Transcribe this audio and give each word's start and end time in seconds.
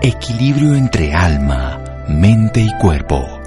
Equilibrio 0.00 0.76
entre 0.76 1.12
alma, 1.12 2.04
mente 2.08 2.60
y 2.60 2.70
cuerpo. 2.78 3.40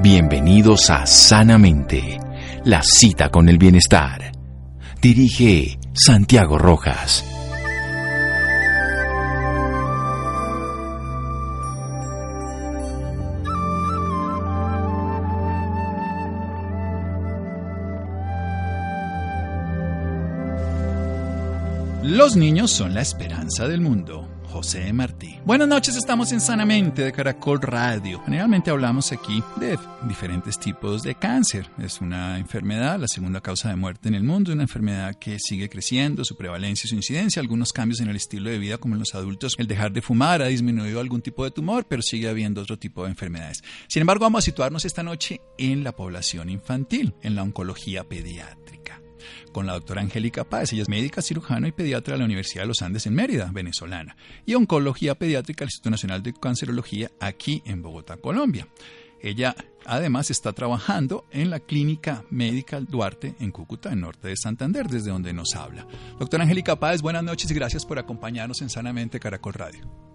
Bienvenidos 0.00 0.88
a 0.88 1.04
Sanamente, 1.04 2.18
la 2.64 2.80
cita 2.82 3.28
con 3.28 3.50
el 3.50 3.58
bienestar. 3.58 4.32
Dirige 5.02 5.78
Santiago 5.92 6.56
Rojas. 6.56 7.22
Los 22.02 22.36
niños 22.36 22.70
son 22.70 22.94
la 22.94 23.02
esperanza 23.02 23.68
del 23.68 23.82
mundo. 23.82 24.37
José 24.48 24.92
Martí. 24.92 25.38
Buenas 25.44 25.68
noches, 25.68 25.94
estamos 25.96 26.32
en 26.32 26.40
Sanamente 26.40 27.02
de 27.02 27.12
Caracol 27.12 27.60
Radio. 27.60 28.20
Generalmente 28.24 28.70
hablamos 28.70 29.12
aquí 29.12 29.42
de 29.56 29.78
diferentes 30.08 30.58
tipos 30.58 31.02
de 31.02 31.14
cáncer. 31.14 31.70
Es 31.78 32.00
una 32.00 32.38
enfermedad, 32.38 32.98
la 32.98 33.08
segunda 33.08 33.40
causa 33.40 33.68
de 33.68 33.76
muerte 33.76 34.08
en 34.08 34.14
el 34.14 34.24
mundo, 34.24 34.52
una 34.52 34.62
enfermedad 34.62 35.14
que 35.16 35.38
sigue 35.38 35.68
creciendo, 35.68 36.24
su 36.24 36.36
prevalencia 36.36 36.86
y 36.86 36.90
su 36.90 36.94
incidencia, 36.94 37.40
algunos 37.40 37.72
cambios 37.72 38.00
en 38.00 38.08
el 38.08 38.16
estilo 38.16 38.50
de 38.50 38.58
vida 38.58 38.78
como 38.78 38.94
en 38.94 39.00
los 39.00 39.14
adultos, 39.14 39.54
el 39.58 39.66
dejar 39.66 39.92
de 39.92 40.02
fumar 40.02 40.42
ha 40.42 40.46
disminuido 40.46 41.00
algún 41.00 41.22
tipo 41.22 41.44
de 41.44 41.50
tumor, 41.50 41.86
pero 41.86 42.02
sigue 42.02 42.28
habiendo 42.28 42.62
otro 42.62 42.78
tipo 42.78 43.04
de 43.04 43.10
enfermedades. 43.10 43.62
Sin 43.86 44.00
embargo, 44.00 44.24
vamos 44.24 44.44
a 44.44 44.46
situarnos 44.46 44.84
esta 44.84 45.02
noche 45.02 45.40
en 45.58 45.84
la 45.84 45.92
población 45.92 46.48
infantil, 46.48 47.14
en 47.22 47.34
la 47.34 47.42
oncología 47.42 48.04
pediátrica 48.04 49.02
con 49.52 49.66
la 49.66 49.74
doctora 49.74 50.00
Angélica 50.00 50.44
Páez. 50.44 50.72
Ella 50.72 50.82
es 50.82 50.88
médica, 50.88 51.22
cirujano 51.22 51.66
y 51.66 51.72
pediatra 51.72 52.14
de 52.14 52.18
la 52.18 52.24
Universidad 52.24 52.62
de 52.62 52.68
los 52.68 52.82
Andes 52.82 53.06
en 53.06 53.14
Mérida, 53.14 53.50
venezolana, 53.52 54.16
y 54.46 54.54
oncología 54.54 55.14
pediátrica 55.14 55.64
del 55.64 55.68
Instituto 55.68 55.90
Nacional 55.90 56.22
de 56.22 56.32
Cancerología 56.32 57.10
aquí 57.20 57.62
en 57.64 57.82
Bogotá, 57.82 58.16
Colombia. 58.16 58.66
Ella 59.20 59.56
además 59.84 60.30
está 60.30 60.52
trabajando 60.52 61.26
en 61.30 61.50
la 61.50 61.60
Clínica 61.60 62.24
Médica 62.30 62.80
Duarte 62.80 63.34
en 63.40 63.50
Cúcuta, 63.50 63.92
en 63.92 64.00
norte 64.00 64.28
de 64.28 64.36
Santander, 64.36 64.86
desde 64.86 65.10
donde 65.10 65.32
nos 65.32 65.54
habla. 65.54 65.86
Doctora 66.18 66.44
Angélica 66.44 66.78
Páez, 66.78 67.02
buenas 67.02 67.24
noches 67.24 67.50
y 67.50 67.54
gracias 67.54 67.84
por 67.84 67.98
acompañarnos 67.98 68.62
en 68.62 68.70
Sanamente 68.70 69.18
Caracol 69.18 69.54
Radio. 69.54 70.07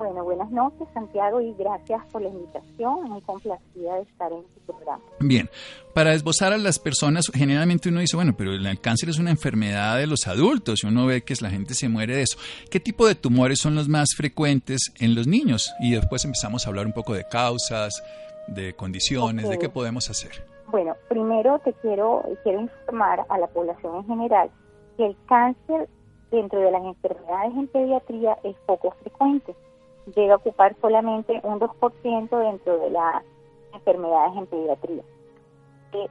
Bueno, 0.00 0.24
buenas 0.24 0.50
noches, 0.50 0.88
Santiago, 0.94 1.42
y 1.42 1.52
gracias 1.58 2.02
por 2.10 2.22
la 2.22 2.30
invitación. 2.30 3.02
Muy 3.02 3.20
complacida 3.20 3.96
de 3.96 4.00
estar 4.00 4.32
en 4.32 4.44
tu 4.44 4.72
programa. 4.72 5.02
Bien, 5.20 5.50
para 5.92 6.14
esbozar 6.14 6.54
a 6.54 6.56
las 6.56 6.78
personas, 6.78 7.26
generalmente 7.34 7.90
uno 7.90 8.00
dice, 8.00 8.16
bueno, 8.16 8.32
pero 8.34 8.52
el 8.52 8.80
cáncer 8.80 9.10
es 9.10 9.18
una 9.18 9.28
enfermedad 9.28 9.98
de 9.98 10.06
los 10.06 10.26
adultos 10.26 10.82
y 10.82 10.86
uno 10.86 11.04
ve 11.04 11.20
que 11.20 11.34
la 11.42 11.50
gente 11.50 11.74
se 11.74 11.90
muere 11.90 12.16
de 12.16 12.22
eso. 12.22 12.38
¿Qué 12.70 12.80
tipo 12.80 13.06
de 13.06 13.14
tumores 13.14 13.60
son 13.60 13.74
los 13.74 13.90
más 13.90 14.14
frecuentes 14.16 14.90
en 15.00 15.14
los 15.14 15.26
niños? 15.26 15.70
Y 15.80 15.92
después 15.92 16.24
empezamos 16.24 16.64
a 16.64 16.70
hablar 16.70 16.86
un 16.86 16.94
poco 16.94 17.12
de 17.12 17.24
causas, 17.24 18.02
de 18.48 18.72
condiciones, 18.72 19.50
de 19.50 19.58
qué 19.58 19.68
podemos 19.68 20.08
hacer. 20.08 20.30
Bueno, 20.68 20.96
primero 21.10 21.58
te 21.58 21.74
quiero, 21.74 22.24
quiero 22.42 22.62
informar 22.62 23.26
a 23.28 23.38
la 23.38 23.48
población 23.48 23.96
en 23.96 24.06
general 24.06 24.50
que 24.96 25.04
el 25.04 25.16
cáncer 25.28 25.90
dentro 26.30 26.58
de 26.58 26.70
las 26.70 26.84
enfermedades 26.84 27.52
en 27.54 27.68
pediatría 27.68 28.38
es 28.44 28.56
poco 28.64 28.92
frecuente 29.02 29.54
llega 30.14 30.34
a 30.34 30.36
ocupar 30.36 30.76
solamente 30.80 31.40
un 31.42 31.58
2% 31.60 32.38
dentro 32.38 32.78
de 32.78 32.90
las 32.90 33.22
enfermedades 33.72 34.36
en 34.36 34.46
pediatría. 34.46 35.02
Eh, 35.92 36.08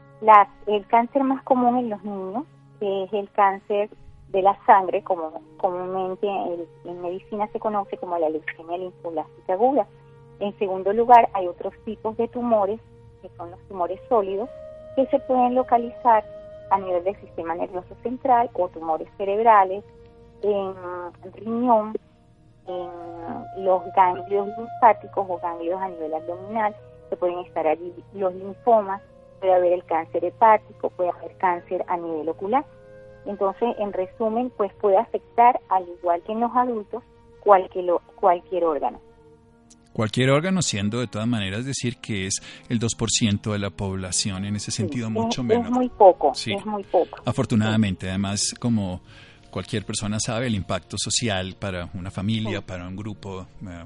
el 0.68 0.88
cáncer 0.88 1.24
más 1.24 1.44
común 1.44 1.78
en 1.78 1.90
los 1.90 2.04
niños 2.04 2.46
es 2.82 3.14
el 3.14 3.30
cáncer 3.32 3.90
de 4.30 4.42
la 4.42 4.58
sangre, 4.66 5.04
como 5.04 5.42
comúnmente 5.58 6.28
en, 6.28 7.02
medicina 7.02 7.48
se 7.48 7.60
conoce 7.60 7.98
como 7.98 8.18
la 8.18 8.30
leucemia 8.30 8.78
linfoblástica 8.78 9.54
aguda. 9.54 9.88
En 10.40 10.58
segundo 10.60 10.94
lugar, 10.94 11.30
hay 11.34 11.48
otros 11.48 11.74
tipos 11.84 12.16
de 12.18 12.28
tumores, 12.28 12.80
que 13.22 13.30
son 13.38 13.52
los 13.52 13.60
tumores 13.68 14.00
sólidos, 14.08 14.50
que 14.96 15.06
se 15.08 15.20
pueden 15.20 15.56
localizar 15.56 16.24
a 16.70 16.80
nivel 16.80 17.04
del 17.04 17.20
sistema 17.20 17.56
nervioso 17.56 17.96
central 18.04 18.50
o 18.54 18.70
tumores 18.70 19.08
cerebrales, 19.18 19.84
en 20.42 20.74
riñón, 21.34 21.94
en 22.70 23.66
los 23.66 23.82
ganglios 23.96 24.48
linfáticos 24.58 25.26
o 25.28 25.38
ganglios 25.40 25.82
a 25.82 25.90
nivel 25.90 26.14
abdominal, 26.14 26.76
se 27.10 27.18
pueden 27.18 27.40
estar 27.40 27.68
allí 27.68 27.94
los 28.14 28.34
linfomas, 28.36 29.02
puede 29.40 29.54
haber 29.54 29.74
el 29.74 29.84
cáncer 29.86 30.24
hepático, 30.24 30.90
puede 30.92 31.10
haber 31.10 31.36
cáncer 31.38 31.84
a 31.88 31.98
nivel 31.98 32.30
ocular. 32.30 32.66
Entonces, 33.26 33.76
en 33.80 33.92
resumen, 33.92 34.52
pues 34.56 34.72
puede 34.76 34.98
afectar, 34.98 35.60
al 35.70 35.88
igual 35.88 36.22
que 36.24 36.32
en 36.32 36.40
los 36.40 36.52
adultos, 36.56 37.04
cualquier, 37.42 37.86
cualquier 38.16 38.64
órgano. 38.64 39.00
Cualquier 39.94 40.30
órgano, 40.30 40.62
siendo 40.62 41.00
de 41.00 41.08
todas 41.08 41.28
maneras 41.28 41.66
decir 41.66 41.98
que 41.98 42.28
es 42.28 42.42
el 42.70 42.80
2% 42.80 43.52
de 43.52 43.60
la 43.60 43.70
población, 43.72 44.46
en 44.46 44.56
ese 44.56 44.72
sentido 44.72 45.10
mucho 45.10 45.44
menos. 45.44 45.66
Es 45.66 45.72
muy 45.72 45.90
poco, 45.90 46.32
es 46.32 46.66
muy 46.66 46.84
poco. 46.84 47.20
Afortunadamente, 47.26 48.08
además, 48.08 48.54
como 48.60 49.02
cualquier 49.50 49.86
persona 49.86 50.20
sabe 50.20 50.48
el 50.48 50.56
impacto 50.56 50.98
social 50.98 51.56
para 51.60 51.90
una 51.94 52.12
familia, 52.12 52.66
para 52.66 52.88
un 52.88 52.96
grupo 52.96 53.48
eh, 53.62 53.86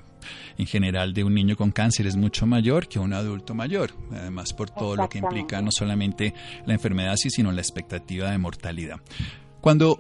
en 0.57 0.66
general 0.66 1.13
de 1.13 1.24
un 1.24 1.34
niño 1.34 1.56
con 1.56 1.72
cáncer 1.72 2.07
es 2.07 2.16
mucho 2.16 2.46
mayor 2.46 2.88
que 2.88 3.00
un 3.00 3.13
adulto 3.13 3.53
mayor, 3.53 3.91
además 4.12 4.53
por 4.53 4.69
todo 4.69 4.96
lo 4.96 5.09
que 5.09 5.19
implica 5.19 5.62
no 5.62 5.72
solamente 5.72 6.34
la 6.66 6.73
enfermedad, 6.73 7.16
sino 7.16 7.52
la 7.52 7.62
expectativa 7.62 8.31
de 8.31 8.38
mortalidad. 8.38 9.00
Cuando 9.62 9.97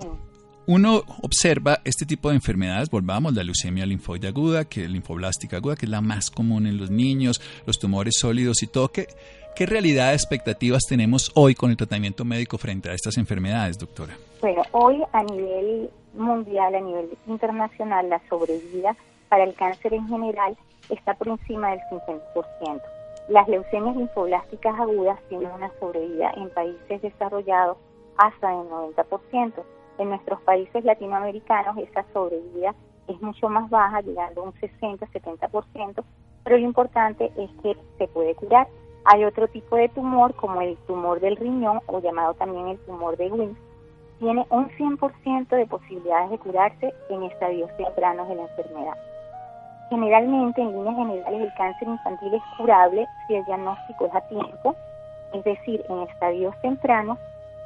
uno 0.65 1.03
observa 1.21 1.81
este 1.83 2.05
tipo 2.05 2.29
de 2.29 2.35
enfermedades, 2.35 2.89
volvamos, 2.89 3.33
la 3.33 3.43
leucemia 3.43 3.85
linfoide 3.85 4.29
aguda, 4.29 4.65
que 4.65 4.85
es 4.85 4.89
linfoblástica 4.89 5.57
aguda, 5.57 5.75
que 5.75 5.85
es 5.85 5.89
la 5.89 6.01
más 6.01 6.31
común 6.31 6.67
en 6.67 6.77
los 6.77 6.89
niños, 6.89 7.41
los 7.65 7.79
tumores 7.79 8.15
sólidos 8.17 8.63
y 8.63 8.67
todo, 8.67 8.91
¿qué, 8.91 9.07
qué 9.55 9.65
realidad 9.65 10.13
expectativas 10.13 10.83
tenemos 10.87 11.31
hoy 11.35 11.55
con 11.55 11.69
el 11.69 11.77
tratamiento 11.77 12.25
médico 12.25 12.57
frente 12.57 12.89
a 12.89 12.93
estas 12.93 13.17
enfermedades, 13.17 13.77
doctora? 13.77 14.13
Bueno, 14.41 14.63
hoy 14.71 15.03
a 15.11 15.23
nivel 15.23 15.89
mundial, 16.13 16.75
a 16.75 16.81
nivel 16.81 17.09
internacional, 17.27 18.09
la 18.09 18.21
sobrevida 18.29 18.95
para 19.29 19.43
el 19.43 19.53
cáncer 19.53 19.93
en 19.93 20.07
general 20.07 20.57
está 20.89 21.13
por 21.13 21.27
encima 21.27 21.71
del 21.71 21.79
50%. 21.91 22.81
Las 23.29 23.47
leucemias 23.47 23.95
linfoblásticas 23.95 24.79
agudas 24.79 25.19
tienen 25.29 25.49
una 25.51 25.71
sobrevida 25.79 26.31
en 26.35 26.49
países 26.49 27.01
desarrollados 27.01 27.77
hasta 28.17 28.49
del 28.49 28.67
90%. 28.69 29.53
En 29.99 30.09
nuestros 30.09 30.41
países 30.41 30.83
latinoamericanos 30.83 31.77
esa 31.77 32.03
sobrevida 32.11 32.75
es 33.07 33.21
mucho 33.21 33.49
más 33.49 33.69
baja, 33.69 34.01
llegando 34.01 34.41
a 34.41 34.45
un 34.45 34.53
60-70%, 34.53 36.03
pero 36.43 36.57
lo 36.57 36.65
importante 36.65 37.31
es 37.37 37.49
que 37.61 37.77
se 37.97 38.07
puede 38.07 38.35
curar. 38.35 38.67
Hay 39.05 39.25
otro 39.25 39.47
tipo 39.49 39.75
de 39.75 39.89
tumor, 39.89 40.33
como 40.35 40.61
el 40.61 40.77
tumor 40.87 41.19
del 41.19 41.35
riñón, 41.35 41.81
o 41.87 41.99
llamado 41.99 42.33
también 42.35 42.69
el 42.69 42.77
tumor 42.79 43.17
de 43.17 43.29
Wilms, 43.29 43.57
tiene 44.19 44.45
un 44.49 44.69
100% 44.69 45.49
de 45.49 45.65
posibilidades 45.65 46.29
de 46.29 46.37
curarse 46.37 46.93
en 47.09 47.23
estadios 47.23 47.69
tempranos 47.75 48.29
de 48.29 48.35
la 48.35 48.43
enfermedad. 48.43 48.97
Generalmente, 49.89 50.61
en 50.61 50.71
líneas 50.71 50.95
generales, 50.95 51.41
el 51.41 51.53
cáncer 51.55 51.87
infantil 51.89 52.33
es 52.33 52.41
curable 52.57 53.05
si 53.27 53.35
el 53.35 53.45
diagnóstico 53.45 54.05
es 54.05 54.15
a 54.15 54.21
tiempo, 54.21 54.75
es 55.33 55.43
decir, 55.43 55.83
en 55.89 56.03
estadios 56.03 56.55
tempranos, 56.61 57.17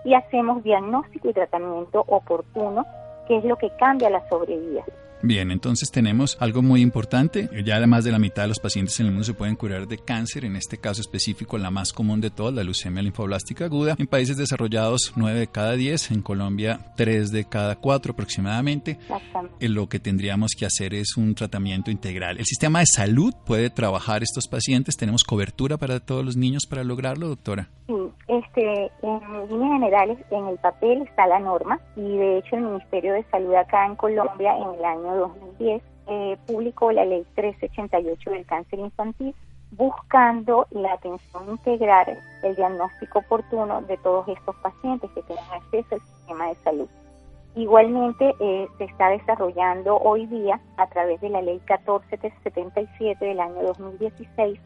y 0.04 0.16
hacemos 0.16 0.64
diagnóstico 0.64 1.30
y 1.30 1.34
tratamiento 1.34 2.04
oportuno, 2.08 2.86
que 3.28 3.38
es 3.38 3.44
lo 3.44 3.58
que 3.58 3.70
cambia 3.78 4.10
la 4.10 4.28
sobrevida. 4.30 4.84
Bien, 5.24 5.52
entonces 5.52 5.92
tenemos 5.92 6.38
algo 6.40 6.62
muy 6.62 6.82
importante. 6.82 7.50
Ya 7.66 7.78
además 7.78 8.04
de 8.04 8.12
la 8.12 8.20
mitad 8.20 8.44
de 8.44 8.50
los 8.50 8.60
pacientes 8.60 9.00
en 9.00 9.08
el 9.08 9.12
mundo 9.12 9.26
se 9.26 9.34
pueden 9.34 9.56
curar 9.56 9.88
de 9.88 9.98
cáncer, 9.98 10.46
en 10.46 10.56
este 10.56 10.78
caso 10.78 11.02
específico 11.02 11.58
la 11.58 11.72
más 11.72 11.92
común 11.92 12.22
de 12.22 12.30
todas, 12.30 12.54
la 12.54 12.64
leucemia 12.64 13.02
linfoblástica 13.02 13.66
aguda. 13.66 13.96
En 13.98 14.08
países 14.08 14.38
desarrollados 14.38 15.14
9 15.16 15.40
de 15.40 15.48
cada 15.48 15.74
10, 15.74 16.12
en 16.12 16.22
Colombia 16.22 16.80
3 16.96 17.32
de 17.32 17.46
cada 17.46 17.76
4 17.76 18.12
aproximadamente. 18.12 19.00
Eh, 19.60 19.70
lo 19.70 19.90
que 19.90 20.00
tendríamos 20.00 20.52
que 20.58 20.66
hacer 20.66 20.94
es 20.94 21.18
un 21.18 21.34
tratamiento 21.34 21.90
integral. 21.90 22.38
¿El 22.38 22.46
sistema 22.46 22.80
de 22.80 22.86
salud 22.86 23.34
puede 23.46 23.70
trabajar 23.70 24.22
estos 24.24 24.48
pacientes? 24.48 24.98
¿Tenemos 24.98 25.24
cobertura 25.24 25.78
para 25.78 26.00
todos 26.00 26.24
los 26.24 26.38
niños 26.38 26.66
para 26.70 26.84
lograrlo, 26.84 27.28
doctora? 27.28 27.70
Sí, 27.88 27.94
este, 28.28 28.92
en 29.02 29.50
líneas 29.50 29.72
generales, 29.74 30.18
en 30.30 30.48
el 30.48 30.58
papel 30.58 31.02
está 31.04 31.26
la 31.28 31.40
norma 31.40 31.80
y 31.96 32.18
de 32.18 32.40
hecho 32.40 32.58
el 32.58 32.64
Ministerio 32.64 33.14
de 33.14 33.24
Salud 33.32 33.56
acá 33.56 33.86
en 33.86 33.96
Colombia 33.96 34.56
en 34.58 34.78
el 34.78 34.86
año 34.86 35.07
2010 35.16 35.82
eh, 36.08 36.38
publicó 36.46 36.92
la 36.92 37.06
ley 37.06 37.26
1388 37.36 38.30
del 38.32 38.46
cáncer 38.46 38.80
infantil 38.80 39.36
buscando 39.72 40.66
la 40.72 40.94
atención 40.94 41.50
integral, 41.50 42.18
el 42.44 42.56
diagnóstico 42.56 43.20
oportuno 43.20 43.82
de 43.82 43.98
todos 43.98 44.28
estos 44.30 44.56
pacientes 44.58 45.10
que 45.12 45.22
tengan 45.24 45.46
acceso 45.52 45.96
al 45.96 46.02
sistema 46.02 46.48
de 46.48 46.56
salud. 46.56 46.88
Igualmente 47.56 48.34
eh, 48.40 48.68
se 48.78 48.84
está 48.86 49.10
desarrollando 49.10 49.98
hoy 49.98 50.26
día 50.28 50.60
a 50.78 50.88
través 50.88 51.20
de 51.22 51.30
la 51.30 51.42
ley 51.42 51.60
1477 51.68 53.26
del 53.26 53.40
año 53.40 53.64
2016 53.64 54.60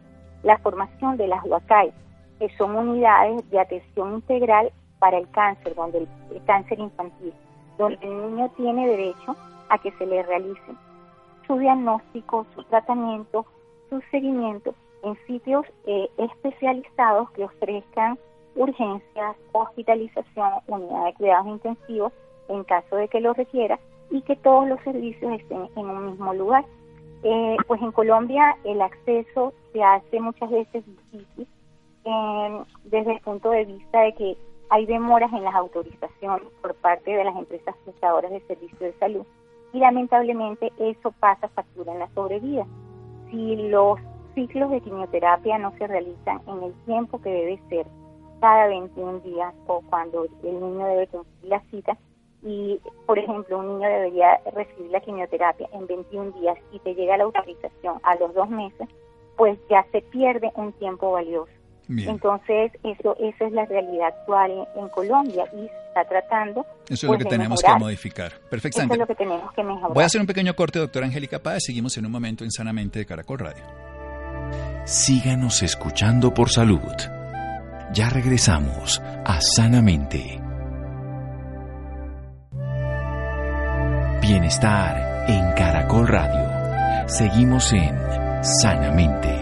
la 0.44 0.58
formación 0.58 1.18
de 1.18 1.28
las 1.28 1.44
UACAI, 1.46 1.94
que 2.40 2.50
son 2.58 2.76
unidades 2.76 3.50
de 3.50 3.60
atención 3.60 4.16
integral 4.16 4.72
para 5.00 5.18
el 5.18 5.30
cáncer, 5.32 5.74
donde 5.76 6.00
el 6.00 6.44
cáncer 6.46 6.80
infantil, 6.80 7.34
donde 7.78 7.98
el 8.02 8.32
niño 8.32 8.52
tiene 8.58 8.88
derecho 8.88 9.36
a 9.72 9.78
que 9.78 9.92
se 9.94 10.06
le 10.06 10.22
realicen 10.22 10.78
su 11.48 11.58
diagnóstico, 11.58 12.46
su 12.54 12.64
tratamiento, 12.66 13.46
su 13.90 14.02
seguimiento 14.12 14.76
en 15.04 15.18
sitios 15.26 15.66
eh, 15.86 16.10
especializados 16.18 17.32
que 17.32 17.46
ofrezcan 17.46 18.20
urgencias, 18.56 19.38
hospitalización, 19.54 20.52
unidad 20.68 21.06
de 21.06 21.14
cuidados 21.14 21.48
intensivos 21.48 22.14
en 22.50 22.64
caso 22.66 22.98
de 22.98 23.08
que 23.08 23.22
lo 23.22 23.34
requiera 23.34 23.80
y 24.10 24.22
que 24.24 24.36
todos 24.36 24.68
los 24.68 24.80
servicios 24.82 25.40
estén 25.40 25.70
en 25.76 25.86
un 25.90 26.12
mismo 26.12 26.34
lugar. 26.34 26.66
Eh, 27.24 27.56
pues 27.68 27.82
en 27.82 27.92
Colombia 27.92 28.58
el 28.66 28.82
acceso 28.82 29.54
se 29.72 29.82
hace 29.82 30.20
muchas 30.20 30.50
veces 30.50 30.84
difícil 30.86 31.48
desde 32.86 33.14
el 33.14 33.20
punto 33.22 33.52
de 33.52 33.64
vista 33.64 34.02
de 34.02 34.14
que 34.14 34.38
hay 34.70 34.86
demoras 34.86 35.32
en 35.34 35.44
las 35.44 35.54
autorizaciones 35.54 36.48
por 36.62 36.74
parte 36.76 37.12
de 37.12 37.24
las 37.24 37.36
empresas 37.36 37.76
prestadoras 37.86 38.32
de 38.32 38.40
servicios 38.42 38.80
de 38.80 38.94
salud 38.94 39.26
y 39.74 39.80
lamentablemente 39.80 40.72
eso 40.80 41.12
pasa 41.20 41.48
factura 41.50 41.94
en 41.94 42.00
la 42.00 42.10
sobrevida. 42.10 42.66
Si 43.30 43.56
los 43.70 44.00
ciclos 44.36 44.72
de 44.72 44.82
quimioterapia 44.82 45.58
no 45.58 45.72
se 45.78 45.88
realizan 45.88 46.42
en 46.48 46.64
el 46.64 46.74
tiempo 46.86 47.22
que 47.22 47.30
debe 47.30 47.62
ser, 47.70 47.86
cada 48.40 48.68
21 48.68 49.20
días 49.20 49.54
o 49.68 49.82
cuando 49.90 50.26
el 50.44 50.60
niño 50.60 50.86
debe 50.88 51.08
cumplir 51.08 51.50
la 51.50 51.62
cita, 51.70 51.98
y 52.44 52.80
por 53.06 53.20
ejemplo 53.20 53.60
un 53.60 53.68
niño 53.68 53.88
debería 53.88 54.42
recibir 54.54 54.92
la 54.92 55.00
quimioterapia 55.00 55.70
en 55.74 55.86
21 55.86 56.32
días 56.32 56.58
y 56.72 56.80
te 56.80 56.96
llega 56.96 57.18
la 57.18 57.26
autorización 57.26 58.00
a 58.04 58.16
los 58.16 58.34
dos 58.34 58.50
meses, 58.50 58.88
pues 59.38 59.60
ya 59.70 59.86
se 59.92 60.02
pierde 60.02 60.52
un 60.56 60.74
tiempo 60.74 61.12
valioso. 61.12 61.52
Entonces, 62.00 62.72
eso, 62.84 63.16
esa 63.20 63.46
es 63.46 63.52
la 63.52 63.66
realidad 63.66 64.08
actual 64.08 64.68
en, 64.76 64.90
Colombia 64.90 65.46
y 65.54 65.68
se 65.68 65.88
está 65.88 66.06
tratando. 66.06 66.66
Eso 66.86 66.94
es 66.94 67.04
lo 67.04 67.10
pues, 67.10 67.24
que 67.24 67.30
tenemos 67.30 67.62
que 67.62 67.76
modificar. 67.76 68.32
Perfectamente. 68.50 68.94
Eso 68.96 69.04
es 69.04 69.10
lo 69.10 69.16
que 69.16 69.16
tenemos 69.16 69.52
que 69.54 69.64
mejorar. 69.64 69.94
Voy 69.94 70.04
a 70.04 70.06
hacer 70.06 70.22
un 70.22 70.28
pequeño 70.28 70.54
corte, 70.56 70.80
doctora 70.80 71.06
Angélica 71.06 71.40
Páez. 71.40 71.64
Seguimos 71.66 71.98
en 71.98 72.06
un 72.06 72.12
momento 72.12 72.44
en 72.44 72.52
Sanamente 72.52 73.00
de 73.00 73.06
Caracol 73.06 73.40
Radio. 73.40 73.64
Síganos 74.86 75.64
escuchando 75.64 76.34
por 76.34 76.50
salud. 76.50 76.80
Ya 77.94 78.10
regresamos 78.10 79.02
a 79.26 79.40
Sanamente. 79.42 80.40
Bienestar 84.22 85.26
en 85.28 85.52
Caracol 85.54 86.08
Radio. 86.08 87.08
Seguimos 87.08 87.74
en 87.74 87.98
Sanamente. 88.44 89.41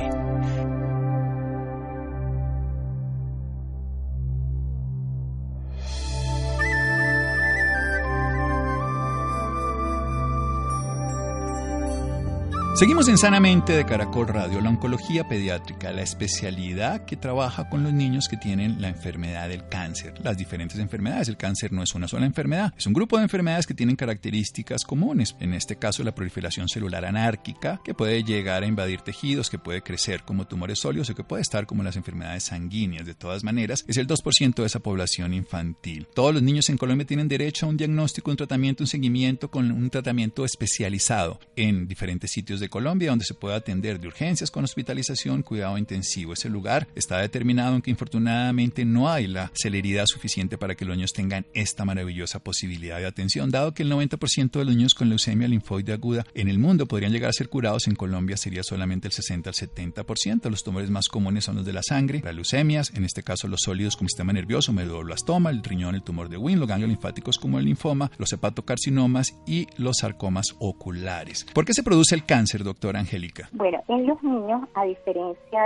Seguimos 12.80 13.10
en 13.10 13.18
Sanamente 13.18 13.74
de 13.74 13.86
Caracol 13.86 14.30
Radio, 14.30 14.62
la 14.62 14.70
oncología 14.70 15.28
pediátrica, 15.28 15.92
la 15.92 16.02
especialidad 16.02 17.04
que 17.04 17.18
trabaja 17.18 17.70
con 17.70 17.84
los 17.84 17.92
niños 17.92 18.30
que 18.30 18.38
tienen 18.38 18.82
la 18.82 18.88
enfermedad 18.88 19.50
del 19.50 19.68
cáncer, 19.68 20.14
las 20.24 20.38
diferentes 20.38 20.80
enfermedades. 20.80 21.28
El 21.28 21.36
cáncer 21.36 21.74
no 21.74 21.84
es 21.84 21.94
una 21.94 22.08
sola 22.08 22.26
enfermedad, 22.26 22.74
es 22.78 22.88
un 22.88 22.94
grupo 22.94 23.18
de 23.18 23.24
enfermedades 23.24 23.68
que 23.68 23.74
tienen 23.74 23.98
características 23.98 24.86
comunes. 24.86 25.36
En 25.42 25.54
este 25.54 25.76
caso, 25.76 26.06
la 26.06 26.16
proliferación 26.16 26.70
celular 26.70 27.04
anárquica, 27.04 27.82
que 27.84 27.94
puede 27.94 28.24
llegar 28.24 28.64
a 28.64 28.68
invadir 28.68 29.02
tejidos, 29.02 29.50
que 29.50 29.60
puede 29.60 29.82
crecer 29.82 30.24
como 30.24 30.48
tumores 30.48 30.80
sólidos 30.80 31.10
o 31.10 31.16
que 31.16 31.26
puede 31.26 31.42
estar 31.42 31.66
como 31.66 31.84
las 31.84 31.98
enfermedades 31.98 32.46
sanguíneas. 32.46 33.06
De 33.06 33.14
todas 33.14 33.44
maneras, 33.44 33.84
es 33.90 33.98
el 33.98 34.08
2% 34.08 34.56
de 34.56 34.66
esa 34.66 34.80
población 34.80 35.34
infantil. 35.34 36.08
Todos 36.16 36.34
los 36.34 36.44
niños 36.44 36.70
en 36.70 36.78
Colombia 36.78 37.06
tienen 37.06 37.28
derecho 37.28 37.66
a 37.66 37.70
un 37.70 37.76
diagnóstico, 37.76 38.32
un 38.32 38.38
tratamiento, 38.38 38.84
un 38.84 38.88
seguimiento 38.88 39.52
con 39.52 39.70
un 39.70 39.90
tratamiento 39.90 40.46
especializado 40.46 41.42
en 41.58 41.86
diferentes 41.86 42.32
sitios 42.32 42.62
de 42.62 42.69
Colombia, 42.70 43.10
donde 43.10 43.26
se 43.26 43.34
puede 43.34 43.56
atender 43.56 44.00
de 44.00 44.08
urgencias 44.08 44.52
con 44.52 44.64
hospitalización, 44.64 45.44
cuidado 45.44 45.78
intensivo. 45.78 46.34
Ese 46.34 46.50
lugar 46.50 46.88
está 46.96 47.18
determinado 47.20 47.76
en 47.76 47.82
que 47.82 47.92
infortunadamente 47.92 48.86
no 48.86 49.10
hay 49.10 49.28
la 49.28 49.52
celeridad 49.54 50.06
suficiente 50.06 50.58
para 50.58 50.76
que 50.76 50.86
los 50.86 50.96
niños 50.96 51.14
tengan 51.14 51.46
esta 51.54 51.86
maravillosa 51.86 52.40
posibilidad 52.40 53.00
de 53.00 53.06
atención, 53.06 53.50
dado 53.50 53.74
que 53.74 53.84
el 53.84 53.92
90% 53.92 54.52
de 54.52 54.66
los 54.66 54.76
niños 54.76 54.94
con 54.94 55.10
leucemia 55.10 55.48
linfoide 55.48 55.94
aguda 55.94 56.26
en 56.34 56.48
el 56.48 56.60
mundo 56.60 56.86
podrían 56.86 57.12
llegar 57.12 57.30
a 57.30 57.34
ser 57.34 57.50
curados, 57.50 57.88
en 57.88 57.96
Colombia 57.96 58.38
sería 58.38 58.64
solamente 58.64 59.08
el 59.08 59.14
60 59.14 59.50
al 59.50 59.56
70%. 59.56 60.50
Los 60.50 60.64
tumores 60.64 60.90
más 60.90 61.08
comunes 61.08 61.46
son 61.46 61.58
los 61.58 61.66
de 61.66 61.74
la 61.74 61.84
sangre, 61.84 62.22
las 62.24 62.36
leucemias, 62.36 62.92
en 62.96 63.06
este 63.06 63.24
caso 63.24 63.48
los 63.48 63.62
sólidos 63.64 63.96
como 63.96 64.10
sistema 64.10 64.34
nervioso, 64.34 64.74
medulloblastoma, 64.74 65.50
el 65.50 65.64
riñón, 65.64 65.96
el 65.96 66.04
tumor 66.04 66.30
de 66.30 66.38
Wynn, 66.38 66.60
los 66.60 66.68
ganglios 66.68 66.90
linfáticos 66.90 67.38
como 67.38 67.60
el 67.60 67.66
linfoma, 67.66 68.12
los 68.18 68.32
hepatocarcinomas 68.34 69.36
y 69.48 69.68
los 69.78 69.98
sarcomas 69.98 70.56
oculares. 70.60 71.46
¿Por 71.54 71.66
qué 71.66 71.74
se 71.74 71.84
produce 71.84 72.16
el 72.16 72.26
cáncer? 72.26 72.59
Doctora 72.64 73.00
Angélica? 73.00 73.50
Bueno, 73.52 73.82
en 73.88 74.08
los 74.08 74.22
niños, 74.24 74.68
a 74.74 74.86
diferencia 74.86 75.64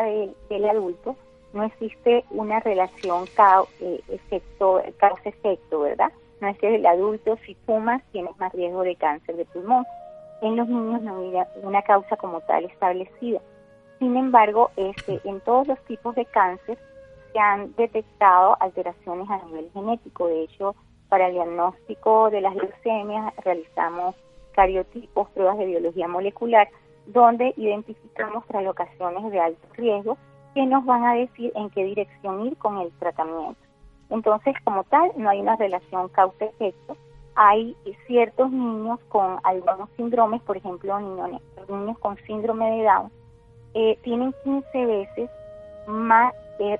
del 0.50 0.69
adulto, 0.69 1.16
no 1.54 1.63
existe 1.63 2.25
una 2.31 2.60
relación 2.60 3.25
causa-efecto, 3.36 4.81
causa-efecto, 4.98 5.81
¿verdad? 5.81 6.12
No 6.42 6.48
es 6.48 6.57
que 6.57 6.75
el 6.75 6.86
adulto, 6.86 7.38
si 7.45 7.56
fumas, 7.66 8.01
tienes 8.12 8.38
más 8.38 8.51
riesgo 8.54 8.81
de 8.81 8.95
cáncer 8.95 9.36
de 9.38 9.45
pulmón. 9.45 9.86
En 10.42 10.56
los 10.56 10.68
niños 10.68 11.01
no 11.04 11.19
hay 11.19 11.34
una 11.62 11.81
causa 11.84 12.18
como 12.18 12.42
tal 12.42 12.66
establecida. 12.66 13.40
Sin 14.00 14.18
embargo, 14.18 14.72
este, 14.75 15.22
en 15.24 15.40
todos 15.42 15.68
los 15.68 15.80
tipos 15.86 16.16
de 16.16 16.25
cáncer 16.25 16.78
se 17.31 17.40
han 17.40 17.74
detectado 17.75 18.57
alteraciones 18.60 19.30
a 19.30 19.38
nivel 19.45 19.69
genético. 19.74 20.28
De 20.28 20.44
hecho, 20.44 20.75
para 21.07 21.28
el 21.28 21.34
diagnóstico 21.34 22.30
de 22.30 22.42
las 22.42 22.56
leucemias 22.56 23.34
realizamos 23.44 24.16
cariotipos, 24.54 25.30
pruebas 25.30 25.57
de 25.60 25.66
biología 25.66 26.07
molecular 26.07 26.68
donde 27.05 27.53
identificamos 27.57 28.45
tralocaciones 28.47 29.31
de 29.31 29.39
alto 29.39 29.67
riesgo 29.73 30.17
que 30.53 30.65
nos 30.65 30.85
van 30.85 31.03
a 31.03 31.15
decir 31.15 31.51
en 31.55 31.69
qué 31.71 31.83
dirección 31.83 32.45
ir 32.45 32.57
con 32.57 32.77
el 32.77 32.91
tratamiento. 33.00 33.59
Entonces, 34.09 34.55
como 34.63 34.83
tal, 34.85 35.11
no 35.17 35.29
hay 35.29 35.41
una 35.41 35.55
relación 35.55 36.09
causa-efecto. 36.09 36.95
Hay 37.35 37.75
ciertos 38.05 38.51
niños 38.51 39.00
con 39.09 39.39
algunos 39.44 39.89
síndromes, 39.97 40.41
por 40.44 40.57
ejemplo, 40.57 41.00
niños, 41.00 41.41
niños 41.67 41.97
con 42.00 42.15
síndrome 42.27 42.77
de 42.77 42.83
Down, 42.83 43.11
eh, 43.73 43.97
tienen 44.03 44.33
15 44.44 44.85
veces 44.85 45.29
más 45.88 46.33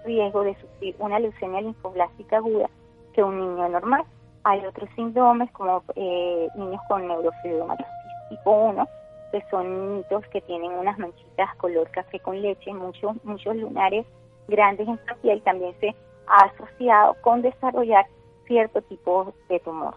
riesgo 0.06 0.44
de 0.44 0.56
sufrir 0.56 0.96
una 1.00 1.20
leucemia 1.20 1.62
linfoblástica 1.62 2.38
aguda 2.38 2.70
que 3.14 3.24
un 3.24 3.40
niño 3.40 3.70
normal. 3.70 4.04
Hay 4.44 4.66
otros 4.66 4.90
síndromes 4.96 5.50
como 5.52 5.84
eh, 5.96 6.48
niños 6.56 6.82
con 6.88 7.08
neurofibromatosis 7.08 7.88
tipo 8.30 8.52
1, 8.52 8.88
que 9.34 9.44
son 9.50 9.96
niños 9.96 10.24
que 10.32 10.42
tienen 10.42 10.74
unas 10.74 11.00
manchitas 11.00 11.56
color 11.56 11.90
café 11.90 12.20
con 12.20 12.40
leche, 12.40 12.72
muchos, 12.72 13.16
muchos 13.24 13.56
lunares 13.56 14.06
grandes 14.48 14.88
en 14.88 15.00
su 15.08 15.16
piel, 15.24 15.42
también 15.42 15.74
se 15.80 15.96
ha 16.28 16.46
asociado 16.46 17.16
con 17.22 17.42
desarrollar 17.42 18.06
cierto 18.46 18.84
tipo 18.84 19.34
de 19.50 19.60
tumor. 19.60 19.96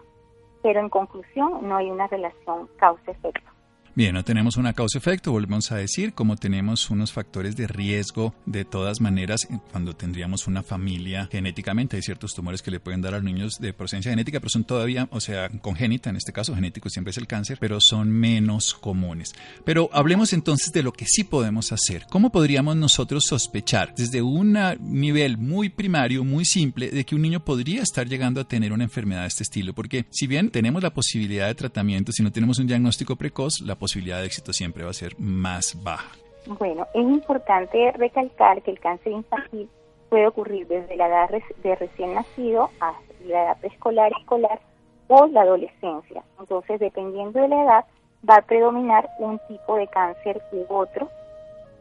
Pero 0.63 0.79
en 0.79 0.89
conclusión, 0.89 1.69
no 1.69 1.77
hay 1.77 1.91
una 1.91 2.07
relación 2.07 2.67
causa-efecto. 2.77 3.56
Bien, 3.97 4.13
no 4.13 4.23
tenemos 4.23 4.57
una 4.57 4.73
causa-efecto, 4.73 5.31
volvemos 5.31 5.71
a 5.71 5.77
decir, 5.77 6.13
como 6.13 6.35
tenemos 6.35 6.91
unos 6.91 7.11
factores 7.11 7.55
de 7.55 7.65
riesgo, 7.65 8.35
de 8.45 8.63
todas 8.63 9.01
maneras, 9.01 9.47
cuando 9.71 9.95
tendríamos 9.95 10.45
una 10.45 10.61
familia 10.61 11.27
genéticamente, 11.31 11.95
hay 11.95 12.03
ciertos 12.03 12.35
tumores 12.35 12.61
que 12.61 12.69
le 12.69 12.79
pueden 12.79 13.01
dar 13.01 13.15
a 13.15 13.17
los 13.17 13.23
niños 13.23 13.57
de 13.59 13.73
procedencia 13.73 14.11
genética, 14.11 14.39
pero 14.39 14.51
son 14.51 14.65
todavía, 14.65 15.09
o 15.09 15.19
sea, 15.19 15.49
congénita, 15.49 16.11
en 16.11 16.15
este 16.15 16.31
caso 16.31 16.53
genético 16.53 16.91
siempre 16.91 17.09
es 17.09 17.17
el 17.17 17.25
cáncer, 17.25 17.57
pero 17.59 17.79
son 17.81 18.11
menos 18.11 18.75
comunes. 18.75 19.33
Pero 19.65 19.89
hablemos 19.91 20.31
entonces 20.31 20.71
de 20.71 20.83
lo 20.83 20.93
que 20.93 21.07
sí 21.07 21.23
podemos 21.23 21.71
hacer. 21.71 22.05
¿Cómo 22.11 22.31
podríamos 22.31 22.75
nosotros 22.75 23.25
sospechar 23.25 23.95
desde 23.97 24.21
un 24.21 24.59
nivel 24.79 25.39
muy 25.39 25.69
primario, 25.69 26.23
muy 26.23 26.45
simple, 26.45 26.91
de 26.91 27.03
que 27.03 27.15
un 27.15 27.23
niño 27.23 27.43
podría 27.43 27.81
estar 27.81 28.07
llegando 28.07 28.41
a 28.41 28.47
tener 28.47 28.73
una 28.73 28.83
enfermedad 28.83 29.21
de 29.21 29.29
este 29.29 29.41
estilo? 29.41 29.73
Porque 29.73 30.05
si 30.11 30.27
bien 30.27 30.51
tenemos 30.51 30.83
la 30.83 30.93
posibilidad 30.93 31.47
de 31.47 31.55
tratamiento, 31.55 32.11
si 32.11 32.21
no 32.21 32.31
tenemos 32.31 32.59
un 32.59 32.67
diagnóstico 32.67 33.15
precoz, 33.15 33.61
de 33.93 34.25
éxito 34.25 34.53
siempre 34.53 34.83
va 34.83 34.91
a 34.91 34.93
ser 34.93 35.13
más 35.19 35.81
baja. 35.83 36.11
Bueno, 36.45 36.87
es 36.93 37.01
importante 37.01 37.91
recalcar 37.93 38.61
que 38.61 38.71
el 38.71 38.79
cáncer 38.79 39.11
infantil 39.11 39.69
puede 40.09 40.27
ocurrir 40.27 40.67
desde 40.67 40.95
la 40.95 41.07
edad 41.07 41.29
de 41.63 41.75
recién 41.75 42.13
nacido 42.13 42.69
hasta 42.79 43.13
la 43.25 43.43
edad 43.43 43.57
preescolar, 43.59 44.11
escolar 44.19 44.59
o 45.07 45.27
la 45.27 45.41
adolescencia. 45.41 46.23
Entonces, 46.39 46.79
dependiendo 46.79 47.41
de 47.41 47.47
la 47.49 47.63
edad, 47.63 47.85
va 48.27 48.37
a 48.37 48.41
predominar 48.41 49.09
un 49.19 49.39
tipo 49.47 49.75
de 49.75 49.87
cáncer 49.87 50.41
u 50.51 50.65
otro. 50.73 51.09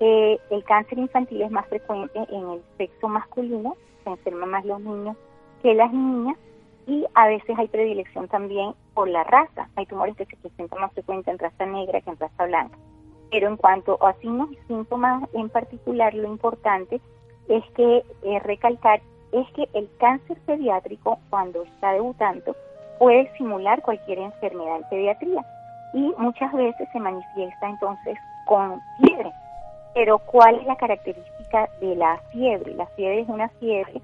Eh, 0.01 0.39
el 0.51 0.65
cáncer 0.65 0.99
infantil 0.99 1.43
es 1.43 1.51
más 1.51 1.67
frecuente 1.69 2.19
en 2.29 2.51
el 2.51 2.63
sexo 2.77 3.09
masculino, 3.09 3.77
se 4.05 4.11
enferman 4.11 4.51
más 4.51 4.65
los 4.65 4.81
niños 4.81 5.17
que 5.63 5.75
las 5.75 5.93
niñas, 5.93 6.37
y 6.87 7.05
a 7.15 7.27
veces 7.27 7.59
hay 7.59 7.69
predilección 7.69 8.29
también 8.29 8.73
por 8.95 9.09
la 9.09 9.25
raza. 9.25 9.69
Hay 9.75 9.87
tumores 9.87 10.17
que 10.17 10.27
se 10.27 10.37
presentan 10.37 10.81
más 10.81 10.93
frecuente 10.93 11.31
en 11.31 11.39
raza 11.39 11.67
negra 11.67 12.01
que 12.01 12.11
en 12.11 12.19
raza 12.19 12.47
blanca. 12.47 12.79
Pero 13.31 13.49
en 13.49 13.57
cuanto 13.57 13.99
a 14.05 14.15
signos 14.15 14.51
y 14.53 14.59
síntomas 14.69 15.29
en 15.33 15.49
particular, 15.49 16.15
lo 16.15 16.29
importante 16.29 17.01
es 17.49 17.65
que 17.75 18.05
eh, 18.23 18.39
recalcar 18.41 19.01
es 19.33 19.51
que 19.53 19.69
el 19.75 19.89
cáncer 19.99 20.39
pediátrico, 20.47 21.19
cuando 21.29 21.63
está 21.63 21.93
debutando, 21.93 22.55
puede 22.99 23.31
simular 23.37 23.83
cualquier 23.83 24.21
enfermedad 24.21 24.77
en 24.77 24.89
pediatría. 24.89 25.45
y 25.93 26.13
muchas 26.19 26.53
veces 26.53 26.89
se 26.93 27.01
manifiesta 27.01 27.69
entonces 27.69 28.19
con 28.47 28.81
fiebre. 29.01 29.33
Pero 29.95 30.19
¿cuál 30.19 30.57
es 30.57 30.67
la 30.67 30.77
característica 30.77 31.71
de 31.81 31.97
la 31.97 32.19
fiebre? 32.33 32.75
La 32.75 32.87
fiebre 32.87 33.21
es 33.21 33.29
una 33.29 33.49
fiebre 33.61 34.03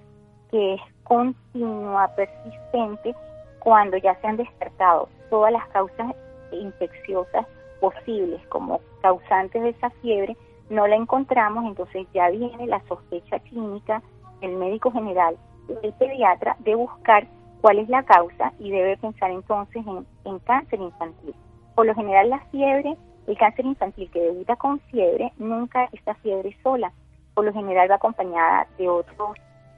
que 0.52 0.74
es 0.74 0.80
continua, 1.02 2.08
persistente, 2.14 3.14
cuando 3.58 3.96
ya 3.96 4.14
se 4.20 4.26
han 4.28 4.36
despertado 4.36 5.08
todas 5.30 5.52
las 5.52 5.66
causas 5.68 6.14
infecciosas 6.52 7.46
posibles 7.80 8.40
como 8.48 8.80
causantes 9.00 9.62
de 9.62 9.70
esa 9.70 9.90
fiebre, 10.02 10.36
no 10.70 10.86
la 10.86 10.96
encontramos, 10.96 11.64
entonces 11.64 12.06
ya 12.14 12.28
viene 12.30 12.66
la 12.66 12.80
sospecha 12.86 13.38
clínica 13.40 14.02
del 14.40 14.56
médico 14.56 14.92
general, 14.92 15.36
del 15.82 15.92
pediatra, 15.94 16.56
de 16.60 16.74
buscar 16.74 17.26
cuál 17.60 17.78
es 17.78 17.88
la 17.88 18.02
causa 18.02 18.52
y 18.58 18.70
debe 18.70 18.96
pensar 18.98 19.30
entonces 19.30 19.84
en, 19.86 20.06
en 20.24 20.38
cáncer 20.40 20.80
infantil. 20.80 21.34
Por 21.74 21.86
lo 21.86 21.94
general 21.94 22.28
la 22.28 22.40
fiebre, 22.50 22.96
el 23.26 23.38
cáncer 23.38 23.64
infantil 23.64 24.10
que 24.10 24.20
debuta 24.20 24.56
con 24.56 24.80
fiebre, 24.80 25.32
nunca 25.38 25.88
está 25.92 26.14
fiebre 26.16 26.56
sola. 26.62 26.92
Por 27.34 27.46
lo 27.46 27.52
general 27.52 27.90
va 27.90 27.94
acompañada 27.94 28.66
de 28.76 28.88
otros 28.88 29.16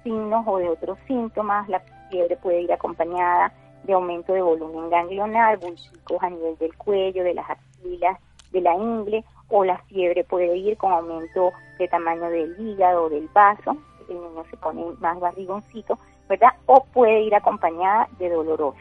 signos 0.05 0.45
o 0.47 0.59
de 0.59 0.69
otros 0.69 0.99
síntomas. 1.09 1.69
La 1.69 1.81
fiebre 2.11 2.37
puede 2.37 2.61
ir 2.61 2.73
acompañada 2.73 3.53
de 3.83 3.93
aumento 3.93 4.33
de 4.33 4.43
volumen 4.43 4.89
ganglionar, 4.91 5.59
bulticos 5.59 6.23
a 6.23 6.31
nivel 6.31 6.57
del 6.59 6.77
cuello, 6.77 7.25
de 7.25 7.35
las 7.35 7.51
axilas, 7.51 8.19
de 8.53 8.61
la 8.61 8.75
ingle, 8.75 9.25
o 9.49 9.65
la 9.65 9.79
fiebre 9.79 10.25
puede 10.25 10.57
ir 10.57 10.77
con 10.77 10.93
aumento 10.93 11.53
de 11.79 11.89
tamaño 11.89 12.31
del 12.31 12.55
hígado 12.59 13.09
del 13.09 13.29
vaso, 13.29 13.77
el 14.09 14.17
niño 14.17 14.45
se 14.51 14.57
pone 14.57 14.85
más 15.01 15.19
barrigoncito, 15.19 15.99
¿verdad? 16.29 16.51
O 16.67 16.85
puede 16.93 17.23
ir 17.23 17.35
acompañada 17.35 18.09
de 18.19 18.31
doloroso. 18.31 18.79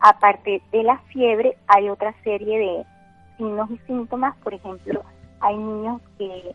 Aparte 0.00 0.62
de 0.72 0.82
la 0.82 0.98
fiebre, 0.98 1.56
hay 1.68 1.88
otra 1.88 2.14
serie 2.24 2.58
de 2.58 2.86
signos 3.36 3.70
y 3.70 3.78
síntomas. 3.86 4.36
Por 4.38 4.54
ejemplo, 4.54 5.02
hay 5.40 5.56
niños 5.56 6.00
que 6.18 6.54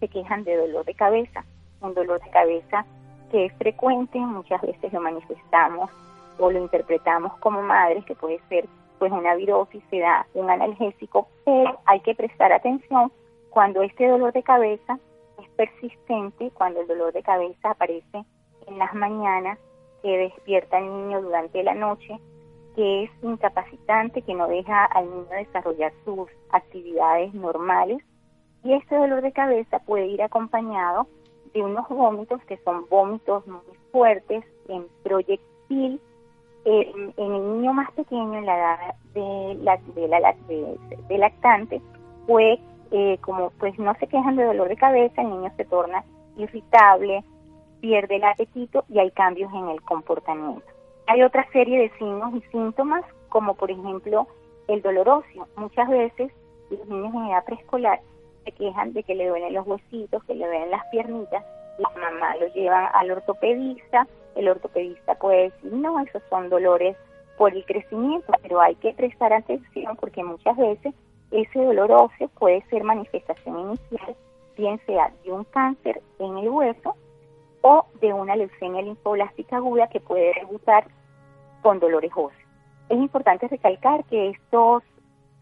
se 0.00 0.08
quejan 0.08 0.44
de 0.44 0.56
dolor 0.56 0.84
de 0.84 0.94
cabeza, 0.94 1.44
un 1.84 1.94
dolor 1.94 2.20
de 2.22 2.30
cabeza 2.30 2.84
que 3.30 3.46
es 3.46 3.52
frecuente, 3.54 4.18
muchas 4.18 4.60
veces 4.62 4.92
lo 4.92 5.00
manifestamos 5.00 5.90
o 6.38 6.50
lo 6.50 6.58
interpretamos 6.58 7.36
como 7.38 7.62
madres, 7.62 8.04
que 8.04 8.14
puede 8.14 8.40
ser 8.48 8.66
pues 8.98 9.12
una 9.12 9.34
virosis, 9.34 9.82
se 9.90 9.98
da 9.98 10.26
un 10.34 10.50
analgésico, 10.50 11.28
pero 11.44 11.78
hay 11.84 12.00
que 12.00 12.14
prestar 12.14 12.52
atención 12.52 13.12
cuando 13.50 13.82
este 13.82 14.08
dolor 14.08 14.32
de 14.32 14.42
cabeza 14.42 14.98
es 15.42 15.48
persistente, 15.50 16.50
cuando 16.52 16.80
el 16.80 16.86
dolor 16.86 17.12
de 17.12 17.22
cabeza 17.22 17.70
aparece 17.70 18.24
en 18.66 18.78
las 18.78 18.94
mañanas, 18.94 19.58
que 20.02 20.18
despierta 20.18 20.76
al 20.76 20.86
niño 20.86 21.22
durante 21.22 21.62
la 21.62 21.74
noche, 21.74 22.18
que 22.76 23.04
es 23.04 23.10
incapacitante, 23.22 24.22
que 24.22 24.34
no 24.34 24.48
deja 24.48 24.84
al 24.84 25.08
niño 25.08 25.26
desarrollar 25.30 25.92
sus 26.04 26.28
actividades 26.50 27.32
normales. 27.32 28.02
Y 28.62 28.74
este 28.74 28.96
dolor 28.96 29.22
de 29.22 29.32
cabeza 29.32 29.78
puede 29.80 30.06
ir 30.06 30.22
acompañado 30.22 31.06
de 31.54 31.62
unos 31.62 31.88
vómitos 31.88 32.42
que 32.44 32.58
son 32.58 32.86
vómitos 32.90 33.46
muy 33.46 33.62
fuertes, 33.92 34.44
en 34.68 34.86
proyectil. 35.02 36.00
En, 36.64 37.14
el 37.16 37.30
niño 37.30 37.72
más 37.74 37.90
pequeño, 37.92 38.38
en 38.38 38.46
la 38.46 38.56
edad 38.56 38.94
de, 39.14 39.54
la, 39.62 39.78
de, 41.08 41.18
lactante, 41.18 41.80
pues 42.26 42.58
eh, 42.90 43.18
como 43.20 43.50
pues 43.58 43.78
no 43.78 43.94
se 43.96 44.06
quejan 44.06 44.36
de 44.36 44.44
dolor 44.44 44.68
de 44.68 44.76
cabeza, 44.76 45.20
el 45.20 45.28
niño 45.28 45.52
se 45.56 45.66
torna 45.66 46.04
irritable, 46.36 47.22
pierde 47.80 48.16
el 48.16 48.24
apetito 48.24 48.84
y 48.88 48.98
hay 48.98 49.10
cambios 49.10 49.52
en 49.52 49.68
el 49.68 49.82
comportamiento. 49.82 50.64
Hay 51.06 51.22
otra 51.22 51.46
serie 51.52 51.78
de 51.80 51.98
signos 51.98 52.34
y 52.34 52.40
síntomas, 52.50 53.04
como 53.28 53.54
por 53.54 53.70
ejemplo 53.70 54.26
el 54.68 54.80
dolor 54.80 55.08
óseo. 55.08 55.46
Muchas 55.56 55.88
veces 55.88 56.32
los 56.70 56.86
niños 56.88 57.14
en 57.14 57.26
edad 57.26 57.44
preescolar 57.44 58.00
se 58.44 58.52
quejan 58.52 58.92
de 58.92 59.02
que 59.02 59.14
le 59.14 59.28
duelen 59.28 59.54
los 59.54 59.66
huesitos, 59.66 60.22
que 60.24 60.34
le 60.34 60.46
duelen 60.46 60.70
las 60.70 60.84
piernitas, 60.86 61.44
la 61.78 61.90
mamá 61.90 62.36
lo 62.36 62.46
llevan 62.48 62.88
al 62.92 63.10
ortopedista, 63.10 64.06
el 64.36 64.48
ortopedista 64.48 65.14
puede 65.16 65.50
decir, 65.50 65.72
no, 65.72 65.98
esos 66.00 66.22
son 66.30 66.48
dolores 66.48 66.96
por 67.36 67.52
el 67.52 67.64
crecimiento, 67.64 68.32
pero 68.42 68.60
hay 68.60 68.74
que 68.76 68.92
prestar 68.92 69.32
atención 69.32 69.96
porque 69.96 70.22
muchas 70.22 70.56
veces 70.56 70.94
ese 71.30 71.64
dolor 71.64 71.90
óseo 71.90 72.28
puede 72.38 72.62
ser 72.70 72.84
manifestación 72.84 73.58
inicial, 73.58 74.16
bien 74.56 74.80
sea 74.86 75.12
de 75.24 75.32
un 75.32 75.44
cáncer 75.44 76.00
en 76.18 76.38
el 76.38 76.48
hueso 76.48 76.94
o 77.62 77.86
de 78.00 78.12
una 78.12 78.36
leucemia 78.36 78.82
linfoblástica 78.82 79.56
aguda 79.56 79.88
que 79.88 80.00
puede 80.00 80.32
debutar 80.34 80.86
con 81.62 81.80
dolores 81.80 82.12
óseos. 82.14 82.40
Es 82.88 82.98
importante 82.98 83.48
recalcar 83.48 84.04
que 84.04 84.30
estos 84.30 84.82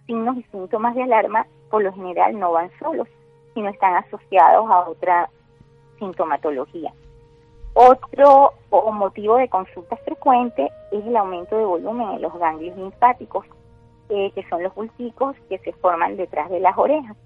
signos 0.07 0.37
y 0.37 0.43
síntomas 0.45 0.95
de 0.95 1.03
alarma 1.03 1.47
por 1.73 1.83
lo 1.83 1.93
general 1.95 2.39
no 2.39 2.53
van 2.53 2.71
solos, 2.79 3.09
sino 3.55 3.71
están 3.71 3.95
asociados 3.95 4.71
a 4.71 4.91
otra 4.91 5.31
sintomatología. 5.99 6.93
Otro 7.73 8.53
motivo 8.93 9.39
de 9.39 9.49
consulta 9.49 9.97
frecuente 9.97 10.71
es 10.91 11.07
el 11.07 11.17
aumento 11.17 11.57
de 11.57 11.65
volumen 11.65 12.11
en 12.11 12.21
los 12.21 12.35
ganglios 12.39 12.77
linfáticos, 12.77 13.47
eh, 14.11 14.31
que 14.35 14.47
son 14.51 14.63
los 14.63 14.75
bulticos 14.75 15.35
que 15.49 15.59
se 15.61 15.73
forman 15.73 16.19
detrás 16.19 16.51
de 16.51 16.61
las 16.61 16.77
orejas. 16.77 17.17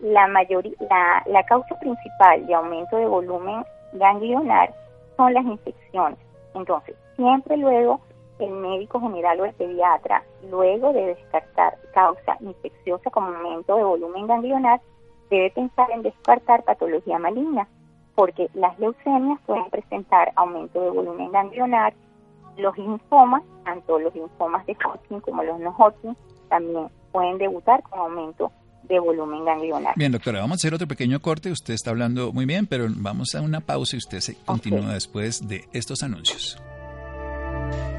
La, 0.00 0.26
mayoría, 0.26 0.72
la, 0.90 1.22
la 1.26 1.44
causa 1.44 1.78
principal 1.78 2.44
de 2.44 2.54
aumento 2.54 2.96
de 2.96 3.06
volumen 3.06 3.64
ganglionar 3.92 4.74
son 5.16 5.32
las 5.32 5.44
infecciones. 5.44 6.18
Entonces, 6.54 6.96
siempre 7.14 7.56
luego 7.56 8.00
el 8.42 8.52
médico 8.52 9.00
general 9.00 9.40
o 9.40 9.44
el 9.44 9.54
pediatra, 9.54 10.22
luego 10.50 10.92
de 10.92 11.06
descartar 11.06 11.78
causa 11.94 12.36
infecciosa 12.40 13.10
como 13.10 13.28
aumento 13.28 13.76
de 13.76 13.84
volumen 13.84 14.26
ganglionar, 14.26 14.80
debe 15.30 15.50
pensar 15.50 15.90
en 15.90 16.02
descartar 16.02 16.64
patología 16.64 17.18
maligna, 17.18 17.66
porque 18.14 18.48
las 18.54 18.78
leucemias 18.78 19.40
pueden 19.46 19.68
presentar 19.70 20.32
aumento 20.36 20.80
de 20.80 20.90
volumen 20.90 21.32
ganglionar, 21.32 21.94
los 22.56 22.76
linfomas, 22.76 23.42
tanto 23.64 23.98
los 23.98 24.14
linfomas 24.14 24.66
de 24.66 24.76
Hodgkin 24.84 25.20
como 25.20 25.42
los 25.42 25.58
no 25.58 25.70
Hodgkin, 25.70 26.16
también 26.48 26.88
pueden 27.12 27.38
debutar 27.38 27.82
con 27.82 28.00
aumento 28.00 28.52
de 28.82 28.98
volumen 28.98 29.44
ganglionar. 29.44 29.94
Bien, 29.96 30.12
doctora, 30.12 30.40
vamos 30.40 30.56
a 30.56 30.60
hacer 30.60 30.74
otro 30.74 30.86
pequeño 30.86 31.20
corte. 31.20 31.50
Usted 31.50 31.74
está 31.74 31.90
hablando 31.90 32.32
muy 32.32 32.44
bien, 32.44 32.66
pero 32.66 32.86
vamos 32.88 33.34
a 33.34 33.40
una 33.40 33.60
pausa 33.60 33.96
y 33.96 33.98
usted 33.98 34.20
se 34.20 34.36
continúa 34.44 34.92
después 34.92 35.46
de 35.48 35.64
estos 35.72 36.02
anuncios. 36.02 36.60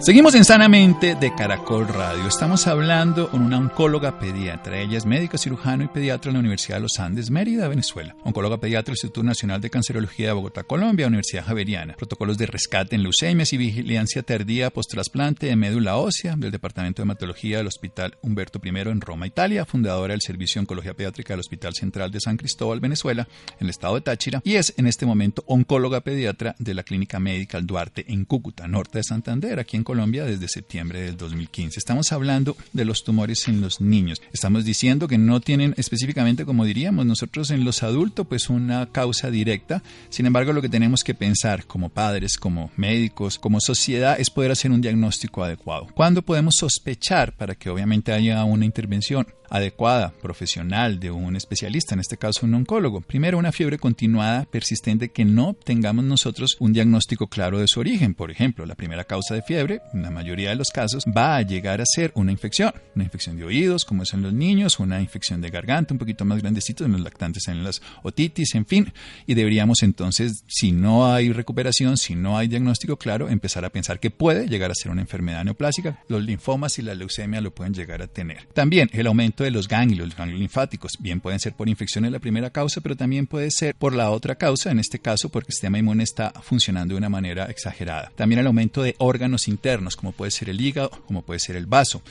Seguimos 0.00 0.36
en 0.36 0.44
Sanamente 0.44 1.16
de 1.16 1.34
Caracol 1.34 1.88
Radio. 1.88 2.28
Estamos 2.28 2.68
hablando 2.68 3.30
con 3.30 3.42
una 3.42 3.58
oncóloga 3.58 4.20
pediatra. 4.20 4.78
Ella 4.78 4.96
es 4.96 5.04
médica, 5.04 5.38
cirujano 5.38 5.82
y 5.82 5.88
pediatra 5.88 6.30
en 6.30 6.34
la 6.34 6.38
Universidad 6.40 6.76
de 6.76 6.82
los 6.82 7.00
Andes, 7.00 7.32
Mérida, 7.32 7.66
Venezuela. 7.66 8.14
Oncóloga 8.22 8.58
pediatra 8.58 8.92
del 8.92 8.94
Instituto 8.94 9.24
Nacional 9.24 9.60
de 9.60 9.70
Cancerología 9.70 10.28
de 10.28 10.32
Bogotá, 10.34 10.62
Colombia, 10.62 11.08
Universidad 11.08 11.44
Javeriana. 11.44 11.94
Protocolos 11.94 12.38
de 12.38 12.46
rescate 12.46 12.94
en 12.94 13.02
leucemias 13.02 13.52
y 13.52 13.56
vigilancia 13.56 14.22
tardía 14.22 14.70
post-trasplante 14.70 15.46
de 15.46 15.56
médula 15.56 15.96
ósea 15.96 16.36
del 16.36 16.52
Departamento 16.52 17.02
de 17.02 17.04
Hematología 17.04 17.58
del 17.58 17.66
Hospital 17.66 18.16
Humberto 18.22 18.60
I 18.64 18.68
en 18.68 19.00
Roma, 19.00 19.26
Italia. 19.26 19.66
Fundadora 19.66 20.12
del 20.12 20.22
Servicio 20.22 20.60
de 20.60 20.62
Oncología 20.62 20.94
Pediátrica 20.94 21.34
del 21.34 21.40
Hospital 21.40 21.74
Central 21.74 22.12
de 22.12 22.20
San 22.20 22.36
Cristóbal, 22.36 22.78
Venezuela, 22.78 23.28
en 23.58 23.66
el 23.66 23.70
estado 23.70 23.96
de 23.96 24.02
Táchira. 24.02 24.40
Y 24.44 24.54
es 24.54 24.72
en 24.76 24.86
este 24.86 25.06
momento 25.06 25.42
oncóloga 25.48 26.02
pediatra 26.02 26.54
de 26.60 26.72
la 26.72 26.84
Clínica 26.84 27.18
Médica 27.18 27.60
Duarte 27.60 28.06
en 28.08 28.24
Cúcuta, 28.24 28.68
norte 28.68 28.98
de 28.98 29.04
Santander, 29.04 29.58
aquí 29.58 29.76
en 29.76 29.84
Colombia 29.84 29.97
Colombia 29.98 30.26
desde 30.26 30.46
septiembre 30.46 31.00
del 31.00 31.16
2015. 31.16 31.76
Estamos 31.76 32.12
hablando 32.12 32.56
de 32.72 32.84
los 32.84 33.02
tumores 33.02 33.48
en 33.48 33.60
los 33.60 33.80
niños. 33.80 34.22
Estamos 34.32 34.64
diciendo 34.64 35.08
que 35.08 35.18
no 35.18 35.40
tienen 35.40 35.74
específicamente, 35.76 36.44
como 36.44 36.64
diríamos 36.64 37.04
nosotros 37.04 37.50
en 37.50 37.64
los 37.64 37.82
adultos, 37.82 38.24
pues 38.28 38.48
una 38.48 38.92
causa 38.92 39.28
directa. 39.28 39.82
Sin 40.08 40.24
embargo, 40.26 40.52
lo 40.52 40.62
que 40.62 40.68
tenemos 40.68 41.02
que 41.02 41.14
pensar 41.14 41.64
como 41.64 41.88
padres, 41.88 42.38
como 42.38 42.70
médicos, 42.76 43.40
como 43.40 43.58
sociedad, 43.60 44.20
es 44.20 44.30
poder 44.30 44.52
hacer 44.52 44.70
un 44.70 44.80
diagnóstico 44.80 45.42
adecuado. 45.42 45.88
¿Cuándo 45.92 46.22
podemos 46.22 46.54
sospechar 46.60 47.32
para 47.32 47.56
que 47.56 47.68
obviamente 47.68 48.12
haya 48.12 48.44
una 48.44 48.66
intervención? 48.66 49.26
Adecuada, 49.48 50.12
profesional, 50.22 51.00
de 51.00 51.10
un 51.10 51.36
especialista, 51.36 51.94
en 51.94 52.00
este 52.00 52.16
caso 52.16 52.46
un 52.46 52.54
oncólogo. 52.54 53.00
Primero, 53.00 53.38
una 53.38 53.52
fiebre 53.52 53.78
continuada, 53.78 54.44
persistente, 54.44 55.10
que 55.10 55.24
no 55.24 55.54
tengamos 55.54 56.04
nosotros 56.04 56.56
un 56.60 56.72
diagnóstico 56.72 57.28
claro 57.28 57.58
de 57.58 57.68
su 57.68 57.80
origen. 57.80 58.14
Por 58.14 58.30
ejemplo, 58.30 58.66
la 58.66 58.74
primera 58.74 59.04
causa 59.04 59.34
de 59.34 59.42
fiebre, 59.42 59.80
en 59.92 60.02
la 60.02 60.10
mayoría 60.10 60.50
de 60.50 60.56
los 60.56 60.70
casos, 60.70 61.04
va 61.04 61.36
a 61.36 61.42
llegar 61.42 61.80
a 61.80 61.86
ser 61.86 62.12
una 62.14 62.32
infección, 62.32 62.72
una 62.94 63.04
infección 63.04 63.36
de 63.36 63.44
oídos, 63.44 63.84
como 63.84 64.02
es 64.02 64.12
en 64.12 64.22
los 64.22 64.32
niños, 64.32 64.78
una 64.78 65.00
infección 65.00 65.40
de 65.40 65.50
garganta 65.50 65.94
un 65.94 65.98
poquito 65.98 66.24
más 66.24 66.40
grandecito, 66.40 66.84
en 66.84 66.92
los 66.92 67.00
lactantes, 67.00 67.48
en 67.48 67.64
las 67.64 67.82
otitis, 68.02 68.54
en 68.54 68.66
fin. 68.66 68.92
Y 69.26 69.34
deberíamos 69.34 69.82
entonces, 69.82 70.44
si 70.46 70.72
no 70.72 71.12
hay 71.12 71.32
recuperación, 71.32 71.96
si 71.96 72.14
no 72.14 72.38
hay 72.38 72.48
diagnóstico 72.48 72.96
claro, 72.96 73.28
empezar 73.28 73.64
a 73.64 73.70
pensar 73.70 74.00
que 74.00 74.10
puede 74.10 74.48
llegar 74.48 74.70
a 74.70 74.74
ser 74.74 74.90
una 74.90 75.00
enfermedad 75.00 75.44
neoplásica. 75.44 76.02
Los 76.08 76.22
linfomas 76.24 76.78
y 76.78 76.82
la 76.82 76.94
leucemia 76.94 77.40
lo 77.40 77.54
pueden 77.54 77.74
llegar 77.74 78.02
a 78.02 78.06
tener. 78.06 78.46
También 78.54 78.90
el 78.92 79.06
aumento 79.06 79.37
de 79.44 79.50
los 79.50 79.68
ganglios, 79.68 80.08
los 80.08 80.16
ganglios 80.16 80.40
linfáticos, 80.40 80.92
bien 80.98 81.20
pueden 81.20 81.40
ser 81.40 81.54
por 81.54 81.68
infección 81.68 82.04
en 82.04 82.12
la 82.12 82.18
primera 82.18 82.50
causa, 82.50 82.80
pero 82.80 82.96
también 82.96 83.26
puede 83.26 83.50
ser 83.50 83.74
por 83.74 83.94
la 83.94 84.10
otra 84.10 84.36
causa, 84.36 84.70
en 84.70 84.78
este 84.78 84.98
caso 84.98 85.28
porque 85.28 85.48
el 85.48 85.54
sistema 85.54 85.78
inmune 85.78 86.04
está 86.04 86.32
funcionando 86.42 86.94
de 86.94 86.98
una 86.98 87.08
manera 87.08 87.46
exagerada. 87.46 88.12
También 88.16 88.40
el 88.40 88.46
aumento 88.46 88.82
de 88.82 88.94
órganos 88.98 89.48
internos, 89.48 89.96
como 89.96 90.12
puede 90.12 90.30
ser 90.30 90.48
el 90.48 90.60
hígado, 90.60 90.90
como 91.06 91.22
puede 91.22 91.40
ser 91.40 91.56
el 91.56 91.66
vaso 91.66 92.02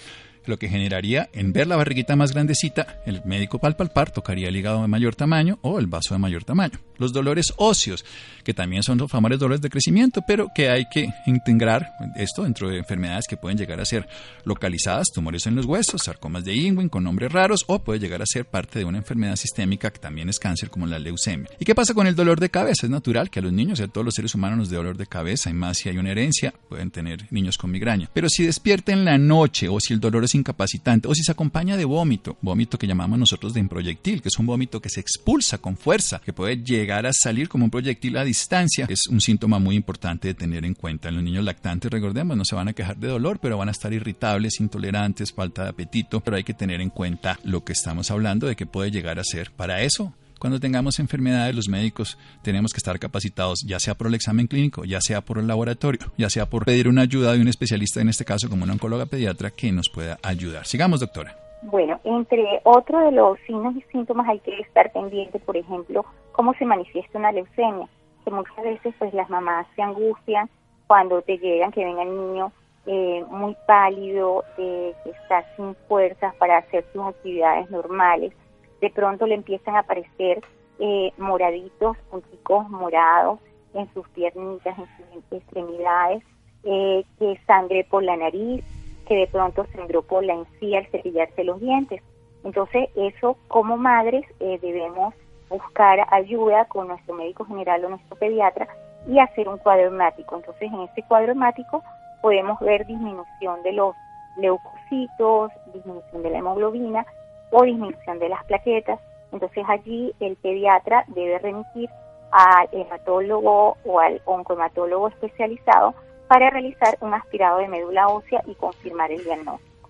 lo 0.47 0.57
que 0.57 0.69
generaría 0.69 1.29
en 1.33 1.53
ver 1.53 1.67
la 1.67 1.75
barriguita 1.75 2.15
más 2.15 2.33
grandecita, 2.33 3.01
el 3.05 3.21
médico 3.23 3.59
palpar 3.59 4.09
tocaría 4.09 4.47
el 4.47 4.55
hígado 4.55 4.81
de 4.81 4.87
mayor 4.87 5.15
tamaño 5.15 5.59
o 5.61 5.77
el 5.77 5.87
vaso 5.87 6.15
de 6.15 6.19
mayor 6.19 6.43
tamaño. 6.43 6.79
Los 6.97 7.13
dolores 7.13 7.53
óseos, 7.57 8.03
que 8.43 8.55
también 8.55 8.81
son 8.81 8.97
los 8.97 9.11
famosos 9.11 9.27
dolores 9.35 9.61
de 9.61 9.69
crecimiento, 9.69 10.21
pero 10.25 10.49
que 10.53 10.69
hay 10.69 10.85
que 10.89 11.09
integrar 11.25 11.91
esto 12.15 12.43
dentro 12.43 12.69
de 12.69 12.77
enfermedades 12.77 13.25
que 13.27 13.35
pueden 13.35 13.57
llegar 13.57 13.81
a 13.81 13.85
ser 13.85 14.07
localizadas, 14.45 15.11
tumores 15.13 15.45
en 15.47 15.55
los 15.55 15.65
huesos, 15.65 16.03
sarcomas 16.03 16.45
de 16.45 16.53
Ewing 16.53 16.89
con 16.89 17.03
nombres 17.03 17.31
raros, 17.31 17.65
o 17.67 17.79
puede 17.79 17.99
llegar 17.99 18.21
a 18.21 18.25
ser 18.25 18.45
parte 18.45 18.79
de 18.79 18.85
una 18.85 18.99
enfermedad 18.99 19.35
sistémica 19.35 19.91
que 19.91 19.99
también 19.99 20.29
es 20.29 20.39
cáncer, 20.39 20.69
como 20.69 20.87
la 20.87 20.99
leucemia. 20.99 21.49
¿Y 21.59 21.65
qué 21.65 21.75
pasa 21.75 21.93
con 21.93 22.07
el 22.07 22.15
dolor 22.15 22.39
de 22.39 22.49
cabeza? 22.49 22.85
Es 22.85 22.89
natural 22.89 23.29
que 23.29 23.39
a 23.39 23.41
los 23.41 23.51
niños 23.51 23.79
y 23.79 23.83
a 23.83 23.87
todos 23.87 24.05
los 24.05 24.13
seres 24.13 24.33
humanos 24.35 24.57
nos 24.57 24.69
dé 24.69 24.77
dolor 24.77 24.97
de 24.97 25.07
cabeza, 25.07 25.49
y 25.49 25.53
más 25.53 25.77
si 25.77 25.89
hay 25.89 25.97
una 25.97 26.11
herencia, 26.11 26.53
pueden 26.69 26.91
tener 26.91 27.25
niños 27.31 27.57
con 27.57 27.71
migraña. 27.71 28.09
Pero 28.13 28.29
si 28.29 28.45
despierta 28.45 28.93
en 28.93 29.03
la 29.03 29.17
noche 29.17 29.67
o 29.67 29.79
si 29.79 29.93
el 29.93 29.99
dolor 29.99 30.23
es 30.23 30.35
incapacitante 30.37 31.07
o 31.07 31.13
si 31.13 31.23
se 31.23 31.31
acompaña 31.31 31.77
de 31.77 31.85
vómito, 31.85 32.37
vómito 32.41 32.77
que 32.77 32.87
llamamos 32.87 33.19
nosotros 33.19 33.53
de 33.53 33.67
proyectil, 33.67 34.21
que 34.21 34.29
es 34.29 34.39
un 34.39 34.45
vómito 34.45 34.81
que 34.81 34.89
se 34.89 34.99
expulsa 34.99 35.57
con 35.57 35.77
fuerza, 35.77 36.21
que 36.23 36.33
puede 36.33 36.57
llegar 36.57 37.05
a 37.05 37.11
salir 37.13 37.49
como 37.49 37.65
un 37.65 37.71
proyectil 37.71 38.17
a 38.17 38.23
distancia, 38.23 38.85
es 38.89 39.07
un 39.07 39.21
síntoma 39.21 39.59
muy 39.59 39.75
importante 39.75 40.29
de 40.29 40.33
tener 40.33 40.65
en 40.65 40.73
cuenta. 40.73 41.09
En 41.09 41.15
los 41.15 41.23
niños 41.23 41.43
lactantes, 41.43 41.91
recordemos, 41.91 42.37
no 42.37 42.45
se 42.45 42.55
van 42.55 42.67
a 42.67 42.73
quejar 42.73 42.97
de 42.97 43.07
dolor, 43.07 43.39
pero 43.41 43.57
van 43.57 43.69
a 43.69 43.71
estar 43.71 43.93
irritables, 43.93 44.59
intolerantes, 44.59 45.33
falta 45.33 45.63
de 45.63 45.69
apetito, 45.69 46.21
pero 46.21 46.37
hay 46.37 46.43
que 46.43 46.53
tener 46.53 46.81
en 46.81 46.89
cuenta 46.89 47.39
lo 47.43 47.63
que 47.63 47.73
estamos 47.73 48.11
hablando 48.11 48.47
de 48.47 48.55
que 48.55 48.65
puede 48.65 48.91
llegar 48.91 49.19
a 49.19 49.23
ser. 49.23 49.51
Para 49.51 49.81
eso, 49.81 50.13
cuando 50.39 50.59
tengamos 50.59 50.99
enfermedades, 50.99 51.55
los 51.55 51.69
médicos 51.69 52.17
tenemos 52.41 52.71
que 52.73 52.77
estar 52.77 52.99
capacitados, 52.99 53.63
ya 53.65 53.79
sea 53.79 53.95
por 53.95 54.07
el 54.07 54.15
examen 54.15 54.47
clínico, 54.47 54.85
ya 54.85 55.01
sea 55.01 55.21
por 55.21 55.37
el 55.37 55.47
laboratorio, 55.47 56.01
ya 56.17 56.29
sea 56.29 56.45
por 56.47 56.65
pedir 56.65 56.87
una 56.87 57.01
ayuda 57.01 57.33
de 57.33 57.41
un 57.41 57.47
especialista, 57.47 58.01
en 58.01 58.09
este 58.09 58.25
caso 58.25 58.49
como 58.49 58.63
una 58.63 58.73
oncóloga 58.73 59.05
pediatra, 59.05 59.51
que 59.51 59.71
nos 59.71 59.89
pueda 59.89 60.19
ayudar. 60.23 60.65
Sigamos, 60.65 60.99
doctora. 60.99 61.35
Bueno, 61.63 61.99
entre 62.03 62.61
otro 62.63 62.99
de 62.99 63.11
los 63.11 63.39
signos 63.47 63.75
y 63.75 63.81
síntomas 63.91 64.27
hay 64.29 64.39
que 64.39 64.59
estar 64.59 64.91
pendiente, 64.91 65.39
por 65.39 65.57
ejemplo, 65.57 66.05
cómo 66.31 66.53
se 66.53 66.65
manifiesta 66.65 67.17
una 67.17 67.31
leucemia, 67.31 67.87
que 68.23 68.31
muchas 68.31 68.63
veces 68.63 68.93
pues 68.99 69.13
las 69.13 69.29
mamás 69.29 69.65
se 69.75 69.81
angustian 69.81 70.49
cuando 70.85 71.21
te 71.21 71.37
llegan, 71.37 71.71
que 71.71 71.83
ven 71.83 71.97
al 71.97 72.09
niño 72.09 72.51
eh, 72.85 73.23
muy 73.29 73.55
pálido, 73.65 74.43
eh, 74.57 74.93
que 75.03 75.09
está 75.09 75.43
sin 75.55 75.75
fuerzas 75.87 76.33
para 76.35 76.59
hacer 76.59 76.85
sus 76.93 77.03
actividades 77.03 77.69
normales 77.71 78.33
de 78.81 78.89
pronto 78.89 79.25
le 79.25 79.35
empiezan 79.35 79.75
a 79.75 79.79
aparecer 79.79 80.41
eh, 80.79 81.11
moraditos, 81.17 81.97
punticos 82.09 82.69
morados 82.69 83.39
en 83.73 83.91
sus 83.93 84.07
piernitas, 84.09 84.77
en 84.77 85.23
sus 85.23 85.39
extremidades, 85.39 86.23
eh, 86.63 87.03
que 87.19 87.39
sangre 87.47 87.85
por 87.89 88.03
la 88.03 88.15
nariz, 88.15 88.63
que 89.07 89.15
de 89.15 89.27
pronto 89.27 89.65
sangró 89.73 90.01
por 90.01 90.23
la 90.23 90.33
encía 90.33 90.79
al 90.79 90.87
cepillarse 90.87 91.43
los 91.43 91.59
dientes. 91.59 92.01
Entonces, 92.43 92.89
eso 92.95 93.37
como 93.47 93.77
madres 93.77 94.25
eh, 94.39 94.59
debemos 94.61 95.13
buscar 95.49 96.05
ayuda 96.11 96.65
con 96.65 96.89
nuestro 96.89 97.15
médico 97.15 97.45
general 97.45 97.85
o 97.85 97.89
nuestro 97.89 98.17
pediatra 98.17 98.67
y 99.07 99.19
hacer 99.19 99.47
un 99.47 99.57
cuadro 99.57 99.87
hemático. 99.87 100.35
Entonces, 100.35 100.71
en 100.71 100.81
ese 100.81 101.03
cuadro 101.03 101.31
hemático 101.31 101.83
podemos 102.21 102.59
ver 102.59 102.85
disminución 102.85 103.63
de 103.63 103.73
los 103.73 103.95
leucocitos, 104.37 105.51
disminución 105.73 106.21
de 106.21 106.29
la 106.29 106.37
hemoglobina 106.39 107.05
o 107.51 107.63
disminución 107.63 108.19
de 108.19 108.29
las 108.29 108.43
plaquetas. 108.45 108.99
Entonces 109.31 109.63
allí 109.67 110.13
el 110.19 110.35
pediatra 110.37 111.05
debe 111.07 111.39
remitir 111.39 111.89
al 112.31 112.67
hematólogo 112.71 113.77
o 113.85 113.99
al 113.99 114.21
oncohematólogo 114.25 115.07
especializado 115.09 115.93
para 116.27 116.49
realizar 116.49 116.97
un 117.01 117.13
aspirado 117.13 117.59
de 117.59 117.67
médula 117.67 118.07
ósea 118.09 118.43
y 118.45 118.55
confirmar 118.55 119.11
el 119.11 119.23
diagnóstico. 119.23 119.89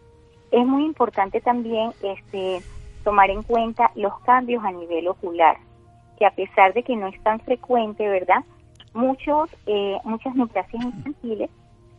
Es 0.51 0.65
muy 0.65 0.85
importante 0.85 1.41
también 1.41 1.91
este, 2.01 2.61
tomar 3.03 3.29
en 3.29 3.43
cuenta 3.43 3.91
los 3.95 4.17
cambios 4.21 4.63
a 4.63 4.71
nivel 4.71 5.07
ocular, 5.07 5.57
que 6.17 6.25
a 6.25 6.31
pesar 6.31 6.73
de 6.73 6.83
que 6.83 6.95
no 6.95 7.07
es 7.07 7.21
tan 7.23 7.39
frecuente, 7.39 8.07
¿verdad? 8.07 8.43
Muchos, 8.93 9.49
eh, 9.65 9.97
muchas 10.03 10.35
neoplasias 10.35 10.83
infantiles 10.83 11.49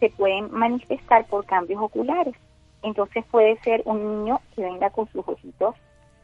se 0.01 0.11
pueden 0.11 0.51
manifestar 0.53 1.27
por 1.27 1.44
cambios 1.44 1.81
oculares. 1.83 2.35
Entonces 2.83 3.25
puede 3.31 3.59
ser 3.61 3.83
un 3.85 4.25
niño 4.25 4.41
que 4.55 4.62
venga 4.62 4.91
con 4.91 5.09
sus 5.09 5.27
ojitos 5.27 5.75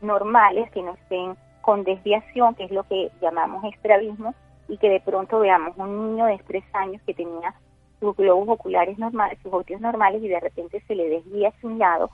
normales, 0.00 0.70
que 0.70 0.82
no 0.82 0.94
estén 0.94 1.36
con 1.62 1.82
desviación, 1.82 2.54
que 2.54 2.64
es 2.64 2.70
lo 2.70 2.84
que 2.84 3.10
llamamos 3.20 3.64
estrabismo, 3.64 4.34
y 4.68 4.78
que 4.78 4.88
de 4.88 5.00
pronto 5.00 5.40
veamos 5.40 5.76
un 5.76 6.12
niño 6.12 6.26
de 6.26 6.38
tres 6.46 6.64
años 6.72 7.02
que 7.06 7.14
tenía 7.14 7.54
sus 8.00 8.16
globos 8.16 8.48
oculares 8.48 8.98
normales, 8.98 9.38
sus 9.42 9.52
ojitos 9.52 9.80
normales, 9.80 10.22
y 10.22 10.28
de 10.28 10.40
repente 10.40 10.82
se 10.86 10.94
le 10.94 11.08
desvía 11.08 11.48
hacia 11.48 11.68
un 11.68 11.78
lado, 11.78 12.10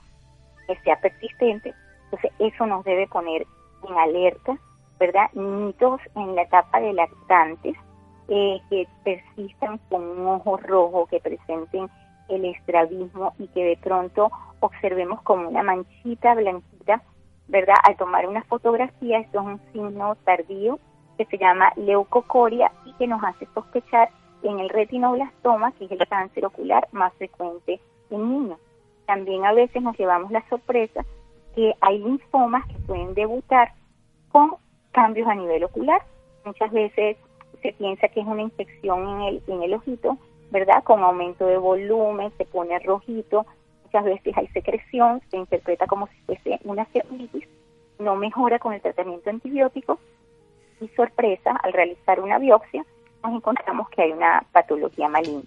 que 0.67 0.75
sea 0.77 0.99
persistente. 0.99 1.73
Entonces 2.05 2.31
eso 2.39 2.65
nos 2.65 2.83
debe 2.83 3.07
poner 3.07 3.45
en 3.87 3.97
alerta, 3.97 4.57
¿verdad? 4.99 5.29
Niñitos 5.33 6.01
en 6.15 6.35
la 6.35 6.43
etapa 6.43 6.79
de 6.79 6.93
lactantes 6.93 7.75
eh, 8.27 8.61
que 8.69 8.87
persistan 9.03 9.79
con 9.89 10.03
un 10.03 10.27
ojo 10.27 10.57
rojo, 10.57 11.07
que 11.07 11.19
presenten 11.19 11.89
el 12.31 12.45
estrabismo 12.45 13.33
y 13.37 13.47
que 13.49 13.63
de 13.63 13.77
pronto 13.77 14.31
observemos 14.59 15.21
como 15.21 15.49
una 15.49 15.63
manchita 15.63 16.33
blanquita, 16.35 17.01
¿verdad? 17.47 17.75
Al 17.83 17.97
tomar 17.97 18.27
una 18.27 18.43
fotografía, 18.43 19.19
esto 19.19 19.39
es 19.41 19.45
un 19.45 19.61
signo 19.73 20.15
tardío 20.23 20.79
que 21.17 21.25
se 21.25 21.37
llama 21.37 21.71
leucocoria 21.75 22.71
y 22.85 22.93
que 22.93 23.07
nos 23.07 23.23
hace 23.23 23.47
sospechar 23.53 24.09
en 24.43 24.59
el 24.59 24.69
retinoblastoma, 24.69 25.71
que 25.73 25.85
es 25.85 25.91
el 25.91 26.07
cáncer 26.07 26.45
ocular 26.45 26.87
más 26.91 27.13
frecuente 27.13 27.79
en 28.09 28.29
niños. 28.29 28.59
También 29.05 29.45
a 29.45 29.53
veces 29.53 29.81
nos 29.81 29.97
llevamos 29.97 30.31
la 30.31 30.47
sorpresa 30.49 31.05
que 31.55 31.75
hay 31.81 31.99
linfomas 31.99 32.65
que 32.67 32.79
pueden 32.87 33.13
debutar 33.13 33.73
con 34.31 34.55
cambios 34.91 35.27
a 35.27 35.35
nivel 35.35 35.63
ocular. 35.63 36.01
Muchas 36.45 36.71
veces 36.71 37.17
se 37.61 37.73
piensa 37.73 38.07
que 38.07 38.21
es 38.21 38.25
una 38.27 38.41
infección 38.41 39.07
en 39.07 39.21
el, 39.21 39.43
en 39.47 39.63
el 39.63 39.73
ojito, 39.73 40.17
¿verdad? 40.51 40.83
Con 40.83 41.01
aumento 41.01 41.47
de 41.47 41.57
volumen, 41.57 42.31
se 42.37 42.45
pone 42.45 42.77
rojito, 42.79 43.45
muchas 43.85 44.03
veces 44.05 44.37
hay 44.37 44.47
secreción, 44.47 45.21
se 45.31 45.37
interpreta 45.37 45.87
como 45.87 46.07
si 46.07 46.17
fuese 46.25 46.59
una 46.65 46.85
celulitis, 46.85 47.47
no 47.99 48.15
mejora 48.15 48.59
con 48.59 48.73
el 48.73 48.81
tratamiento 48.81 49.29
antibiótico 49.29 49.99
y 50.81 50.87
sorpresa, 50.89 51.51
al 51.63 51.73
realizar 51.73 52.19
una 52.19 52.37
biopsia, 52.37 52.85
nos 53.23 53.33
encontramos 53.33 53.89
que 53.89 54.01
hay 54.01 54.11
una 54.11 54.43
patología 54.51 55.07
maligna. 55.07 55.43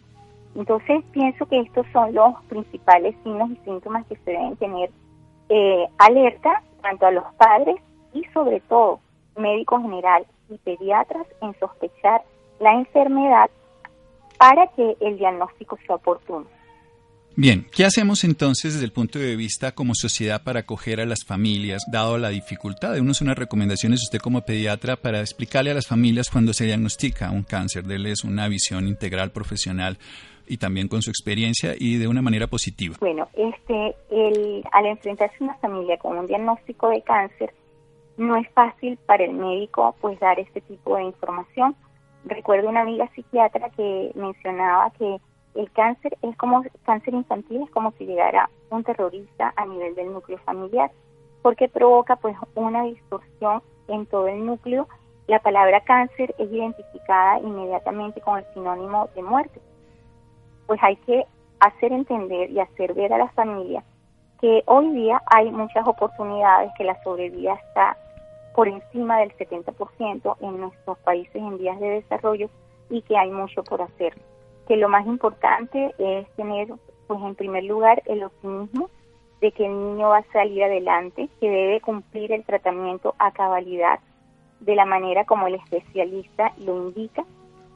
Entonces 0.55 1.03
pienso 1.13 1.47
que 1.47 1.61
estos 1.61 1.87
son 1.93 2.15
los 2.15 2.35
principales 2.49 3.15
signos 3.25 3.51
y 3.51 3.57
síntomas 3.65 4.07
que 4.07 4.17
se 4.17 4.31
deben 4.31 4.57
tener 4.57 4.91
eh, 5.49 5.89
alerta 5.99 6.63
tanto 6.81 7.07
a 7.07 7.11
los 7.11 7.25
padres 7.35 7.77
y 8.13 8.25
sobre 8.33 8.61
todo 8.61 9.01
médicos 9.37 9.83
general 9.83 10.25
y 10.49 10.59
pediatras 10.59 11.27
en 11.43 11.59
sospechar 11.59 12.23
la 12.61 12.75
enfermedad 12.75 13.51
para 14.39 14.67
que 14.69 14.97
el 15.01 15.19
diagnóstico 15.19 15.79
sea 15.87 15.97
oportuno. 15.97 16.47
Bien, 17.37 17.67
¿qué 17.75 17.85
hacemos 17.85 18.23
entonces 18.23 18.75
desde 18.75 18.87
el 18.87 18.93
punto 18.93 19.19
de 19.19 19.35
vista 19.35 19.73
como 19.73 19.93
sociedad 19.97 20.45
para 20.45 20.61
acoger 20.61 21.01
a 21.01 21.05
las 21.05 21.25
familias, 21.25 21.83
dado 21.91 22.17
la 22.17 22.29
dificultad? 22.29 22.93
De 22.93 23.01
unas 23.01 23.21
unas 23.23 23.37
recomendaciones 23.37 24.03
usted 24.05 24.21
como 24.21 24.43
pediatra 24.43 24.95
para 24.95 25.19
explicarle 25.19 25.73
a 25.73 25.75
las 25.75 25.89
familias 25.89 26.31
cuando 26.31 26.53
se 26.53 26.65
diagnostica 26.65 27.33
un 27.33 27.43
cáncer, 27.43 27.89
darles 27.89 28.23
una 28.23 28.47
visión 28.47 28.87
integral 28.87 29.33
profesional 29.33 29.99
y 30.47 30.59
también 30.59 30.87
con 30.87 31.03
su 31.03 31.11
experiencia 31.11 31.75
y 31.77 31.97
de 31.97 32.07
una 32.07 32.23
manera 32.23 32.47
positiva. 32.47 32.95
Bueno, 33.01 33.29
este, 33.35 33.97
el, 34.11 34.63
al 34.71 34.87
enfrentarse 34.87 35.43
una 35.43 35.57
familia 35.57 35.99
con 35.99 36.17
un 36.17 36.29
diagnóstico 36.29 36.91
de 36.91 37.03
cáncer, 37.03 37.53
no 38.17 38.37
es 38.37 38.49
fácil 38.51 38.97
para 39.07 39.25
el 39.25 39.33
médico 39.33 39.97
pues 40.01 40.21
dar 40.21 40.39
este 40.39 40.61
tipo 40.61 40.97
de 40.97 41.03
información 41.03 41.75
recuerdo 42.25 42.69
una 42.69 42.83
amiga 42.83 43.09
psiquiatra 43.15 43.71
que 43.71 44.13
mencionaba 44.15 44.91
que 44.91 45.21
el 45.55 45.71
cáncer 45.73 46.17
es 46.23 46.37
como 46.37 46.65
cáncer 46.85 47.15
infantil 47.15 47.63
es 47.63 47.71
como 47.71 47.93
si 47.93 48.07
llegara 48.07 48.51
un 48.71 48.83
terrorista 48.83 49.53
a 49.57 49.67
nivel 49.67 49.95
del 49.95 50.13
núcleo 50.13 50.39
familiar 50.39 50.91
porque 51.43 51.69
provoca 51.69 52.17
pues 52.17 52.37
una 52.55 52.85
distorsión 52.85 53.63
en 53.89 54.07
todo 54.07 54.29
el 54.29 54.45
núcleo. 54.45 54.89
La 55.27 55.39
palabra 55.39 55.81
cáncer 55.83 56.35
es 56.39 56.51
identificada 56.51 57.39
inmediatamente 57.41 58.21
con 58.21 58.39
el 58.39 58.45
sinónimo 58.55 59.09
de 59.15 59.23
muerte. 59.23 59.61
Pues 60.67 60.83
hay 60.83 60.97
que 60.97 61.27
hacer 61.61 61.93
entender 61.93 62.51
y 62.51 62.61
hacer 62.61 62.95
ver 62.95 63.13
a 63.13 63.19
la 63.19 63.29
familia 63.29 63.85
que 64.41 64.63
hoy 64.67 64.91
día 64.91 65.23
hay 65.27 65.51
muchas 65.51 65.87
oportunidades, 65.87 66.71
que 66.77 66.85
la 66.85 67.03
sobrevida 67.03 67.55
está 67.55 67.97
por 68.55 68.69
encima 68.69 69.19
del 69.19 69.37
70% 69.37 70.37
en 70.41 70.61
nuestros 70.61 70.99
países 70.99 71.35
en 71.35 71.59
vías 71.59 71.79
de 71.81 71.89
desarrollo 71.89 72.49
y 72.89 73.03
que 73.03 73.17
hay 73.17 73.31
mucho 73.31 73.65
por 73.65 73.83
hacer. 73.83 74.15
Que 74.69 74.77
lo 74.77 74.89
más 74.89 75.07
importante 75.07 75.95
es 75.99 76.29
tener, 76.37 76.69
pues 77.07 77.21
en 77.21 77.35
primer 77.35 77.65
lugar, 77.65 78.03
el 78.07 78.23
optimismo 78.23 78.89
de 79.41 79.51
que 79.53 79.67
el 79.67 79.73
niño 79.73 80.09
va 80.09 80.19
a 80.19 80.33
salir 80.33 80.63
adelante, 80.63 81.29
que 81.41 81.51
debe 81.51 81.81
cumplir 81.81 82.33
el 82.33 82.45
tratamiento 82.45 83.15
a 83.19 83.33
cabalidad 83.33 83.99
de 84.61 84.75
la 84.77 84.87
manera 84.87 85.25
como 85.25 85.49
el 85.49 85.57
especialista 85.57 86.53
lo 86.59 86.77
indica 86.77 87.25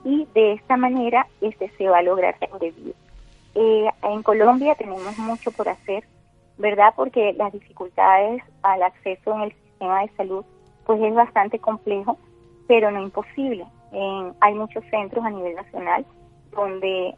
y 0.05 0.27
de 0.33 0.53
esta 0.53 0.77
manera 0.77 1.27
este 1.41 1.71
se 1.77 1.89
va 1.89 1.99
a 1.99 2.03
lograr 2.03 2.37
sobrevivir. 2.49 2.95
Eh, 3.55 3.91
en 4.05 4.23
Colombia 4.23 4.75
tenemos 4.77 5.19
mucho 5.19 5.51
por 5.51 5.69
hacer, 5.69 6.05
¿verdad? 6.57 6.95
Porque 6.97 7.33
las 7.35 7.53
dificultades 7.53 8.43
al 8.63 8.83
acceso 8.83 9.35
en 9.35 9.43
el 9.43 9.53
sistema 9.53 10.03
de 10.03 10.09
salud 10.17 10.45
pues 10.89 11.03
es 11.03 11.15
bastante 11.15 11.59
complejo, 11.59 12.17
pero 12.67 12.91
no 12.91 13.03
imposible. 13.03 13.67
hay 14.41 14.55
muchos 14.55 14.83
centros 14.87 15.23
a 15.23 15.29
nivel 15.29 15.55
nacional 15.55 16.07
donde 16.51 17.15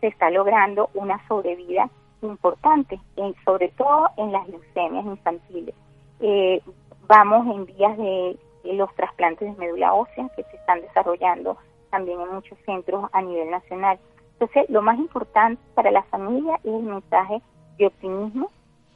se 0.00 0.08
está 0.08 0.30
logrando 0.30 0.90
una 0.94 1.24
sobrevida 1.28 1.88
importante, 2.22 2.98
sobre 3.44 3.68
todo 3.68 4.08
en 4.16 4.32
las 4.32 4.48
leucemias 4.48 5.06
infantiles. 5.06 5.76
Eh, 6.18 6.60
vamos 7.06 7.46
en 7.54 7.66
vías 7.66 7.96
de, 7.96 8.36
los 8.64 8.92
trasplantes 8.96 9.48
de 9.48 9.64
médula 9.64 9.94
ósea 9.94 10.28
que 10.34 10.42
se 10.42 10.56
están 10.56 10.80
desarrollando 10.80 11.56
también 11.90 12.20
en 12.20 12.34
muchos 12.34 12.58
centros 12.66 13.08
a 13.12 13.22
nivel 13.22 13.48
nacional. 13.48 14.00
Entonces, 14.32 14.68
lo 14.70 14.82
más 14.82 14.98
importante 14.98 15.62
para 15.74 15.92
la 15.92 16.02
familia 16.02 16.56
es 16.64 16.74
el 16.74 16.82
mensaje 16.82 17.42
de 17.78 17.86
optimismo, 17.86 18.50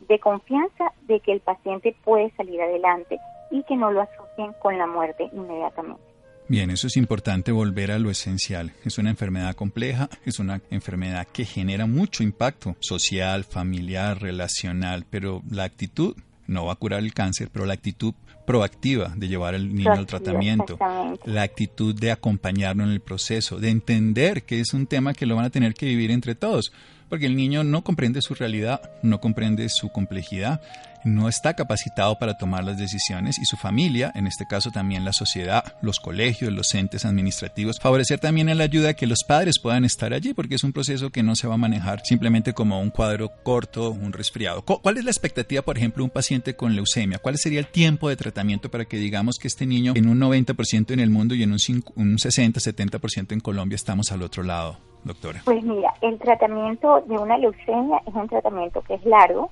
de 0.09 0.19
confianza 0.19 0.93
de 1.03 1.21
que 1.21 1.31
el 1.31 1.41
paciente 1.41 1.95
puede 2.05 2.33
salir 2.33 2.61
adelante 2.61 3.21
y 3.53 3.63
que 3.65 3.77
no 3.77 3.93
lo 3.93 4.01
asocien 4.03 4.53
con 4.61 4.77
la 4.77 4.87
muerte 4.87 5.29
inmediatamente. 5.33 6.03
Bien, 6.49 6.71
eso 6.71 6.89
es 6.89 6.97
importante 6.97 7.53
volver 7.53 7.93
a 7.93 7.99
lo 7.99 8.11
esencial. 8.11 8.73
Es 8.85 8.99
una 8.99 9.11
enfermedad 9.11 9.55
compleja, 9.55 10.11
es 10.27 10.39
una 10.39 10.61
enfermedad 10.71 11.27
que 11.33 11.45
genera 11.45 11.87
mucho 11.87 12.23
impacto 12.23 12.77
social, 12.81 13.45
familiar, 13.45 14.21
relacional, 14.21 15.07
pero 15.09 15.43
la 15.49 15.65
actitud 15.65 16.17
no 16.47 16.67
va 16.67 16.73
a 16.73 16.77
curar 16.77 17.01
el 17.01 17.15
cáncer, 17.15 17.49
pero 17.53 17.65
la 17.65 17.75
actitud 17.75 18.15
proactiva 18.45 19.13
de 19.17 19.29
llevar 19.29 19.55
al 19.55 19.73
niño 19.73 19.93
al 19.93 20.07
tratamiento, 20.07 20.79
la 21.25 21.43
actitud 21.43 21.95
de 21.95 22.11
acompañarlo 22.11 22.83
en 22.83 22.91
el 22.91 23.01
proceso, 23.01 23.59
de 23.59 23.71
entender 23.71 24.43
que 24.43 24.61
es 24.61 24.75
un 24.75 24.87
tema 24.87 25.15
que 25.15 25.27
lo 25.27 25.37
van 25.37 25.45
a 25.45 25.51
tener 25.51 25.75
que 25.75 25.87
vivir 25.87 26.11
entre 26.11 26.35
todos, 26.35 26.73
porque 27.13 27.27
el 27.27 27.37
niño 27.37 27.63
no 27.63 27.85
comprende 27.85 28.23
su 28.23 28.33
realidad, 28.33 28.81
no 29.03 29.21
comprende 29.21 29.69
su 29.69 29.91
complejidad 29.91 30.63
no 31.05 31.29
está 31.29 31.55
capacitado 31.55 32.19
para 32.19 32.37
tomar 32.37 32.65
las 32.65 32.79
decisiones 32.79 33.39
y 33.39 33.45
su 33.45 33.57
familia, 33.57 34.13
en 34.15 34.27
este 34.27 34.47
caso 34.47 34.71
también 34.71 35.05
la 35.05 35.13
sociedad, 35.13 35.77
los 35.83 36.01
colegios, 36.01 36.53
los 36.53 36.75
entes 36.75 37.05
administrativos, 37.05 37.79
favorecer 37.81 38.21
también 38.21 38.57
la 38.57 38.65
ayuda 38.65 38.95
que 38.95 39.07
los 39.07 39.25
padres 39.27 39.59
puedan 39.61 39.85
estar 39.85 40.13
allí 40.13 40.35
porque 40.35 40.55
es 40.55 40.65
un 40.65 40.73
proceso 40.73 41.11
que 41.11 41.23
no 41.23 41.35
se 41.37 41.49
va 41.49 41.55
a 41.55 41.59
manejar 41.59 42.03
simplemente 42.05 42.53
como 42.53 42.81
un 42.81 42.91
cuadro 42.91 43.33
corto, 43.43 43.91
un 43.91 44.13
resfriado. 44.13 44.63
¿Cuál 44.63 44.99
es 44.99 45.05
la 45.05 45.11
expectativa, 45.11 45.63
por 45.63 45.77
ejemplo, 45.77 46.03
de 46.03 46.05
un 46.05 46.11
paciente 46.11 46.55
con 46.55 46.75
leucemia? 46.75 47.19
¿Cuál 47.19 47.39
sería 47.39 47.61
el 47.61 47.67
tiempo 47.67 48.09
de 48.09 48.17
tratamiento 48.17 48.71
para 48.71 48.85
que 48.85 48.99
digamos 48.99 49.39
que 49.39 49.49
este 49.49 49.67
niño 49.67 49.95
en 49.97 50.09
un 50.09 50.21
90% 50.21 50.93
en 50.93 51.01
el 51.01 51.11
mundo 51.11 51.35
y 51.35 51.43
en 51.43 51.53
un, 51.53 51.59
un 51.97 52.17
60-70% 52.17 53.33
en 53.33 53.41
Colombia 53.41 53.77
estamos 53.77 54.13
al 54.13 54.23
otro 54.23 54.43
lado? 54.43 54.92
Doctora. 55.05 55.41
Pues 55.45 55.63
mira, 55.65 55.95
el 56.01 56.19
tratamiento 56.19 57.01
de 57.03 57.17
una 57.17 57.39
leucemia 57.39 58.01
es 58.07 58.15
un 58.15 58.29
tratamiento 58.29 58.83
que 58.83 58.95
es 58.95 59.05
largo, 59.05 59.51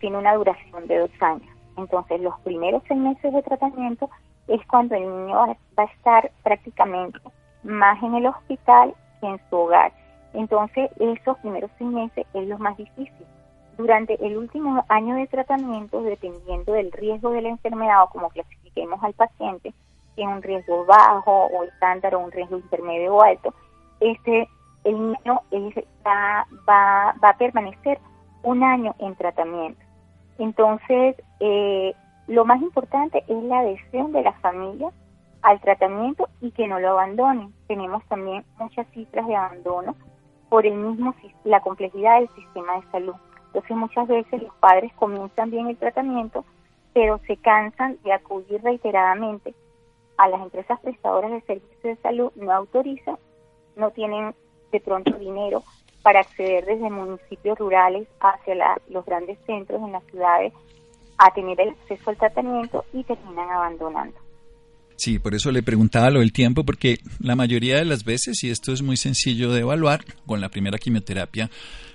tiene 0.00 0.18
una 0.18 0.34
duración 0.34 0.86
de 0.86 0.98
dos 0.98 1.10
años. 1.20 1.48
Entonces, 1.76 2.20
los 2.20 2.38
primeros 2.40 2.82
seis 2.88 2.98
meses 2.98 3.32
de 3.32 3.42
tratamiento 3.42 4.10
es 4.48 4.60
cuando 4.66 4.96
el 4.96 5.02
niño 5.02 5.36
va 5.78 5.82
a 5.82 5.84
estar 5.84 6.30
prácticamente 6.42 7.18
más 7.62 8.02
en 8.02 8.14
el 8.14 8.26
hospital 8.26 8.94
que 9.20 9.28
en 9.28 9.40
su 9.48 9.56
hogar. 9.56 9.92
Entonces, 10.34 10.90
esos 10.98 11.38
primeros 11.38 11.70
seis 11.78 11.90
meses 11.90 12.26
es 12.34 12.48
lo 12.48 12.58
más 12.58 12.76
difícil. 12.76 13.26
Durante 13.76 14.14
el 14.26 14.36
último 14.36 14.84
año 14.88 15.14
de 15.14 15.28
tratamiento, 15.28 16.02
dependiendo 16.02 16.72
del 16.72 16.90
riesgo 16.90 17.30
de 17.30 17.42
la 17.42 17.50
enfermedad 17.50 18.02
o 18.02 18.08
como 18.08 18.28
clasifiquemos 18.30 19.02
al 19.04 19.12
paciente, 19.12 19.72
si 20.14 20.22
es 20.22 20.26
un 20.26 20.42
riesgo 20.42 20.84
bajo 20.84 21.46
o 21.46 21.62
estándar 21.62 22.16
o 22.16 22.20
un 22.20 22.32
riesgo 22.32 22.56
intermedio 22.56 23.14
o 23.14 23.22
alto, 23.22 23.54
este, 24.00 24.48
el 24.88 24.94
niño 24.94 25.42
va, 26.06 26.46
va, 26.68 27.14
va 27.22 27.28
a 27.28 27.36
permanecer 27.36 27.98
un 28.42 28.62
año 28.62 28.94
en 28.98 29.14
tratamiento. 29.16 29.80
Entonces, 30.38 31.16
eh, 31.40 31.94
lo 32.26 32.44
más 32.44 32.60
importante 32.62 33.24
es 33.26 33.42
la 33.44 33.60
adhesión 33.60 34.12
de 34.12 34.22
la 34.22 34.32
familia 34.34 34.90
al 35.42 35.60
tratamiento 35.60 36.28
y 36.40 36.50
que 36.52 36.66
no 36.66 36.80
lo 36.80 36.90
abandonen. 36.90 37.52
Tenemos 37.66 38.02
también 38.06 38.44
muchas 38.58 38.86
cifras 38.88 39.26
de 39.26 39.36
abandono 39.36 39.94
por 40.48 40.64
el 40.64 40.74
mismo 40.74 41.14
la 41.44 41.60
complejidad 41.60 42.20
del 42.20 42.28
sistema 42.34 42.76
de 42.76 42.90
salud. 42.90 43.14
Entonces, 43.46 43.76
muchas 43.76 44.08
veces 44.08 44.42
los 44.42 44.54
padres 44.54 44.92
comienzan 44.94 45.50
bien 45.50 45.66
el 45.66 45.76
tratamiento, 45.76 46.44
pero 46.94 47.18
se 47.26 47.36
cansan 47.36 47.98
de 48.04 48.12
acudir 48.12 48.62
reiteradamente 48.62 49.54
a 50.16 50.28
las 50.28 50.40
empresas 50.40 50.80
prestadoras 50.80 51.30
de 51.30 51.40
servicios 51.42 51.82
de 51.82 51.96
salud, 51.96 52.32
no 52.36 52.52
autorizan, 52.52 53.18
no 53.76 53.90
tienen 53.90 54.34
de 54.72 54.80
pronto 54.80 55.12
dinero 55.18 55.62
para 56.02 56.20
acceder 56.20 56.64
desde 56.64 56.90
municipios 56.90 57.58
rurales 57.58 58.08
hacia 58.20 58.78
los 58.88 59.04
grandes 59.04 59.38
centros 59.46 59.82
en 59.82 59.92
las 59.92 60.04
ciudades 60.04 60.52
a 61.18 61.32
tener 61.34 61.60
el 61.60 61.70
acceso 61.70 62.10
al 62.10 62.16
tratamiento 62.16 62.84
y 62.92 63.04
terminan 63.04 63.50
abandonando. 63.50 64.27
Sí, 64.98 65.20
por 65.20 65.32
eso 65.36 65.52
le 65.52 65.62
preguntaba 65.62 66.10
lo 66.10 66.18
del 66.18 66.32
tiempo, 66.32 66.64
porque 66.64 66.98
la 67.20 67.36
mayoría 67.36 67.76
de 67.76 67.84
las 67.84 68.02
veces, 68.02 68.42
y 68.42 68.50
esto 68.50 68.72
es 68.72 68.82
muy 68.82 68.96
sencillo 68.96 69.52
de 69.52 69.60
evaluar, 69.60 70.04
con 70.26 70.40
la 70.40 70.48
primera 70.48 70.76
quimioterapia, 70.76 71.48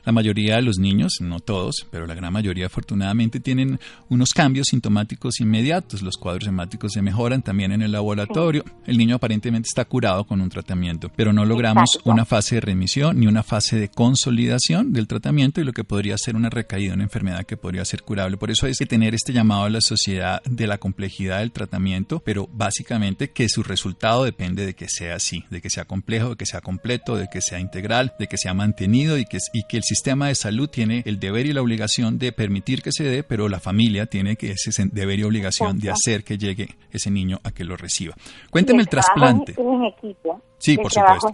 la 0.05 0.11
mayoría 0.11 0.57
de 0.57 0.61
los 0.61 0.79
niños, 0.79 1.19
no 1.21 1.39
todos, 1.39 1.87
pero 1.89 2.05
la 2.05 2.13
gran 2.13 2.33
mayoría 2.33 2.65
afortunadamente 2.65 3.39
tienen 3.39 3.79
unos 4.09 4.33
cambios 4.33 4.67
sintomáticos 4.67 5.39
inmediatos. 5.39 6.01
Los 6.01 6.17
cuadros 6.17 6.47
hemáticos 6.47 6.91
se 6.91 7.01
mejoran 7.01 7.41
también 7.41 7.71
en 7.71 7.81
el 7.81 7.93
laboratorio. 7.93 8.65
El 8.85 8.97
niño 8.97 9.15
aparentemente 9.15 9.67
está 9.67 9.85
curado 9.85 10.25
con 10.25 10.41
un 10.41 10.49
tratamiento, 10.49 11.09
pero 11.15 11.31
no 11.31 11.45
logramos 11.45 11.99
una 12.03 12.25
fase 12.25 12.55
de 12.55 12.61
remisión 12.61 13.17
ni 13.17 13.27
una 13.27 13.43
fase 13.43 13.79
de 13.79 13.87
consolidación 13.87 14.91
del 14.91 15.07
tratamiento 15.07 15.61
y 15.61 15.63
lo 15.63 15.71
que 15.71 15.85
podría 15.85 16.17
ser 16.17 16.35
una 16.35 16.49
recaída, 16.49 16.95
una 16.95 17.03
enfermedad 17.03 17.45
que 17.45 17.55
podría 17.55 17.85
ser 17.85 18.03
curable. 18.03 18.35
Por 18.35 18.51
eso 18.51 18.65
hay 18.65 18.73
que 18.73 18.85
tener 18.85 19.15
este 19.15 19.31
llamado 19.31 19.63
a 19.63 19.69
la 19.69 19.79
sociedad 19.79 20.41
de 20.43 20.67
la 20.67 20.79
complejidad 20.79 21.39
del 21.39 21.53
tratamiento, 21.53 22.19
pero 22.19 22.49
básicamente 22.51 22.92
que 23.33 23.49
su 23.49 23.63
resultado 23.63 24.23
depende 24.23 24.65
de 24.65 24.75
que 24.75 24.87
sea 24.87 25.15
así, 25.15 25.45
de 25.49 25.61
que 25.61 25.69
sea 25.69 25.85
complejo, 25.85 26.29
de 26.29 26.35
que 26.35 26.45
sea 26.45 26.61
completo, 26.61 27.15
de 27.15 27.27
que 27.27 27.41
sea 27.41 27.59
integral, 27.59 28.13
de 28.19 28.27
que 28.27 28.37
sea 28.37 28.53
mantenido 28.53 29.17
y 29.17 29.25
que, 29.25 29.39
y 29.53 29.63
que 29.63 29.77
el 29.77 29.83
sistema 29.83 30.27
de 30.27 30.35
salud 30.35 30.69
tiene 30.69 31.03
el 31.05 31.19
deber 31.19 31.45
y 31.45 31.53
la 31.53 31.61
obligación 31.61 32.19
de 32.19 32.31
permitir 32.31 32.81
que 32.81 32.91
se 32.91 33.03
dé, 33.03 33.23
pero 33.23 33.49
la 33.49 33.59
familia 33.59 34.05
tiene 34.05 34.35
que 34.35 34.51
ese 34.51 34.85
deber 34.91 35.19
y 35.19 35.23
obligación 35.23 35.79
de 35.79 35.91
hacer 35.91 36.23
que 36.23 36.37
llegue 36.37 36.75
ese 36.91 37.11
niño 37.11 37.39
a 37.43 37.51
que 37.51 37.63
lo 37.63 37.77
reciba. 37.77 38.15
Cuénteme 38.49 38.81
el, 38.81 38.89
trasplante. 38.89 39.55
en 39.57 39.85
equipo. 39.85 40.41
Sí, 40.57 40.77
por 40.77 40.91
supuesto. 40.91 41.31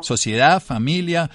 Sociedad, 0.00 0.60
familia, 0.60 1.30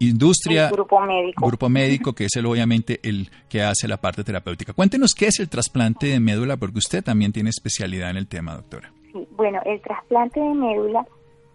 industria, 0.00 0.70
grupo 0.70 1.00
médico. 1.00 1.46
Grupo 1.46 1.68
médico, 1.68 2.12
que 2.14 2.24
es 2.24 2.36
el, 2.36 2.46
obviamente 2.46 3.00
el 3.02 3.30
que 3.48 3.62
hace 3.62 3.86
la 3.86 4.00
parte 4.00 4.24
terapéutica. 4.24 4.72
Cuéntenos 4.72 5.12
qué 5.14 5.26
es 5.26 5.38
el 5.38 5.48
trasplante 5.48 6.08
de 6.08 6.20
médula, 6.20 6.56
porque 6.56 6.78
usted 6.78 7.04
también 7.04 7.32
tiene 7.32 7.50
especialidad 7.50 8.10
en 8.10 8.16
el 8.16 8.26
tema, 8.26 8.54
doctora. 8.54 8.92
Bueno, 9.30 9.60
el 9.64 9.80
trasplante 9.80 10.40
de 10.40 10.54
médula 10.54 11.06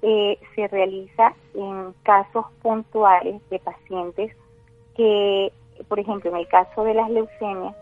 eh, 0.02 0.38
se 0.56 0.68
realiza 0.68 1.34
en 1.54 1.94
casos 2.04 2.46
puntuales 2.62 3.41
de 3.50 3.60
pacientes 3.60 4.36
que, 4.96 5.52
por 5.88 6.00
ejemplo, 6.00 6.30
en 6.32 6.38
el 6.38 6.48
caso 6.48 6.84
de 6.84 6.94
las 6.94 7.10
leucemias, 7.10 7.76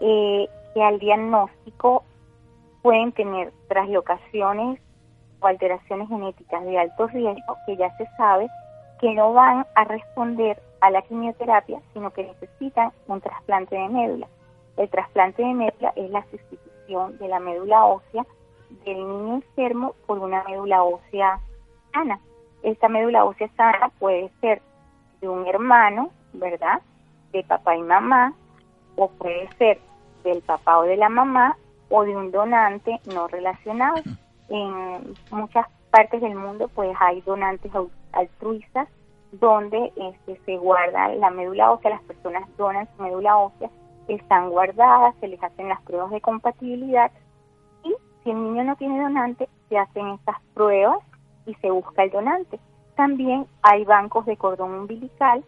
eh, 0.00 0.48
que 0.74 0.82
al 0.82 0.98
diagnóstico 0.98 2.04
pueden 2.82 3.12
tener 3.12 3.52
traslocaciones 3.68 4.80
o 5.40 5.46
alteraciones 5.46 6.08
genéticas 6.08 6.64
de 6.64 6.78
alto 6.78 7.06
riesgo 7.08 7.56
que 7.66 7.76
ya 7.76 7.94
se 7.96 8.06
sabe 8.16 8.48
que 9.00 9.12
no 9.14 9.32
van 9.32 9.66
a 9.74 9.84
responder 9.84 10.60
a 10.80 10.90
la 10.90 11.02
quimioterapia, 11.02 11.80
sino 11.92 12.10
que 12.12 12.24
necesitan 12.24 12.92
un 13.06 13.20
trasplante 13.20 13.76
de 13.76 13.88
médula. 13.88 14.28
El 14.76 14.88
trasplante 14.88 15.42
de 15.42 15.54
médula 15.54 15.92
es 15.96 16.10
la 16.10 16.24
sustitución 16.30 17.18
de 17.18 17.28
la 17.28 17.40
médula 17.40 17.84
ósea 17.84 18.24
del 18.84 18.96
niño 18.96 19.34
enfermo 19.36 19.94
por 20.06 20.18
una 20.18 20.44
médula 20.44 20.82
ósea 20.82 21.40
sana. 21.92 22.20
Esta 22.62 22.88
médula 22.88 23.24
ósea 23.24 23.48
sana 23.56 23.90
puede 23.98 24.30
ser 24.40 24.62
de 25.20 25.28
un 25.28 25.46
hermano 25.46 26.10
¿verdad? 26.32 26.80
De 27.32 27.42
papá 27.44 27.76
y 27.76 27.82
mamá, 27.82 28.32
o 28.96 29.08
puede 29.08 29.48
ser 29.56 29.78
del 30.24 30.42
papá 30.42 30.78
o 30.78 30.82
de 30.82 30.96
la 30.96 31.08
mamá 31.08 31.56
o 31.90 32.04
de 32.04 32.16
un 32.16 32.30
donante 32.30 33.00
no 33.12 33.28
relacionado. 33.28 34.02
En 34.48 35.14
muchas 35.30 35.66
partes 35.90 36.20
del 36.20 36.34
mundo 36.34 36.68
pues 36.68 36.94
hay 37.00 37.20
donantes 37.22 37.70
altruistas 38.12 38.88
donde 39.32 39.92
este, 39.96 40.40
se 40.46 40.56
guarda 40.56 41.08
la 41.08 41.30
médula 41.30 41.70
ósea, 41.72 41.90
las 41.90 42.02
personas 42.02 42.48
donan 42.56 42.88
su 42.96 43.02
médula 43.02 43.36
ósea, 43.36 43.68
están 44.08 44.48
guardadas, 44.48 45.14
se 45.20 45.28
les 45.28 45.42
hacen 45.42 45.68
las 45.68 45.82
pruebas 45.82 46.10
de 46.10 46.20
compatibilidad 46.22 47.10
si 48.28 48.32
el 48.32 48.42
niño 48.44 48.62
no 48.62 48.76
tiene 48.76 49.00
donante, 49.00 49.48
se 49.70 49.78
hacen 49.78 50.08
estas 50.08 50.36
pruebas 50.52 50.98
y 51.46 51.54
se 51.54 51.70
busca 51.70 52.02
el 52.02 52.10
donante. 52.10 52.60
También 52.94 53.46
hay 53.62 53.86
bancos 53.86 54.26
de 54.26 54.36
cordón 54.36 54.72
umbilical 54.74 55.42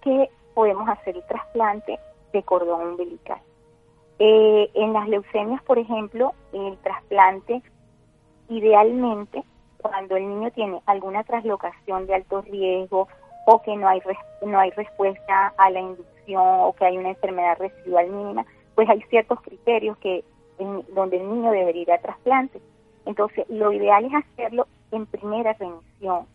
que 0.00 0.30
podemos 0.54 0.88
hacer 0.88 1.14
el 1.14 1.26
trasplante 1.26 1.98
de 2.32 2.42
cordón 2.42 2.88
umbilical. 2.88 3.38
Eh, 4.18 4.70
en 4.72 4.94
las 4.94 5.06
leucemias, 5.10 5.62
por 5.64 5.78
ejemplo, 5.78 6.32
el 6.54 6.78
trasplante 6.78 7.60
idealmente 8.48 9.44
cuando 9.76 10.16
el 10.16 10.26
niño 10.26 10.50
tiene 10.52 10.80
alguna 10.86 11.22
traslocación 11.22 12.06
de 12.06 12.14
alto 12.14 12.40
riesgo 12.40 13.08
o 13.46 13.60
que 13.60 13.76
no 13.76 13.88
hay 13.88 14.00
no 14.40 14.58
hay 14.58 14.70
respuesta 14.70 15.52
a 15.58 15.70
la 15.70 15.80
inducción 15.80 16.42
o 16.42 16.72
que 16.72 16.86
hay 16.86 16.96
una 16.96 17.10
enfermedad 17.10 17.58
residual 17.58 18.08
mínima, 18.08 18.46
pues 18.74 18.88
hay 18.88 19.02
ciertos 19.02 19.42
criterios 19.42 19.98
que 19.98 20.24
donde 20.58 21.16
el 21.18 21.28
niño 21.28 21.50
debería 21.50 21.82
ir 21.82 21.92
a 21.92 21.98
trasplante. 21.98 22.60
Entonces, 23.04 23.46
lo 23.48 23.72
ideal 23.72 24.04
es 24.04 24.14
hacerlo 24.14 24.66
en 24.90 25.06
primera 25.06 25.52
remisión, 25.54 26.26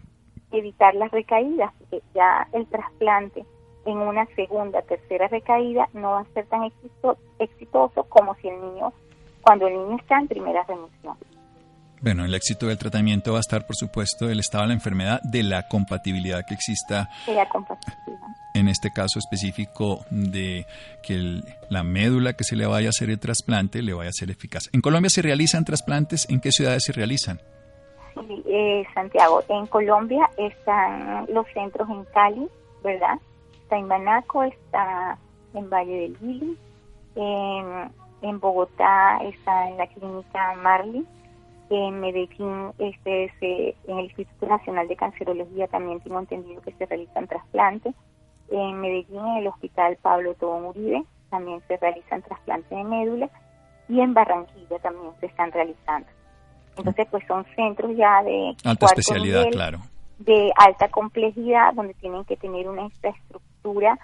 evitar 0.52 0.96
las 0.96 1.12
recaídas, 1.12 1.74
porque 1.80 2.02
ya 2.14 2.48
el 2.54 2.66
trasplante 2.68 3.46
en 3.86 3.98
una 3.98 4.26
segunda, 4.36 4.82
tercera 4.84 5.28
recaída 5.28 5.90
no 5.94 6.12
va 6.12 6.20
a 6.22 6.34
ser 6.34 6.46
tan 6.46 6.72
exitoso 7.40 8.04
como 8.04 8.36
si 8.36 8.48
el 8.48 8.62
niño, 8.62 8.94
cuando 9.42 9.68
el 9.68 9.74
niño 9.74 9.98
está 9.98 10.20
en 10.20 10.28
primera 10.28 10.64
remisión. 10.64 11.18
Bueno, 12.02 12.26
el 12.26 12.34
éxito 12.34 12.66
del 12.66 12.80
tratamiento 12.80 13.34
va 13.34 13.38
a 13.38 13.42
estar, 13.42 13.68
por 13.68 13.76
supuesto, 13.76 14.28
el 14.28 14.40
estado 14.40 14.64
de 14.64 14.70
la 14.70 14.74
enfermedad, 14.74 15.22
de 15.22 15.44
la 15.44 15.68
compatibilidad 15.68 16.44
que 16.48 16.56
exista. 16.56 17.10
la 17.28 17.48
compatibilidad. 17.48 18.28
En 18.56 18.68
este 18.68 18.92
caso 18.92 19.20
específico 19.20 20.04
de 20.10 20.66
que 21.04 21.42
la 21.70 21.84
médula 21.84 22.34
que 22.34 22.44
se 22.44 22.56
le 22.56 22.66
vaya 22.66 22.88
a 22.88 22.90
hacer 22.90 23.12
el 23.12 23.20
trasplante 23.20 23.84
le 23.84 23.94
vaya 23.94 24.10
a 24.10 24.14
ser 24.14 24.32
eficaz. 24.32 24.68
¿En 24.74 24.82
Colombia 24.82 25.12
se 25.12 25.22
realizan 25.22 25.64
trasplantes? 25.64 26.28
¿En 26.30 26.42
qué 26.42 26.52
ciudades 26.52 26.84
se 26.84 26.92
realizan? 26.92 27.40
Sí, 28.16 28.44
eh, 28.48 28.84
Santiago. 28.96 29.44
En 29.48 29.68
Colombia 29.68 30.28
están 30.38 31.28
los 31.32 31.46
centros 31.54 31.88
en 31.88 32.04
Cali, 32.06 32.48
¿verdad? 32.84 33.20
Está 33.62 33.78
en 33.78 33.88
Banaco, 33.88 34.44
está 34.44 35.20
en 35.54 35.70
Valle 35.70 35.94
del 35.94 36.18
Lili, 36.20 36.58
en, 37.16 37.92
en 38.24 38.40
Bogotá 38.40 39.20
está 39.24 39.70
en 39.70 39.78
la 39.78 39.86
clínica 39.86 40.56
Marley 40.56 41.06
en 41.72 42.02
Medellín, 42.02 42.74
este, 42.78 43.76
en 43.88 43.98
el 43.98 44.06
Instituto 44.06 44.46
Nacional 44.46 44.90
de 44.90 44.98
Cancerología 44.98 45.68
también 45.68 46.02
tengo 46.02 46.20
entendido 46.20 46.62
que 46.62 46.74
se 46.74 46.86
realizan 46.86 47.28
trasplantes. 47.28 47.96
En 48.50 48.82
Medellín, 48.82 49.20
en 49.20 49.38
el 49.38 49.48
Hospital 49.48 49.98
Pablo 50.02 50.34
Tobón 50.34 50.66
Uribe, 50.66 51.06
también 51.30 51.62
se 51.70 51.78
realizan 51.78 52.22
trasplantes 52.24 52.70
de 52.70 52.84
médula. 52.84 53.30
Y 53.88 54.02
en 54.02 54.14
Barranquilla 54.14 54.80
también 54.80 55.14
se 55.22 55.28
están 55.28 55.54
realizando. 55.54 56.08
Entonces, 56.76 57.08
pues 57.10 57.26
son 57.26 57.46
centros 57.56 57.96
ya 57.96 58.22
de... 58.24 58.54
Alta 58.66 58.88
especialidad, 58.88 59.46
claro. 59.52 59.80
De 60.20 60.52
alta 60.58 60.90
complejidad, 60.90 61.74
donde 61.74 61.94
tienen 61.94 62.26
que 62.26 62.36
tener 62.36 62.68
una 62.68 62.82
infraestructura 62.82 63.98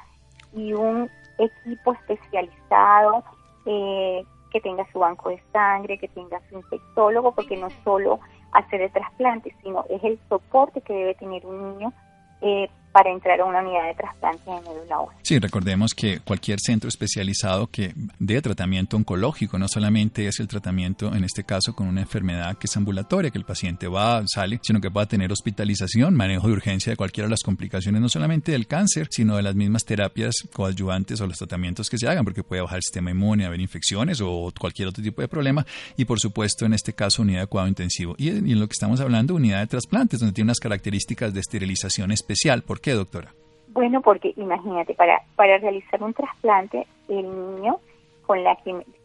y 0.53 0.71
un 0.71 1.10
equipo 1.38 1.93
especializado 1.93 3.23
eh, 3.65 4.23
que 4.57 4.69
tenga 4.69 4.91
su 4.91 4.99
banco 4.99 5.29
de 5.29 5.39
sangre, 5.51 5.99
que 5.99 6.07
tenga 6.07 6.41
su 6.49 6.55
infectólogo, 6.55 7.33
porque 7.33 7.57
no 7.57 7.69
solo 7.83 8.19
hacer 8.53 8.81
el 8.81 8.91
trasplante, 8.91 9.55
sino 9.61 9.85
es 9.87 10.03
el 10.03 10.19
soporte 10.29 10.81
que 10.81 10.93
debe 10.93 11.13
tener 11.13 11.45
un 11.45 11.77
niño 11.77 11.93
eh, 12.41 12.67
para 12.97 13.12
entrar 13.12 13.39
a 13.39 13.45
una 13.45 13.60
unidad 13.60 13.86
de 13.86 13.93
trasplante 13.93 14.49
de 14.49 14.60
médula 14.60 15.01
ósea. 15.01 15.19
Sí, 15.21 15.38
recordemos 15.38 15.93
que 15.93 16.19
cualquier 16.21 16.60
centro 16.60 16.89
especializado 16.89 17.67
que 17.67 17.93
dé 18.17 18.41
tratamiento 18.41 18.97
oncológico 18.97 19.60
no 19.60 19.67
solamente 19.67 20.25
es 20.25 20.39
el 20.39 20.47
tratamiento, 20.47 21.13
en 21.13 21.23
este 21.23 21.43
caso, 21.43 21.75
con 21.75 21.88
una 21.88 22.01
enfermedad 22.01 22.57
que 22.57 22.65
es 22.65 22.75
ambulatoria, 22.75 23.29
que 23.29 23.38
el 23.38 23.45
paciente 23.45 23.88
va, 23.88 24.23
sale, 24.25 24.60
sino 24.63 24.81
que 24.81 24.89
pueda 24.89 25.05
tener 25.05 25.31
hospitalización, 25.31 26.15
manejo 26.15 26.47
de 26.47 26.53
urgencia 26.53 26.91
de 26.91 26.97
cualquiera 26.97 27.27
de 27.27 27.31
las 27.31 27.43
complicaciones, 27.43 28.01
no 28.01 28.10
solamente 28.10 28.51
del 28.51 28.65
cáncer, 28.65 29.10
sino 29.12 29.36
de 29.36 29.43
las 29.43 29.53
mismas 29.53 29.86
terapias 29.86 30.33
coadyuvantes 30.51 31.21
o 31.21 31.27
los 31.27 31.38
tratamientos 31.38 31.91
que 31.91 31.99
se 31.99 32.07
hagan, 32.07 32.23
porque 32.23 32.41
puede 32.41 32.63
bajar 32.63 32.77
el 32.77 32.83
sistema 32.83 33.12
inmune, 33.12 33.45
haber 33.45 33.62
infecciones 33.62 34.21
o 34.21 34.51
cualquier 34.60 34.88
otro 34.88 35.03
tipo 35.03 35.21
de 35.21 35.27
problema. 35.27 35.67
Y 35.97 36.05
por 36.05 36.19
supuesto, 36.19 36.65
en 36.65 36.73
este 36.73 36.93
caso, 36.93 37.21
unidad 37.21 37.41
de 37.41 37.47
cuidado 37.47 37.69
intensivo. 37.69 38.15
Y 38.17 38.29
en 38.29 38.60
lo 38.60 38.67
que 38.67 38.73
estamos 38.73 39.01
hablando, 39.01 39.36
unidad 39.36 39.60
de 39.60 39.67
trasplantes, 39.67 40.19
donde 40.19 40.33
tiene 40.33 40.47
unas 40.47 40.60
características 40.60 41.31
de 41.31 41.41
esterilización 41.41 42.12
especial. 42.12 42.63
¿Por 42.63 42.87
doctora? 42.95 43.34
Bueno, 43.67 44.02
porque 44.02 44.34
imagínate, 44.38 44.95
para, 44.95 45.21
para 45.36 45.58
realizar 45.58 46.02
un 46.02 46.13
trasplante, 46.13 46.88
el 47.10 47.23
niño 47.23 47.80
con 48.26 48.43
la 48.43 48.58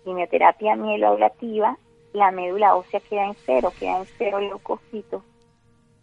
quimioterapia 0.04 0.76
mieloablativa, 0.76 1.76
la 2.12 2.30
médula 2.30 2.74
ósea 2.76 3.00
queda 3.00 3.26
en 3.26 3.34
cero, 3.46 3.72
queda 3.78 3.98
en 3.98 4.06
cero 4.18 4.40
leucocitos, 4.40 5.22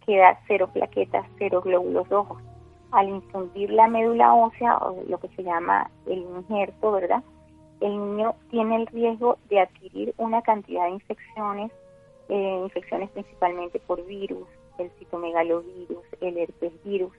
queda 0.06 0.40
cero 0.46 0.70
plaquetas, 0.72 1.26
cero 1.38 1.62
glóbulos 1.62 2.08
rojos. 2.08 2.42
Al 2.90 3.08
infundir 3.08 3.70
la 3.70 3.86
médula 3.86 4.34
ósea, 4.34 4.76
o 4.78 5.04
lo 5.08 5.18
que 5.18 5.28
se 5.28 5.44
llama 5.44 5.90
el 6.06 6.18
injerto, 6.18 6.92
¿verdad? 6.92 7.22
El 7.80 7.92
niño 7.92 8.34
tiene 8.50 8.76
el 8.76 8.86
riesgo 8.88 9.38
de 9.48 9.60
adquirir 9.60 10.14
una 10.16 10.42
cantidad 10.42 10.84
de 10.84 10.90
infecciones, 10.90 11.70
eh, 12.28 12.60
infecciones 12.64 13.10
principalmente 13.10 13.78
por 13.80 14.04
virus, 14.06 14.48
el 14.78 14.90
citomegalovirus, 14.98 16.04
el 16.20 16.38
herpes 16.38 16.72
virus, 16.84 17.12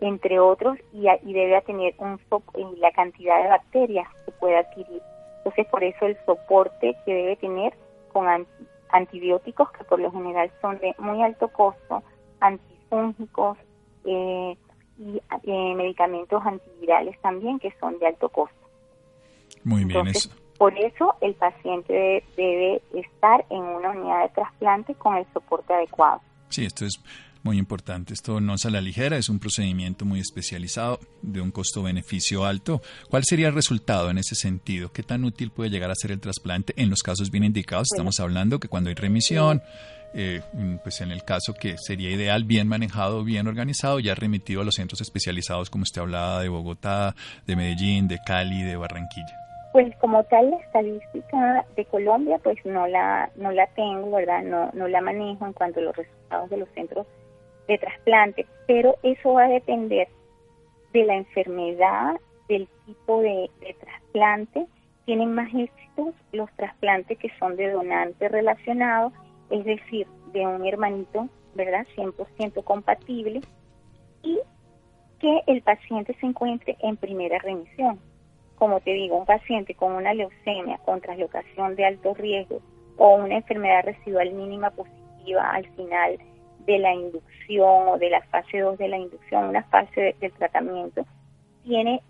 entre 0.00 0.38
otros, 0.38 0.78
y, 0.92 1.06
y 1.08 1.32
debe 1.32 1.60
tener 1.62 1.94
un 1.98 2.20
en 2.54 2.80
la 2.80 2.92
cantidad 2.92 3.42
de 3.42 3.48
bacterias 3.48 4.08
que 4.24 4.32
puede 4.32 4.56
adquirir. 4.56 5.02
Entonces, 5.38 5.66
por 5.66 5.82
eso 5.82 6.06
el 6.06 6.16
soporte 6.24 6.96
que 7.04 7.14
debe 7.14 7.36
tener 7.36 7.72
con 8.12 8.26
antibióticos, 8.90 9.70
que 9.72 9.84
por 9.84 10.00
lo 10.00 10.10
general 10.10 10.50
son 10.60 10.78
de 10.78 10.94
muy 10.98 11.22
alto 11.22 11.48
costo, 11.48 12.02
antifúngicos 12.40 13.58
eh, 14.04 14.56
y 14.98 15.20
eh, 15.44 15.74
medicamentos 15.74 16.44
antivirales 16.44 17.20
también, 17.20 17.58
que 17.58 17.72
son 17.80 17.98
de 17.98 18.06
alto 18.06 18.28
costo. 18.28 18.56
Muy 19.64 19.84
bien, 19.84 20.06
eso. 20.08 20.30
Por 20.58 20.76
eso 20.76 21.14
el 21.20 21.34
paciente 21.34 22.24
debe 22.36 22.82
estar 22.92 23.44
en 23.48 23.62
una 23.62 23.90
unidad 23.90 24.24
de 24.24 24.28
trasplante 24.30 24.94
con 24.96 25.16
el 25.16 25.24
soporte 25.32 25.72
adecuado. 25.72 26.20
Sí, 26.48 26.64
esto 26.64 26.84
es 26.84 27.00
muy 27.42 27.58
importante. 27.58 28.14
Esto 28.14 28.40
no 28.40 28.54
es 28.54 28.66
a 28.66 28.70
la 28.70 28.80
ligera, 28.80 29.16
es 29.16 29.28
un 29.28 29.38
procedimiento 29.38 30.04
muy 30.04 30.20
especializado, 30.20 31.00
de 31.22 31.40
un 31.40 31.50
costo-beneficio 31.50 32.44
alto. 32.44 32.80
¿Cuál 33.10 33.24
sería 33.24 33.48
el 33.48 33.54
resultado 33.54 34.10
en 34.10 34.18
ese 34.18 34.34
sentido? 34.34 34.92
¿Qué 34.92 35.02
tan 35.02 35.24
útil 35.24 35.50
puede 35.50 35.70
llegar 35.70 35.90
a 35.90 35.94
ser 35.94 36.12
el 36.12 36.20
trasplante 36.20 36.74
en 36.76 36.90
los 36.90 37.02
casos 37.02 37.30
bien 37.30 37.44
indicados? 37.44 37.88
Estamos 37.92 38.20
hablando 38.20 38.60
que 38.60 38.68
cuando 38.68 38.90
hay 38.90 38.94
remisión, 38.94 39.62
eh, 40.14 40.40
pues 40.82 41.00
en 41.00 41.12
el 41.12 41.24
caso 41.24 41.54
que 41.54 41.76
sería 41.78 42.10
ideal, 42.10 42.44
bien 42.44 42.66
manejado, 42.66 43.24
bien 43.24 43.46
organizado, 43.46 44.00
ya 44.00 44.14
remitido 44.14 44.62
a 44.62 44.64
los 44.64 44.74
centros 44.74 45.00
especializados, 45.00 45.70
como 45.70 45.82
usted 45.82 46.00
hablaba, 46.00 46.40
de 46.40 46.48
Bogotá, 46.48 47.14
de 47.46 47.56
Medellín, 47.56 48.08
de 48.08 48.18
Cali, 48.24 48.62
de 48.62 48.76
Barranquilla. 48.76 49.36
Pues 49.72 49.94
como 50.00 50.24
tal 50.24 50.50
la 50.50 50.56
estadística 50.56 51.66
de 51.76 51.84
Colombia, 51.84 52.38
pues 52.42 52.56
no 52.64 52.86
la 52.86 53.30
no 53.36 53.52
la 53.52 53.66
tengo, 53.74 54.12
¿verdad? 54.12 54.42
No 54.42 54.70
no 54.72 54.88
la 54.88 55.02
manejo 55.02 55.46
en 55.46 55.52
cuanto 55.52 55.80
a 55.80 55.82
los 55.82 55.94
resultados 55.94 56.48
de 56.48 56.56
los 56.56 56.68
centros 56.70 57.06
de 57.68 57.78
trasplante, 57.78 58.46
pero 58.66 58.96
eso 59.02 59.34
va 59.34 59.44
a 59.44 59.48
depender 59.48 60.08
de 60.92 61.04
la 61.04 61.16
enfermedad, 61.16 62.16
del 62.48 62.66
tipo 62.86 63.20
de, 63.20 63.50
trasplante. 63.78 64.66
Tienen 65.04 65.34
más 65.34 65.48
éxitos 65.54 66.14
los 66.32 66.50
trasplantes 66.56 67.18
que 67.18 67.30
son 67.38 67.56
de 67.56 67.70
donante 67.70 68.28
relacionado, 68.28 69.12
es 69.50 69.64
decir, 69.64 70.06
de 70.32 70.46
un 70.46 70.66
hermanito, 70.66 71.28
¿verdad? 71.54 71.86
100% 71.96 72.64
compatible 72.64 73.40
y 74.22 74.38
que 75.20 75.40
el 75.46 75.62
paciente 75.62 76.14
se 76.20 76.26
encuentre 76.26 76.76
en 76.80 76.96
primera 76.96 77.38
remisión. 77.38 77.98
Como 78.56 78.80
te 78.80 78.92
digo, 78.92 79.16
un 79.16 79.26
paciente 79.26 79.74
con 79.74 79.92
una 79.92 80.14
leucemia 80.14 80.78
con 80.78 81.00
traslocación 81.00 81.76
de 81.76 81.86
alto 81.86 82.14
riesgo 82.14 82.60
o 82.96 83.16
una 83.16 83.36
enfermedad 83.36 83.84
residual 83.84 84.32
mínima 84.32 84.70
positiva 84.70 85.50
al 85.50 85.66
final 85.74 86.18
de 86.68 86.78
la 86.78 86.92
inducción 86.92 87.88
o 87.88 87.98
de 87.98 88.10
la 88.10 88.20
fase 88.24 88.60
2 88.60 88.76
de 88.76 88.88
la 88.88 88.98
inducción, 88.98 89.48
una 89.48 89.62
fase 89.64 90.14
del 90.20 90.32
tratamiento, 90.32 91.06
tiene, 91.64 92.02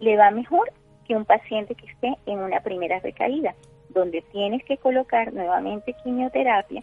le 0.00 0.16
va 0.16 0.30
mejor 0.30 0.72
que 1.06 1.14
un 1.14 1.26
paciente 1.26 1.74
que 1.74 1.86
esté 1.86 2.16
en 2.24 2.38
una 2.38 2.60
primera 2.60 2.98
recaída, 3.00 3.54
donde 3.90 4.22
tienes 4.32 4.64
que 4.64 4.78
colocar 4.78 5.32
nuevamente 5.34 5.94
quimioterapia, 6.02 6.82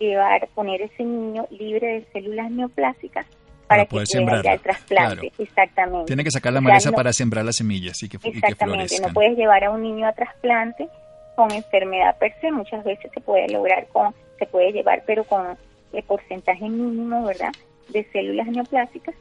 llevar, 0.00 0.48
poner 0.54 0.82
ese 0.82 1.04
niño 1.04 1.46
libre 1.50 1.86
de 1.86 2.06
células 2.12 2.50
neoplásicas 2.50 3.24
para, 3.68 3.86
que 3.86 3.90
pueda 3.90 4.52
el 4.52 4.60
trasplante. 4.60 5.32
Exactamente. 5.38 6.06
Tiene 6.06 6.24
que 6.24 6.32
sacar 6.32 6.52
la 6.52 6.60
maleza 6.60 6.90
para 6.90 7.12
sembrar 7.12 7.44
las 7.44 7.56
semillas 7.56 8.02
y 8.02 8.08
que, 8.08 8.16
Exactamente, 8.16 8.96
no 9.00 9.12
puedes 9.14 9.36
llevar 9.36 9.62
a 9.62 9.70
un 9.70 9.82
niño 9.82 10.08
a 10.08 10.12
trasplante 10.12 10.88
con 11.36 11.52
enfermedad 11.52 12.16
per 12.18 12.32
se, 12.40 12.50
muchas 12.50 12.84
veces 12.84 13.10
se 13.12 13.20
puede 13.20 13.48
lograr 13.48 13.86
con, 13.92 14.12
se 14.38 14.46
puede 14.46 14.72
llevar, 14.72 15.04
pero 15.06 15.22
con 15.22 15.56
el 15.94 16.02
porcentaje 16.02 16.68
mínimo, 16.68 17.24
¿verdad?, 17.24 17.52
de 17.88 18.04
células 18.12 18.46
neoplásicas, 18.48 19.14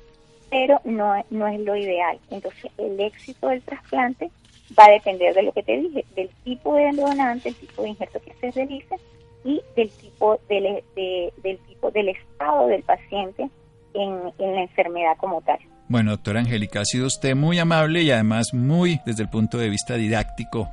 pero 0.49 0.79
no, 0.85 1.13
no 1.29 1.47
es 1.47 1.59
lo 1.59 1.75
ideal. 1.75 2.19
Entonces, 2.29 2.71
el 2.77 2.99
éxito 2.99 3.47
del 3.47 3.61
trasplante 3.61 4.29
va 4.77 4.85
a 4.85 4.91
depender 4.91 5.33
de 5.33 5.43
lo 5.43 5.51
que 5.51 5.63
te 5.63 5.77
dije, 5.77 6.05
del 6.15 6.29
tipo 6.43 6.75
de 6.75 6.91
donante, 6.91 7.49
el 7.49 7.55
tipo 7.55 7.83
de 7.83 7.89
injerto 7.89 8.19
que 8.21 8.33
se 8.33 8.51
realice 8.51 8.95
y 9.43 9.61
del 9.75 9.89
tipo 9.89 10.39
del, 10.47 10.83
del 10.95 11.57
tipo 11.67 11.91
del 11.91 12.09
estado 12.09 12.67
del 12.67 12.83
paciente 12.83 13.49
en, 13.93 14.19
en 14.39 14.55
la 14.55 14.61
enfermedad 14.61 15.17
como 15.17 15.41
tal. 15.41 15.59
Bueno, 15.89 16.11
doctora 16.11 16.39
Angélica, 16.39 16.81
ha 16.81 16.85
sido 16.85 17.07
usted 17.07 17.35
muy 17.35 17.59
amable 17.59 18.01
y 18.01 18.11
además 18.11 18.53
muy 18.53 18.99
desde 19.05 19.23
el 19.23 19.29
punto 19.29 19.57
de 19.57 19.69
vista 19.69 19.95
didáctico 19.95 20.69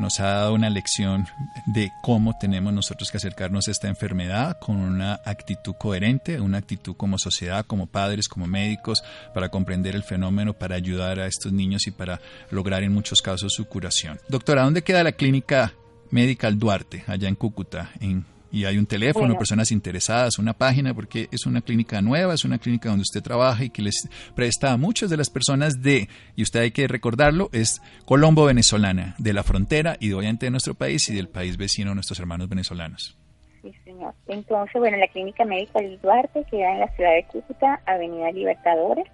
nos 0.00 0.18
ha 0.18 0.26
dado 0.26 0.54
una 0.54 0.70
lección 0.70 1.26
de 1.66 1.92
cómo 2.02 2.36
tenemos 2.38 2.72
nosotros 2.72 3.10
que 3.10 3.18
acercarnos 3.18 3.68
a 3.68 3.70
esta 3.70 3.88
enfermedad 3.88 4.58
con 4.58 4.76
una 4.76 5.20
actitud 5.24 5.74
coherente, 5.78 6.40
una 6.40 6.58
actitud 6.58 6.96
como 6.96 7.18
sociedad, 7.18 7.66
como 7.66 7.86
padres, 7.86 8.28
como 8.28 8.46
médicos, 8.46 9.04
para 9.34 9.50
comprender 9.50 9.94
el 9.94 10.02
fenómeno, 10.02 10.54
para 10.54 10.74
ayudar 10.74 11.20
a 11.20 11.26
estos 11.26 11.52
niños 11.52 11.86
y 11.86 11.90
para 11.90 12.20
lograr 12.50 12.82
en 12.82 12.92
muchos 12.92 13.20
casos 13.22 13.52
su 13.52 13.66
curación. 13.66 14.18
Doctora, 14.28 14.62
¿dónde 14.62 14.82
queda 14.82 15.04
la 15.04 15.12
clínica 15.12 15.74
Medical 16.10 16.58
Duarte, 16.58 17.04
allá 17.06 17.28
en 17.28 17.36
Cúcuta, 17.36 17.90
en 18.00 18.24
y 18.52 18.64
hay 18.64 18.78
un 18.78 18.86
teléfono, 18.86 19.36
personas 19.36 19.70
interesadas, 19.72 20.38
una 20.38 20.54
página, 20.54 20.94
porque 20.94 21.28
es 21.30 21.46
una 21.46 21.60
clínica 21.60 22.00
nueva, 22.02 22.34
es 22.34 22.44
una 22.44 22.58
clínica 22.58 22.88
donde 22.88 23.02
usted 23.02 23.22
trabaja 23.22 23.64
y 23.64 23.70
que 23.70 23.82
les 23.82 24.08
presta 24.34 24.72
a 24.72 24.76
muchas 24.76 25.10
de 25.10 25.16
las 25.16 25.30
personas 25.30 25.82
de, 25.82 26.08
y 26.36 26.42
usted 26.42 26.60
hay 26.60 26.70
que 26.70 26.88
recordarlo, 26.88 27.48
es 27.52 27.80
Colombo 28.04 28.44
venezolana, 28.44 29.14
de 29.18 29.32
la 29.32 29.42
frontera 29.42 29.96
y 30.00 30.12
obviamente 30.12 30.46
de 30.46 30.50
nuestro 30.50 30.74
país 30.74 31.08
y 31.08 31.14
del 31.14 31.28
país 31.28 31.56
vecino, 31.56 31.94
nuestros 31.94 32.18
hermanos 32.18 32.48
venezolanos. 32.48 33.16
Sí, 33.62 33.72
señor. 33.84 34.14
Entonces, 34.26 34.74
bueno, 34.78 34.96
la 34.96 35.08
clínica 35.08 35.44
médica 35.44 35.80
del 35.80 36.00
Duarte 36.00 36.44
queda 36.50 36.72
en 36.72 36.80
la 36.80 36.88
ciudad 36.94 37.14
de 37.14 37.24
Cúcuta, 37.24 37.80
Avenida 37.86 38.32
Libertadores. 38.32 39.06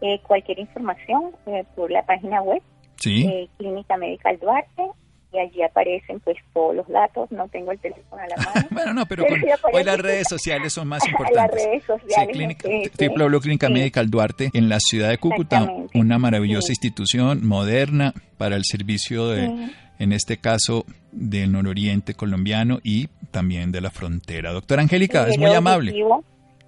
Eh, 0.00 0.18
cualquier 0.26 0.58
información 0.58 1.32
eh, 1.46 1.64
por 1.76 1.90
la 1.90 2.04
página 2.06 2.40
web, 2.40 2.62
sí. 2.96 3.26
Eh, 3.26 3.50
clínica 3.58 3.98
Médica 3.98 4.34
Duarte, 4.40 4.82
y 5.32 5.38
allí 5.38 5.62
aparecen 5.62 6.20
pues 6.20 6.36
todos 6.52 6.74
los 6.74 6.88
datos, 6.88 7.30
no 7.30 7.48
tengo 7.48 7.72
el 7.72 7.78
teléfono 7.78 8.22
a 8.22 8.26
la 8.26 8.36
mano. 8.36 8.68
bueno, 8.70 8.94
no, 8.94 9.06
pero 9.06 9.24
hoy 9.72 9.84
las 9.84 9.98
redes 9.98 10.26
sociales 10.28 10.72
son 10.72 10.88
más 10.88 11.06
importantes. 11.08 11.36
las 11.36 11.50
redes 11.50 11.84
sociales. 11.84 12.28
Sí, 12.32 12.38
clínica, 12.38 13.40
Clínica 13.40 13.68
Medical 13.68 14.10
Duarte 14.10 14.50
en 14.52 14.68
la 14.68 14.80
ciudad 14.80 15.08
de 15.08 15.18
Cúcuta, 15.18 15.68
una 15.94 16.18
maravillosa 16.18 16.72
institución 16.72 17.46
moderna 17.46 18.14
para 18.38 18.56
el 18.56 18.64
servicio 18.64 19.28
de, 19.28 19.70
en 19.98 20.12
este 20.12 20.38
caso, 20.38 20.84
del 21.12 21.52
nororiente 21.52 22.14
colombiano 22.14 22.80
y 22.82 23.08
también 23.30 23.72
de 23.72 23.80
la 23.80 23.90
frontera. 23.90 24.52
Doctora 24.52 24.82
Angélica, 24.82 25.28
es 25.28 25.38
muy 25.38 25.54
amable. 25.54 25.94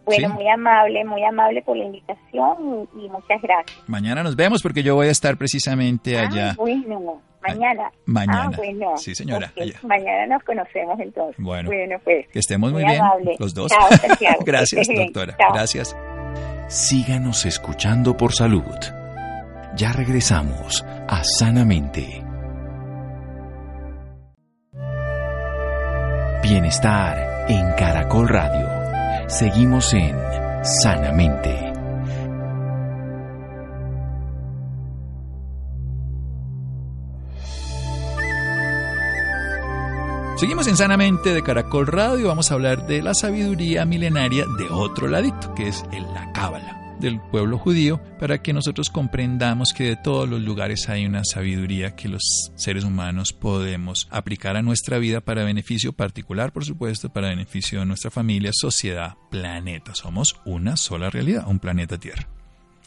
Bueno, 0.04 0.30
muy 0.30 0.48
amable, 0.48 1.04
muy 1.04 1.24
amable 1.24 1.62
por 1.62 1.76
la 1.76 1.84
invitación 1.84 2.88
y, 2.94 3.08
muchas 3.08 3.40
gracias. 3.40 3.78
Mañana 3.86 4.22
nos 4.22 4.34
vemos 4.34 4.60
porque 4.60 4.82
yo 4.82 4.96
voy 4.96 5.06
a 5.06 5.10
estar 5.10 5.36
precisamente 5.36 6.18
ah, 6.18 6.28
allá. 6.28 6.54
bueno, 6.56 7.22
mañana. 7.42 7.90
Mañana. 8.06 8.50
Ah, 8.52 8.56
bueno. 8.56 8.96
Sí, 8.96 9.14
señora. 9.14 9.52
Mañana 9.82 10.26
nos 10.26 10.42
conocemos 10.44 10.98
entonces. 11.00 11.36
Bueno, 11.38 11.70
pues. 12.04 12.28
Que 12.28 12.38
estemos 12.38 12.72
muy, 12.72 12.84
bien 12.84 13.02
los 13.38 13.54
dos. 13.54 13.72
gracias, 14.44 14.88
doctora. 14.96 15.36
Gracias. 15.52 15.96
Síganos 16.68 17.44
escuchando 17.44 18.16
por 18.16 18.32
salud. 18.32 18.62
Ya 19.76 19.92
regresamos 19.92 20.84
a 21.08 21.22
Sanamente. 21.24 22.22
Bienestar 26.42 27.46
en 27.48 27.72
Caracol 27.74 28.28
Radio. 28.28 29.28
Seguimos 29.28 29.94
en 29.94 30.16
Sanamente. 30.62 31.61
Seguimos 40.42 40.66
en 40.66 40.76
Sanamente 40.76 41.32
de 41.32 41.44
Caracol 41.44 41.86
Radio. 41.86 42.26
Vamos 42.26 42.50
a 42.50 42.54
hablar 42.54 42.88
de 42.88 43.00
la 43.00 43.14
sabiduría 43.14 43.84
milenaria 43.84 44.44
de 44.58 44.64
otro 44.70 45.06
ladito, 45.06 45.54
que 45.54 45.68
es 45.68 45.84
la 45.92 46.32
Cábala 46.32 46.96
del 46.98 47.20
pueblo 47.20 47.58
judío 47.58 48.00
para 48.18 48.42
que 48.42 48.52
nosotros 48.52 48.90
comprendamos 48.90 49.72
que 49.72 49.84
de 49.84 49.96
todos 49.96 50.28
los 50.28 50.40
lugares 50.40 50.88
hay 50.88 51.06
una 51.06 51.22
sabiduría 51.22 51.94
que 51.94 52.08
los 52.08 52.50
seres 52.56 52.82
humanos 52.82 53.32
podemos 53.32 54.08
aplicar 54.10 54.56
a 54.56 54.62
nuestra 54.62 54.98
vida 54.98 55.20
para 55.20 55.44
beneficio 55.44 55.92
particular, 55.92 56.52
por 56.52 56.64
supuesto, 56.64 57.12
para 57.12 57.28
beneficio 57.28 57.78
de 57.78 57.86
nuestra 57.86 58.10
familia, 58.10 58.50
sociedad, 58.52 59.14
planeta. 59.30 59.94
Somos 59.94 60.40
una 60.44 60.76
sola 60.76 61.08
realidad, 61.08 61.44
un 61.46 61.60
planeta 61.60 61.98
Tierra. 61.98 62.26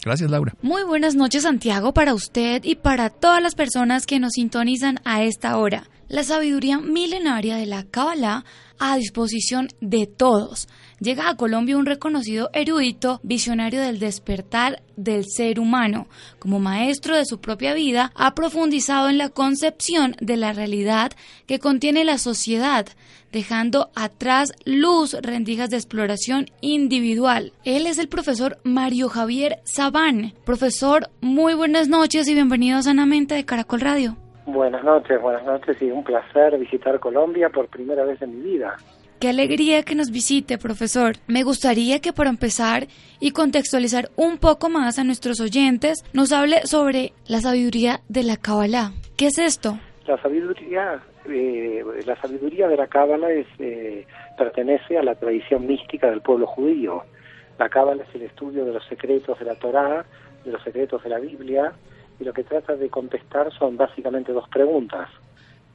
Gracias, 0.06 0.30
Laura. 0.30 0.54
Muy 0.62 0.84
buenas 0.84 1.16
noches, 1.16 1.44
Santiago, 1.44 1.92
para 1.92 2.14
usted 2.14 2.64
y 2.64 2.76
para 2.76 3.10
todas 3.10 3.42
las 3.42 3.56
personas 3.56 4.06
que 4.06 4.20
nos 4.20 4.34
sintonizan 4.34 5.00
a 5.04 5.24
esta 5.24 5.58
hora. 5.58 5.90
La 6.08 6.24
sabiduría 6.24 6.78
milenaria 6.78 7.56
de 7.56 7.66
la 7.66 7.84
Kabbalah 7.84 8.46
a 8.78 8.98
disposición 8.98 9.68
de 9.82 10.06
todos. 10.06 10.68
Llega 11.00 11.30
a 11.30 11.36
Colombia 11.36 11.78
un 11.78 11.86
reconocido 11.86 12.50
erudito, 12.54 13.20
visionario 13.22 13.82
del 13.82 14.00
despertar 14.00 14.82
del 14.96 15.26
ser 15.26 15.60
humano. 15.60 16.08
Como 16.40 16.60
maestro 16.60 17.18
de 17.18 17.26
su 17.26 17.42
propia 17.42 17.74
vida, 17.74 18.12
ha 18.16 18.34
profundizado 18.34 19.10
en 19.10 19.18
la 19.18 19.28
concepción 19.28 20.16
de 20.22 20.38
la 20.38 20.54
realidad 20.54 21.12
que 21.48 21.60
contiene 21.60 22.06
la 22.06 22.18
sociedad, 22.18 22.86
dejando 23.34 23.90
atrás 23.94 24.54
luz 24.64 25.18
rendijas 25.22 25.70
de 25.70 25.76
exploración 25.76 26.46
individual. 26.62 27.52
Él 27.66 27.88
es 27.88 28.00
el 28.00 28.08
profesor 28.08 28.58
Mario 28.64 29.10
Javier 29.10 29.60
Sabán. 29.66 30.32
Profesor, 30.46 31.10
muy 31.20 31.56
buenas 31.56 31.90
noches 31.90 32.26
y 32.30 32.34
bienvenido 32.34 32.78
a 32.78 32.84
Sanamente 32.84 33.36
de 33.36 33.44
Caracol 33.44 33.82
Radio. 33.82 34.16
Buenas 34.46 34.84
noches, 34.86 35.22
buenas 35.22 35.44
noches 35.44 35.76
y 35.82 35.92
un 35.92 36.06
placer 36.06 36.58
visitar 36.58 37.02
Colombia 37.02 37.50
por 37.50 37.68
primera 37.68 38.06
vez 38.06 38.22
en 38.22 38.38
mi 38.38 38.52
vida. 38.52 38.78
Qué 39.20 39.30
alegría 39.30 39.84
que 39.84 39.96
nos 39.96 40.12
visite, 40.12 40.58
profesor. 40.58 41.14
Me 41.28 41.44
gustaría 41.44 42.02
que 42.02 42.12
para 42.12 42.30
empezar 42.30 42.88
y 43.22 43.32
contextualizar 43.32 44.10
un 44.18 44.38
poco 44.38 44.70
más 44.70 45.00
a 45.00 45.06
nuestros 45.06 45.40
oyentes, 45.40 46.04
nos 46.14 46.34
hable 46.34 46.62
sobre 46.66 47.14
la 47.28 47.40
sabiduría 47.40 48.02
de 48.10 48.24
la 48.24 48.36
Kabbalah. 48.36 48.92
¿Qué 49.16 49.28
es 49.28 49.40
esto? 49.40 49.80
La 50.06 50.22
sabiduría, 50.22 51.02
eh, 51.30 51.84
la 52.06 52.20
sabiduría 52.22 52.68
de 52.68 52.76
la 52.76 52.88
Cábala 52.88 53.28
eh, 53.32 54.06
pertenece 54.38 54.98
a 54.98 55.04
la 55.04 55.16
tradición 55.16 55.66
mística 55.66 56.10
del 56.10 56.22
pueblo 56.22 56.46
judío. 56.46 57.04
La 57.58 57.70
Cábala 57.70 58.04
es 58.04 58.14
el 58.16 58.24
estudio 58.24 58.66
de 58.66 58.74
los 58.74 58.86
secretos 58.86 59.40
de 59.40 59.46
la 59.46 59.56
Torá, 59.56 60.06
de 60.44 60.52
los 60.52 60.62
secretos 60.62 61.02
de 61.04 61.10
la 61.10 61.20
Biblia, 61.20 61.72
y 62.20 62.26
lo 62.26 62.34
que 62.34 62.44
trata 62.44 62.76
de 62.76 62.90
contestar 62.90 63.52
son 63.54 63.78
básicamente 63.78 64.34
dos 64.34 64.48
preguntas. 64.50 65.10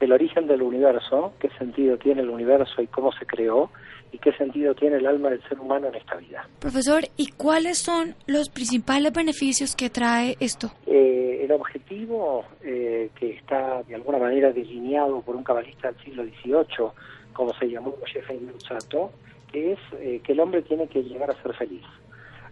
El 0.01 0.11
origen 0.11 0.47
del 0.47 0.61
universo, 0.63 1.33
qué 1.39 1.49
sentido 1.57 1.97
tiene 1.97 2.21
el 2.21 2.29
universo 2.29 2.81
y 2.81 2.87
cómo 2.87 3.11
se 3.13 3.25
creó, 3.25 3.69
y 4.11 4.17
qué 4.17 4.33
sentido 4.33 4.75
tiene 4.75 4.97
el 4.97 5.05
alma 5.05 5.29
del 5.29 5.41
ser 5.47 5.59
humano 5.59 5.87
en 5.87 5.95
esta 5.95 6.17
vida. 6.17 6.47
Profesor, 6.59 7.03
¿y 7.17 7.27
cuáles 7.31 7.77
son 7.77 8.15
los 8.27 8.49
principales 8.49 9.13
beneficios 9.13 9.75
que 9.75 9.89
trae 9.89 10.35
esto? 10.39 10.71
Eh, 10.85 11.41
el 11.43 11.51
objetivo 11.51 12.45
eh, 12.63 13.09
que 13.15 13.31
está 13.31 13.83
de 13.83 13.95
alguna 13.95 14.17
manera 14.17 14.51
delineado 14.51 15.21
por 15.21 15.35
un 15.35 15.43
cabalista 15.43 15.91
del 15.91 16.03
siglo 16.03 16.23
XVIII, 16.23 16.89
como 17.33 17.53
se 17.53 17.69
llamó 17.69 17.95
Jeffrey 18.05 18.39
Luzzatto, 18.39 19.11
es 19.53 19.79
eh, 19.93 20.21
que 20.23 20.33
el 20.33 20.39
hombre 20.39 20.61
tiene 20.61 20.87
que 20.87 21.03
llegar 21.03 21.31
a 21.31 21.41
ser 21.41 21.53
feliz. 21.53 21.83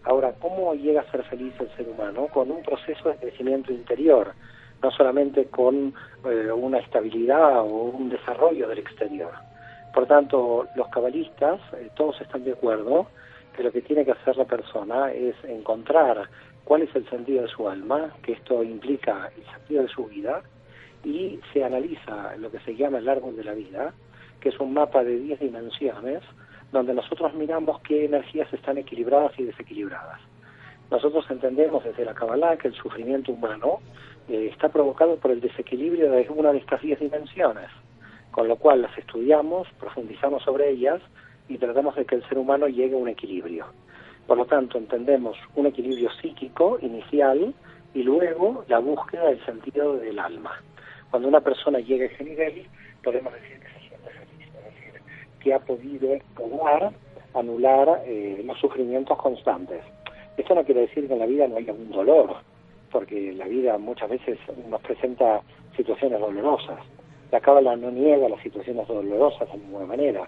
Ahora, 0.04 0.34
¿cómo 0.40 0.74
llega 0.76 1.02
a 1.02 1.12
ser 1.12 1.24
feliz 1.24 1.54
el 1.60 1.70
ser 1.76 1.90
humano? 1.90 2.28
Con 2.28 2.52
un 2.52 2.64
proceso 2.64 3.10
de 3.10 3.16
crecimiento 3.18 3.74
interior, 3.74 4.34
no 4.82 4.92
solamente 4.92 5.46
con 5.46 5.94
eh, 6.25 6.52
una 6.52 6.80
estabilidad 6.80 7.62
o 7.62 7.84
un 7.84 8.10
desarrollo 8.10 8.67
del 8.67 8.80
exterior. 8.80 9.32
Por 9.94 10.06
tanto, 10.08 10.67
los 10.75 10.88
cabalistas, 10.90 11.60
eh, 11.73 11.90
todos 11.96 12.19
están 12.21 12.44
de 12.44 12.54
acuerdo 12.54 13.08
que 13.56 13.63
lo 13.63 13.71
que 13.71 13.82
tiene 13.82 14.06
que 14.06 14.12
hacer 14.12 14.38
la 14.38 14.46
persona 14.46 15.12
es 15.12 15.36
encontrar 15.44 16.30
cuál 16.63 16.84
es 16.84 16.96
el 16.96 17.10
sentido 17.10 17.42
de 17.42 17.48
su 17.48 17.67
alma, 17.67 18.13
que 18.21 18.34
esto 18.34 18.63
implica 18.63 19.32
el 19.36 19.44
sentido 19.52 19.84
de 19.84 19.90
su 19.90 20.06
vida, 20.06 20.42
y 21.04 21.40
se 21.54 21.63
analiza 21.63 22.36
lo 22.38 22.52
que 22.52 22.60
se 22.60 22.75
llama 22.75 23.00
el 23.00 23.10
árbol 23.10 23.36
de 23.36 23.44
la 23.44 23.54
vida, 23.54 23.94
que 24.40 24.50
es 24.50 24.60
un 24.60 24.73
mapa 24.73 25.04
de 25.04 25.17
10 25.17 25.40
dimensiones, 25.40 26.21
donde 26.71 26.94
nosotros 26.94 27.34
miramos 27.34 27.82
qué 27.82 28.06
energías 28.06 28.52
están 28.54 28.77
equilibradas 28.77 29.38
y 29.40 29.44
desequilibradas. 29.44 30.19
Nosotros 30.92 31.25
entendemos 31.30 31.84
desde 31.84 32.06
la 32.06 32.13
Kabbalah 32.13 32.58
que 32.58 32.67
el 32.67 32.73
sufrimiento 32.73 33.32
humano 33.32 33.80
eh, 34.30 34.50
está 34.52 34.69
provocado 34.69 35.17
por 35.17 35.32
el 35.32 35.42
desequilibrio 35.42 36.12
de 36.12 36.27
una 36.30 36.52
de 36.52 36.60
estas 36.60 36.82
diez 36.82 37.00
dimensiones, 37.00 37.69
con 38.32 38.48
lo 38.48 38.58
cual 38.58 38.82
las 38.82 38.98
estudiamos, 38.98 39.67
profundizamos 39.80 40.44
sobre 40.44 40.69
ellas 40.69 41.02
y 41.48 41.58
tratamos 41.58 41.96
de 41.96 42.06
que 42.06 42.15
el 42.15 42.27
ser 42.30 42.38
humano 42.38 42.67
llegue 42.67 42.96
a 42.96 43.00
un 43.00 43.10
equilibrio. 43.10 43.65
Por 44.27 44.38
lo 44.38 44.46
tanto, 44.46 44.77
entendemos 44.77 45.38
un 45.56 45.65
equilibrio 45.65 46.12
psíquico 46.21 46.77
inicial 46.82 47.54
y 47.94 48.04
luego 48.04 48.63
la 48.67 48.80
búsqueda 48.80 49.25
del 49.25 49.44
sentido 49.46 49.98
del 49.98 50.19
alma. 50.19 50.62
Cuando 51.10 51.27
una 51.27 51.42
persona 51.42 51.80
llega 51.80 52.06
a 52.06 52.08
ese 52.08 52.23
nivel, 52.23 52.67
podemos 53.04 53.34
decir 53.34 53.60
que 53.60 53.67
se 53.67 53.90
siente 53.90 54.10
feliz, 54.12 54.48
es 54.48 54.63
decir, 54.63 55.02
que 55.40 55.54
ha 55.54 55.60
podido 55.60 56.19
lograr 56.38 56.92
anular 57.34 58.04
eh, 58.06 58.42
los 58.46 58.60
sufrimientos 58.60 59.17
constantes. 59.17 59.82
Esto 60.38 60.56
no 60.56 60.63
quiere 60.63 60.82
decir 60.82 61.08
que 61.08 61.13
en 61.13 61.19
la 61.19 61.25
vida 61.25 61.48
no 61.48 61.58
haya 61.58 61.73
un 61.73 61.92
dolor, 61.92 62.38
porque 62.92 63.33
la 63.33 63.46
vida 63.46 63.77
muchas 63.77 64.10
veces 64.10 64.37
nos 64.69 64.81
presenta 64.81 65.42
situaciones 65.75 66.19
dolorosas. 66.19 66.79
La 67.31 67.40
cábala 67.40 67.75
no 67.75 67.92
niega 67.92 68.27
las 68.27 68.42
situaciones 68.42 68.87
dolorosas 68.87 69.52
de 69.52 69.58
ninguna 69.58 69.85
manera. 69.85 70.27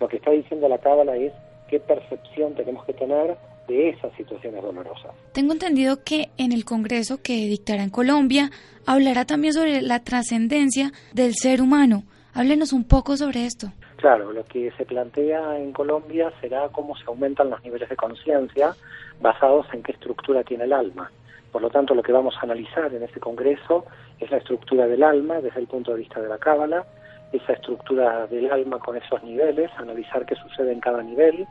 Lo 0.00 0.08
que 0.08 0.16
está 0.16 0.30
diciendo 0.30 0.68
la 0.68 0.78
cábala 0.78 1.16
es 1.16 1.32
qué 1.68 1.80
percepción 1.80 2.54
tenemos 2.54 2.84
que 2.84 2.92
tener 2.92 3.36
de 3.68 3.90
esas 3.90 4.14
situaciones 4.16 4.62
dolorosas. 4.62 5.12
Tengo 5.32 5.52
entendido 5.52 6.04
que 6.04 6.28
en 6.36 6.52
el 6.52 6.64
Congreso 6.64 7.22
que 7.22 7.32
dictará 7.32 7.82
en 7.82 7.90
Colombia 7.90 8.50
hablará 8.86 9.24
también 9.24 9.54
sobre 9.54 9.80
la 9.80 10.00
trascendencia 10.00 10.92
del 11.12 11.34
ser 11.34 11.62
humano. 11.62 12.04
Háblenos 12.34 12.72
un 12.72 12.84
poco 12.84 13.16
sobre 13.16 13.46
esto. 13.46 13.68
Claro, 13.96 14.32
lo 14.32 14.44
que 14.44 14.70
se 14.72 14.84
plantea 14.84 15.58
en 15.58 15.72
Colombia 15.72 16.30
será 16.40 16.68
cómo 16.68 16.96
se 16.96 17.04
aumentan 17.06 17.48
los 17.48 17.62
niveles 17.64 17.88
de 17.88 17.96
conciencia 17.96 18.74
basados 19.20 19.66
en 19.72 19.82
qué 19.82 19.92
estructura 19.92 20.42
tiene 20.42 20.64
el 20.64 20.72
alma. 20.72 21.10
Por 21.54 21.62
lo 21.62 21.70
tanto, 21.70 21.94
lo 21.94 22.02
que 22.02 22.10
vamos 22.10 22.34
a 22.36 22.40
analizar 22.40 22.92
en 22.92 23.04
este 23.04 23.20
Congreso 23.20 23.84
es 24.18 24.28
la 24.28 24.38
estructura 24.38 24.88
del 24.88 25.04
alma 25.04 25.40
desde 25.40 25.60
el 25.60 25.68
punto 25.68 25.92
de 25.92 25.98
vista 25.98 26.20
de 26.20 26.28
la 26.28 26.36
Cábala, 26.36 26.84
esa 27.30 27.52
estructura 27.52 28.26
del 28.26 28.50
alma 28.50 28.80
con 28.80 28.96
esos 28.96 29.22
niveles, 29.22 29.70
analizar 29.76 30.26
qué 30.26 30.34
sucede 30.34 30.72
en 30.72 30.80
cada 30.80 31.00
nivel, 31.00 31.46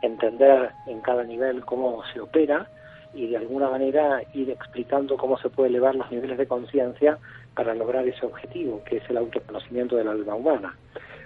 entender 0.00 0.70
en 0.86 1.00
cada 1.00 1.24
nivel 1.24 1.64
cómo 1.64 2.04
se 2.12 2.20
opera 2.20 2.68
y 3.12 3.26
de 3.26 3.36
alguna 3.36 3.68
manera 3.68 4.22
ir 4.32 4.48
explicando 4.48 5.16
cómo 5.16 5.36
se 5.38 5.50
puede 5.50 5.70
elevar 5.70 5.96
los 5.96 6.08
niveles 6.08 6.38
de 6.38 6.46
conciencia 6.46 7.18
para 7.56 7.74
lograr 7.74 8.06
ese 8.06 8.26
objetivo, 8.26 8.84
que 8.84 8.98
es 8.98 9.10
el 9.10 9.16
autoconocimiento 9.16 9.96
del 9.96 10.06
alma 10.06 10.36
humana. 10.36 10.76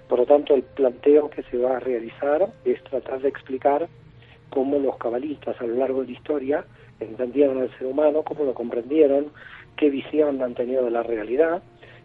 Por 0.08 0.20
lo 0.20 0.24
tanto, 0.24 0.54
el 0.54 0.62
planteo 0.62 1.28
que 1.28 1.42
se 1.42 1.58
va 1.58 1.76
a 1.76 1.80
realizar 1.80 2.48
es 2.64 2.82
tratar 2.84 3.20
de 3.20 3.28
explicar 3.28 3.88
cómo 4.48 4.78
los 4.78 4.96
cabalistas 4.96 5.60
a 5.60 5.64
lo 5.64 5.74
largo 5.74 6.00
de 6.00 6.06
la 6.06 6.12
historia 6.12 6.64
entendieron 7.04 7.60
al 7.60 7.70
ser 7.78 7.86
humano, 7.86 8.22
cómo 8.22 8.44
lo 8.44 8.54
comprendieron, 8.54 9.26
qué 9.76 9.90
visión 9.90 10.42
han 10.42 10.54
tenido 10.54 10.84
de 10.84 10.90
la 10.90 11.02
realidad 11.02 11.62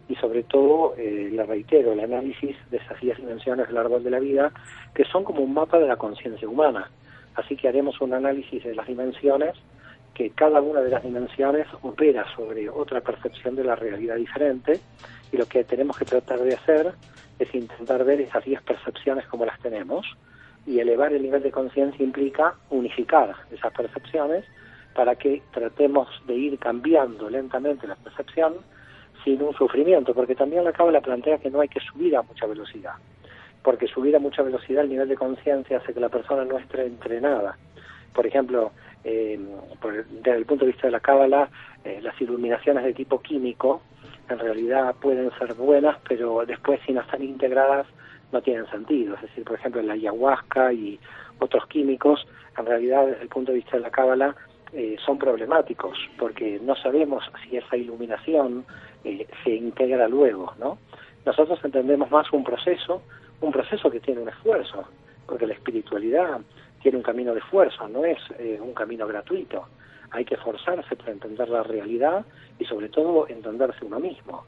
y 0.08 0.14
sobre 0.16 0.42
todo, 0.42 0.94
eh, 0.96 1.28
le 1.30 1.44
reitero, 1.44 1.92
el 1.92 2.00
análisis 2.00 2.56
de 2.70 2.78
esas 2.78 2.98
10 3.00 3.18
dimensiones 3.18 3.68
del 3.68 3.76
árbol 3.76 4.02
de 4.02 4.10
la 4.10 4.18
vida, 4.18 4.52
que 4.94 5.04
son 5.04 5.22
como 5.22 5.42
un 5.42 5.52
mapa 5.52 5.78
de 5.78 5.86
la 5.86 5.96
conciencia 5.96 6.48
humana. 6.48 6.90
Así 7.34 7.56
que 7.56 7.68
haremos 7.68 8.00
un 8.00 8.14
análisis 8.14 8.64
de 8.64 8.74
las 8.74 8.86
dimensiones, 8.86 9.54
que 10.14 10.30
cada 10.30 10.62
una 10.62 10.80
de 10.80 10.90
las 10.90 11.02
dimensiones 11.02 11.66
opera 11.82 12.24
sobre 12.34 12.70
otra 12.70 13.02
percepción 13.02 13.54
de 13.54 13.64
la 13.64 13.76
realidad 13.76 14.16
diferente, 14.16 14.80
y 15.30 15.36
lo 15.36 15.46
que 15.46 15.62
tenemos 15.64 15.98
que 15.98 16.06
tratar 16.06 16.40
de 16.40 16.54
hacer 16.54 16.94
es 17.38 17.54
intentar 17.54 18.02
ver 18.04 18.22
esas 18.22 18.44
10 18.44 18.62
percepciones 18.62 19.26
como 19.26 19.44
las 19.44 19.60
tenemos, 19.60 20.06
y 20.66 20.80
elevar 20.80 21.12
el 21.12 21.22
nivel 21.22 21.42
de 21.42 21.50
conciencia 21.50 22.02
implica 22.02 22.54
unificar 22.70 23.34
esas 23.50 23.72
percepciones 23.72 24.44
para 24.98 25.14
que 25.14 25.42
tratemos 25.52 26.08
de 26.26 26.34
ir 26.34 26.58
cambiando 26.58 27.30
lentamente 27.30 27.86
la 27.86 27.94
percepción 27.94 28.54
sin 29.22 29.40
un 29.40 29.54
sufrimiento, 29.54 30.12
porque 30.12 30.34
también 30.34 30.64
la 30.64 30.72
Cábala 30.72 31.00
plantea 31.00 31.38
que 31.38 31.50
no 31.50 31.60
hay 31.60 31.68
que 31.68 31.78
subir 31.78 32.16
a 32.16 32.22
mucha 32.22 32.46
velocidad, 32.46 32.94
porque 33.62 33.86
subir 33.86 34.16
a 34.16 34.18
mucha 34.18 34.42
velocidad 34.42 34.82
el 34.82 34.90
nivel 34.90 35.08
de 35.08 35.14
conciencia 35.14 35.76
hace 35.76 35.94
que 35.94 36.00
la 36.00 36.08
persona 36.08 36.44
no 36.44 36.58
esté 36.58 36.84
entrenada. 36.84 37.56
Por 38.12 38.26
ejemplo, 38.26 38.72
eh, 39.04 39.38
desde 40.20 40.36
el 40.36 40.46
punto 40.46 40.64
de 40.64 40.72
vista 40.72 40.88
de 40.88 40.90
la 40.90 40.98
Cábala, 40.98 41.48
eh, 41.84 42.00
las 42.02 42.20
iluminaciones 42.20 42.82
de 42.82 42.92
tipo 42.92 43.22
químico 43.22 43.80
en 44.28 44.40
realidad 44.40 44.96
pueden 45.00 45.30
ser 45.38 45.54
buenas, 45.54 45.96
pero 46.08 46.44
después 46.44 46.80
si 46.84 46.92
no 46.92 47.02
están 47.02 47.22
integradas 47.22 47.86
no 48.32 48.42
tienen 48.42 48.68
sentido. 48.68 49.14
Es 49.14 49.22
decir, 49.22 49.44
por 49.44 49.60
ejemplo, 49.60 49.80
la 49.80 49.92
ayahuasca 49.92 50.72
y 50.72 50.98
otros 51.38 51.68
químicos, 51.68 52.26
en 52.58 52.66
realidad 52.66 53.06
desde 53.06 53.22
el 53.22 53.28
punto 53.28 53.52
de 53.52 53.58
vista 53.58 53.76
de 53.76 53.84
la 53.84 53.90
Cábala, 53.90 54.34
eh, 54.72 54.96
son 55.04 55.18
problemáticos 55.18 55.98
porque 56.18 56.60
no 56.62 56.76
sabemos 56.76 57.24
si 57.42 57.56
esa 57.56 57.76
iluminación 57.76 58.64
eh, 59.04 59.26
se 59.42 59.50
integra 59.50 60.08
luego, 60.08 60.54
¿no? 60.58 60.78
Nosotros 61.24 61.58
entendemos 61.62 62.10
más 62.10 62.30
un 62.32 62.44
proceso, 62.44 63.02
un 63.40 63.52
proceso 63.52 63.90
que 63.90 64.00
tiene 64.00 64.20
un 64.20 64.28
esfuerzo, 64.28 64.84
porque 65.26 65.46
la 65.46 65.54
espiritualidad 65.54 66.40
tiene 66.82 66.98
un 66.98 67.02
camino 67.02 67.32
de 67.32 67.40
esfuerzo, 67.40 67.88
no 67.88 68.04
es 68.04 68.18
eh, 68.38 68.58
un 68.60 68.72
camino 68.74 69.06
gratuito. 69.06 69.68
Hay 70.10 70.24
que 70.24 70.34
esforzarse 70.34 70.96
para 70.96 71.12
entender 71.12 71.48
la 71.48 71.62
realidad 71.62 72.24
y 72.58 72.64
sobre 72.64 72.88
todo 72.88 73.28
entenderse 73.28 73.84
uno 73.84 74.00
mismo. 74.00 74.44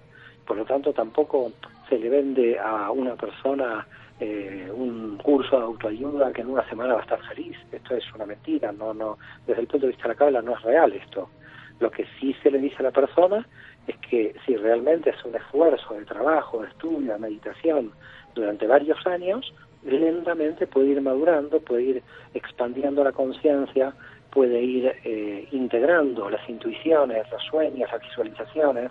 Por 0.47 0.57
lo 0.57 0.65
tanto, 0.65 0.93
tampoco 0.93 1.53
se 1.89 1.99
le 1.99 2.09
vende 2.09 2.59
a 2.59 2.91
una 2.91 3.15
persona 3.15 3.87
eh, 4.21 4.71
un 4.73 5.17
curso 5.17 5.57
de 5.57 5.65
autoayuda 5.65 6.33
que 6.33 6.43
en 6.43 6.51
una 6.51 6.69
semana 6.69 6.95
va 6.95 7.01
a 7.01 7.03
estar 7.03 7.23
feliz. 7.27 7.57
Esto 7.73 7.97
es 7.97 8.05
una 8.15 8.27
mentira, 8.27 8.71
no, 8.71 8.93
no, 8.93 9.19
desde 9.47 9.63
el 9.63 9.67
punto 9.67 9.87
de 9.87 9.93
vista 9.93 10.05
de 10.05 10.09
la 10.11 10.15
cábala 10.15 10.43
no 10.43 10.53
es 10.53 10.63
real 10.63 10.93
esto. 10.93 11.31
Lo 11.79 11.91
que 11.91 12.07
sí 12.19 12.37
se 12.43 12.51
le 12.51 12.59
dice 12.59 12.77
a 12.81 12.83
la 12.83 12.91
persona 12.91 13.47
es 13.87 13.97
que 13.99 14.35
si 14.45 14.57
realmente 14.57 15.11
es 15.11 15.25
un 15.25 15.35
esfuerzo 15.35 15.95
de 15.95 16.05
trabajo, 16.05 16.61
de 16.61 16.69
estudio, 16.69 17.15
de 17.15 17.19
meditación 17.19 17.93
durante 18.35 18.67
varios 18.67 19.05
años, 19.07 19.53
lentamente 19.83 20.67
puede 20.67 20.89
ir 20.89 21.01
madurando, 21.01 21.59
puede 21.61 21.83
ir 21.83 22.03
expandiendo 22.35 23.03
la 23.03 23.13
conciencia, 23.13 23.95
puede 24.31 24.61
ir 24.63 24.93
eh, 25.05 25.49
integrando 25.53 26.29
las 26.29 26.47
intuiciones, 26.49 27.31
los 27.31 27.43
sueños, 27.45 27.91
las 27.91 28.03
visualizaciones, 28.03 28.91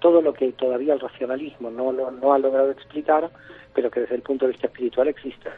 todo 0.00 0.22
lo 0.22 0.32
que 0.32 0.52
todavía 0.52 0.94
el 0.94 1.00
racionalismo 1.00 1.70
no, 1.70 1.92
no 1.92 2.32
ha 2.32 2.38
logrado 2.38 2.70
explicar, 2.70 3.30
pero 3.74 3.90
que 3.90 4.00
desde 4.00 4.16
el 4.16 4.22
punto 4.22 4.46
de 4.46 4.52
vista 4.52 4.66
espiritual 4.66 5.08
existe. 5.08 5.50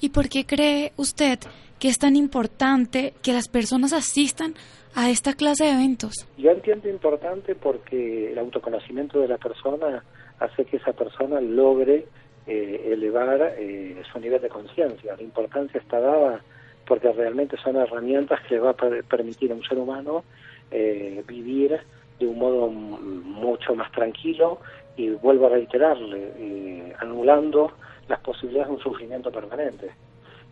¿Y 0.00 0.08
por 0.08 0.28
qué 0.28 0.44
cree 0.44 0.92
usted 0.96 1.38
que 1.78 1.88
es 1.88 1.98
tan 1.98 2.16
importante 2.16 3.14
que 3.22 3.32
las 3.32 3.48
personas 3.48 3.92
asistan 3.92 4.54
a 4.94 5.10
esta 5.10 5.34
clase 5.34 5.64
de 5.64 5.70
eventos? 5.70 6.26
Yo 6.36 6.50
entiendo 6.50 6.88
importante 6.88 7.54
porque 7.54 8.32
el 8.32 8.38
autoconocimiento 8.38 9.20
de 9.20 9.28
la 9.28 9.38
persona 9.38 10.02
hace 10.40 10.64
que 10.64 10.78
esa 10.78 10.92
persona 10.92 11.40
logre 11.40 12.06
eh, 12.46 12.88
elevar 12.92 13.54
eh, 13.56 14.02
su 14.12 14.18
nivel 14.18 14.42
de 14.42 14.48
conciencia. 14.48 15.14
La 15.16 15.22
importancia 15.22 15.80
está 15.80 16.00
dada 16.00 16.40
porque 16.86 17.12
realmente 17.12 17.56
son 17.62 17.76
herramientas 17.76 18.40
que 18.48 18.56
le 18.56 18.60
va 18.60 18.70
a 18.70 18.76
permitir 19.08 19.52
a 19.52 19.54
un 19.54 19.62
ser 19.62 19.78
humano 19.78 20.24
eh, 20.70 21.22
vivir 21.28 21.78
de 22.22 22.30
un 22.30 22.38
modo 22.38 22.68
mucho 22.70 23.74
más 23.74 23.90
tranquilo 23.92 24.60
y 24.96 25.10
vuelvo 25.10 25.46
a 25.46 25.50
reiterarle, 25.50 26.32
eh, 26.36 26.92
anulando 27.00 27.72
las 28.08 28.20
posibilidades 28.20 28.68
de 28.68 28.74
un 28.74 28.80
sufrimiento 28.80 29.30
permanente 29.30 29.90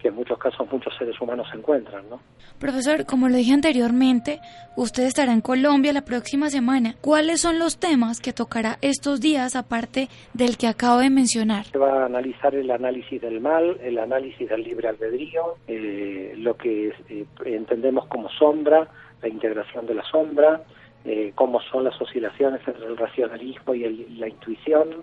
que 0.00 0.08
en 0.08 0.14
muchos 0.14 0.38
casos 0.38 0.66
muchos 0.72 0.96
seres 0.96 1.20
humanos 1.20 1.46
se 1.50 1.58
encuentran, 1.58 2.08
¿no? 2.08 2.20
Profesor, 2.58 3.04
como 3.04 3.28
lo 3.28 3.36
dije 3.36 3.52
anteriormente, 3.52 4.40
usted 4.76 5.04
estará 5.04 5.32
en 5.32 5.40
Colombia 5.42 5.92
la 5.92 6.04
próxima 6.04 6.48
semana. 6.48 6.94
¿Cuáles 7.00 7.40
son 7.40 7.58
los 7.58 7.78
temas 7.78 8.20
que 8.20 8.32
tocará 8.32 8.78
estos 8.80 9.20
días 9.20 9.56
aparte 9.56 10.08
del 10.34 10.56
que 10.56 10.66
acabo 10.66 11.00
de 11.00 11.10
mencionar? 11.10 11.66
Se 11.66 11.78
va 11.78 12.02
a 12.02 12.06
analizar 12.06 12.54
el 12.54 12.70
análisis 12.70 13.20
del 13.20 13.40
mal, 13.40 13.78
el 13.82 13.98
análisis 13.98 14.48
del 14.48 14.62
libre 14.62 14.88
albedrío, 14.88 15.56
eh, 15.68 16.34
lo 16.38 16.56
que 16.56 16.94
eh, 17.08 17.26
entendemos 17.44 18.06
como 18.06 18.30
sombra, 18.30 18.88
la 19.22 19.28
integración 19.28 19.86
de 19.86 19.94
la 19.94 20.04
sombra, 20.04 20.62
eh, 21.04 21.32
cómo 21.34 21.60
son 21.62 21.84
las 21.84 21.98
oscilaciones 22.00 22.60
entre 22.66 22.86
el 22.86 22.96
racionalismo 22.96 23.74
y, 23.74 24.16
la 24.18 24.28
intuición, 24.28 25.02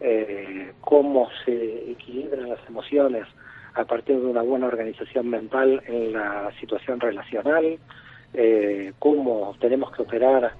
eh, 0.00 0.72
cómo 0.80 1.28
se 1.44 1.90
equilibran 1.90 2.48
las 2.48 2.60
emociones 2.66 3.26
a 3.74 3.84
partir 3.84 4.18
de 4.18 4.26
una 4.26 4.40
buena 4.40 4.68
organización 4.68 5.28
mental 5.28 5.82
en 5.86 6.14
la 6.14 6.50
situación 6.60 6.98
relacional, 6.98 7.78
eh, 8.32 8.92
cómo 8.98 9.54
tenemos 9.60 9.92
que 9.92 10.02
operar 10.02 10.54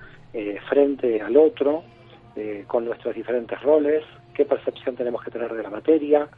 frente 0.69 1.21
al 1.23 1.37
otro 1.37 1.85
con 2.67 2.85
nuestros 2.85 3.15
diferentes 3.15 3.63
roles, 3.63 4.03
qué 4.35 4.45
percepción 4.45 4.97
tenemos 4.97 5.23
que 5.23 5.31
tener 5.31 5.55
de 5.55 5.63
la 5.63 5.71
materia. 5.71 6.29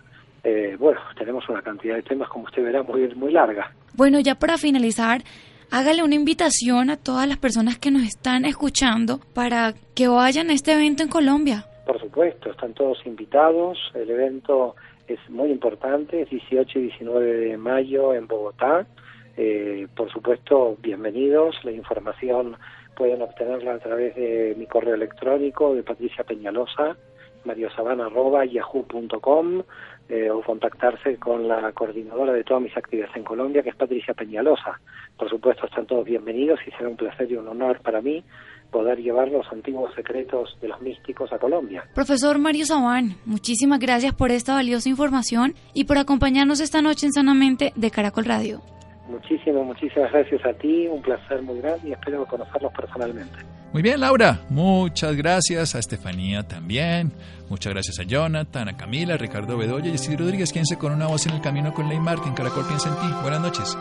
bueno, 0.78 1.00
tenemos 1.18 1.48
una 1.48 1.62
cantidad 1.62 1.94
de 1.94 2.02
temas, 2.02 2.28
como 2.28 2.44
usted 2.44 2.62
verá, 2.62 2.82
muy, 2.82 3.08
muy 3.14 3.32
larga. 3.32 3.72
Bueno, 3.94 4.20
ya 4.20 4.34
para 4.34 4.58
finalizar, 4.58 5.22
hágale 5.70 6.02
una 6.02 6.14
invitación 6.14 6.90
a 6.90 6.96
todas 6.96 7.28
las 7.28 7.38
personas 7.38 7.78
que 7.78 7.90
nos 7.90 8.02
están 8.02 8.44
escuchando 8.44 9.20
para 9.34 9.74
que 9.94 10.08
vayan 10.08 10.50
a 10.50 10.54
este 10.54 10.72
evento 10.72 11.02
en 11.02 11.08
Colombia. 11.08 11.64
Por 11.86 12.00
supuesto, 12.00 12.50
están 12.50 12.74
todos 12.74 12.98
invitados. 13.06 13.78
El 13.94 14.10
evento 14.10 14.74
es 15.06 15.18
muy 15.28 15.50
importante, 15.50 16.22
es 16.22 16.30
18 16.30 16.78
y 16.78 16.82
19 16.82 17.32
de 17.32 17.56
mayo 17.56 18.14
en 18.14 18.26
Bogotá. 18.26 18.86
Eh, 19.36 19.86
por 19.94 20.10
supuesto, 20.10 20.76
bienvenidos. 20.80 21.56
La 21.64 21.72
información 21.72 22.56
pueden 22.96 23.22
obtenerla 23.22 23.74
a 23.74 23.78
través 23.78 24.16
de 24.16 24.54
mi 24.56 24.66
correo 24.66 24.94
electrónico 24.94 25.74
de 25.74 25.82
Patricia 25.82 26.24
Peñalosa, 26.24 26.96
mariosabana.yahoo.com 27.44 29.62
eh, 30.08 30.30
o 30.30 30.40
contactarse 30.42 31.16
con 31.16 31.48
la 31.48 31.72
coordinadora 31.72 32.32
de 32.32 32.44
todas 32.44 32.62
mis 32.62 32.76
actividades 32.76 33.16
en 33.16 33.24
Colombia, 33.24 33.62
que 33.62 33.70
es 33.70 33.76
Patricia 33.76 34.14
Peñalosa. 34.14 34.80
Por 35.18 35.28
supuesto, 35.28 35.66
están 35.66 35.86
todos 35.86 36.04
bienvenidos 36.04 36.60
y 36.66 36.70
será 36.72 36.88
un 36.88 36.96
placer 36.96 37.30
y 37.30 37.36
un 37.36 37.48
honor 37.48 37.80
para 37.80 38.00
mí 38.00 38.22
poder 38.70 38.98
llevar 38.98 39.28
los 39.28 39.50
antiguos 39.52 39.94
secretos 39.94 40.56
de 40.60 40.68
los 40.68 40.80
místicos 40.80 41.32
a 41.32 41.38
Colombia. 41.38 41.84
Profesor 41.94 42.38
Mario 42.38 42.66
Sabán, 42.66 43.16
muchísimas 43.24 43.78
gracias 43.78 44.14
por 44.14 44.30
esta 44.30 44.54
valiosa 44.54 44.88
información 44.88 45.54
y 45.72 45.84
por 45.84 45.98
acompañarnos 45.98 46.60
esta 46.60 46.82
noche 46.82 47.06
en 47.06 47.12
Sanamente 47.12 47.72
de 47.74 47.90
Caracol 47.90 48.24
Radio. 48.24 48.75
Muchísimas, 49.08 49.64
muchísimas 49.64 50.12
gracias 50.12 50.44
a 50.44 50.52
ti, 50.52 50.88
un 50.88 51.00
placer 51.00 51.42
muy 51.42 51.60
grande 51.60 51.88
y 51.88 51.92
espero 51.92 52.26
conocerlos 52.26 52.72
personalmente. 52.72 53.38
Muy 53.72 53.82
bien, 53.82 54.00
Laura, 54.00 54.40
muchas 54.48 55.14
gracias 55.16 55.74
a 55.74 55.78
Estefanía 55.78 56.42
también, 56.42 57.12
muchas 57.48 57.72
gracias 57.72 57.98
a 57.98 58.04
Jonathan, 58.04 58.68
a 58.68 58.76
Camila, 58.76 59.14
a 59.14 59.16
Ricardo 59.16 59.58
Bedoya 59.58 59.90
y 59.90 59.96
a 59.96 60.16
Rodríguez, 60.16 60.52
quien 60.52 60.66
se 60.66 60.78
con 60.78 60.92
una 60.92 61.06
voz 61.06 61.26
en 61.26 61.34
el 61.34 61.40
camino 61.40 61.74
con 61.74 61.88
Ley 61.88 62.00
Martin. 62.00 62.34
Caracol 62.34 62.66
piensa 62.66 62.88
en 62.88 62.94
ti. 62.96 63.14
Buenas 63.22 63.40
noches. 63.40 63.76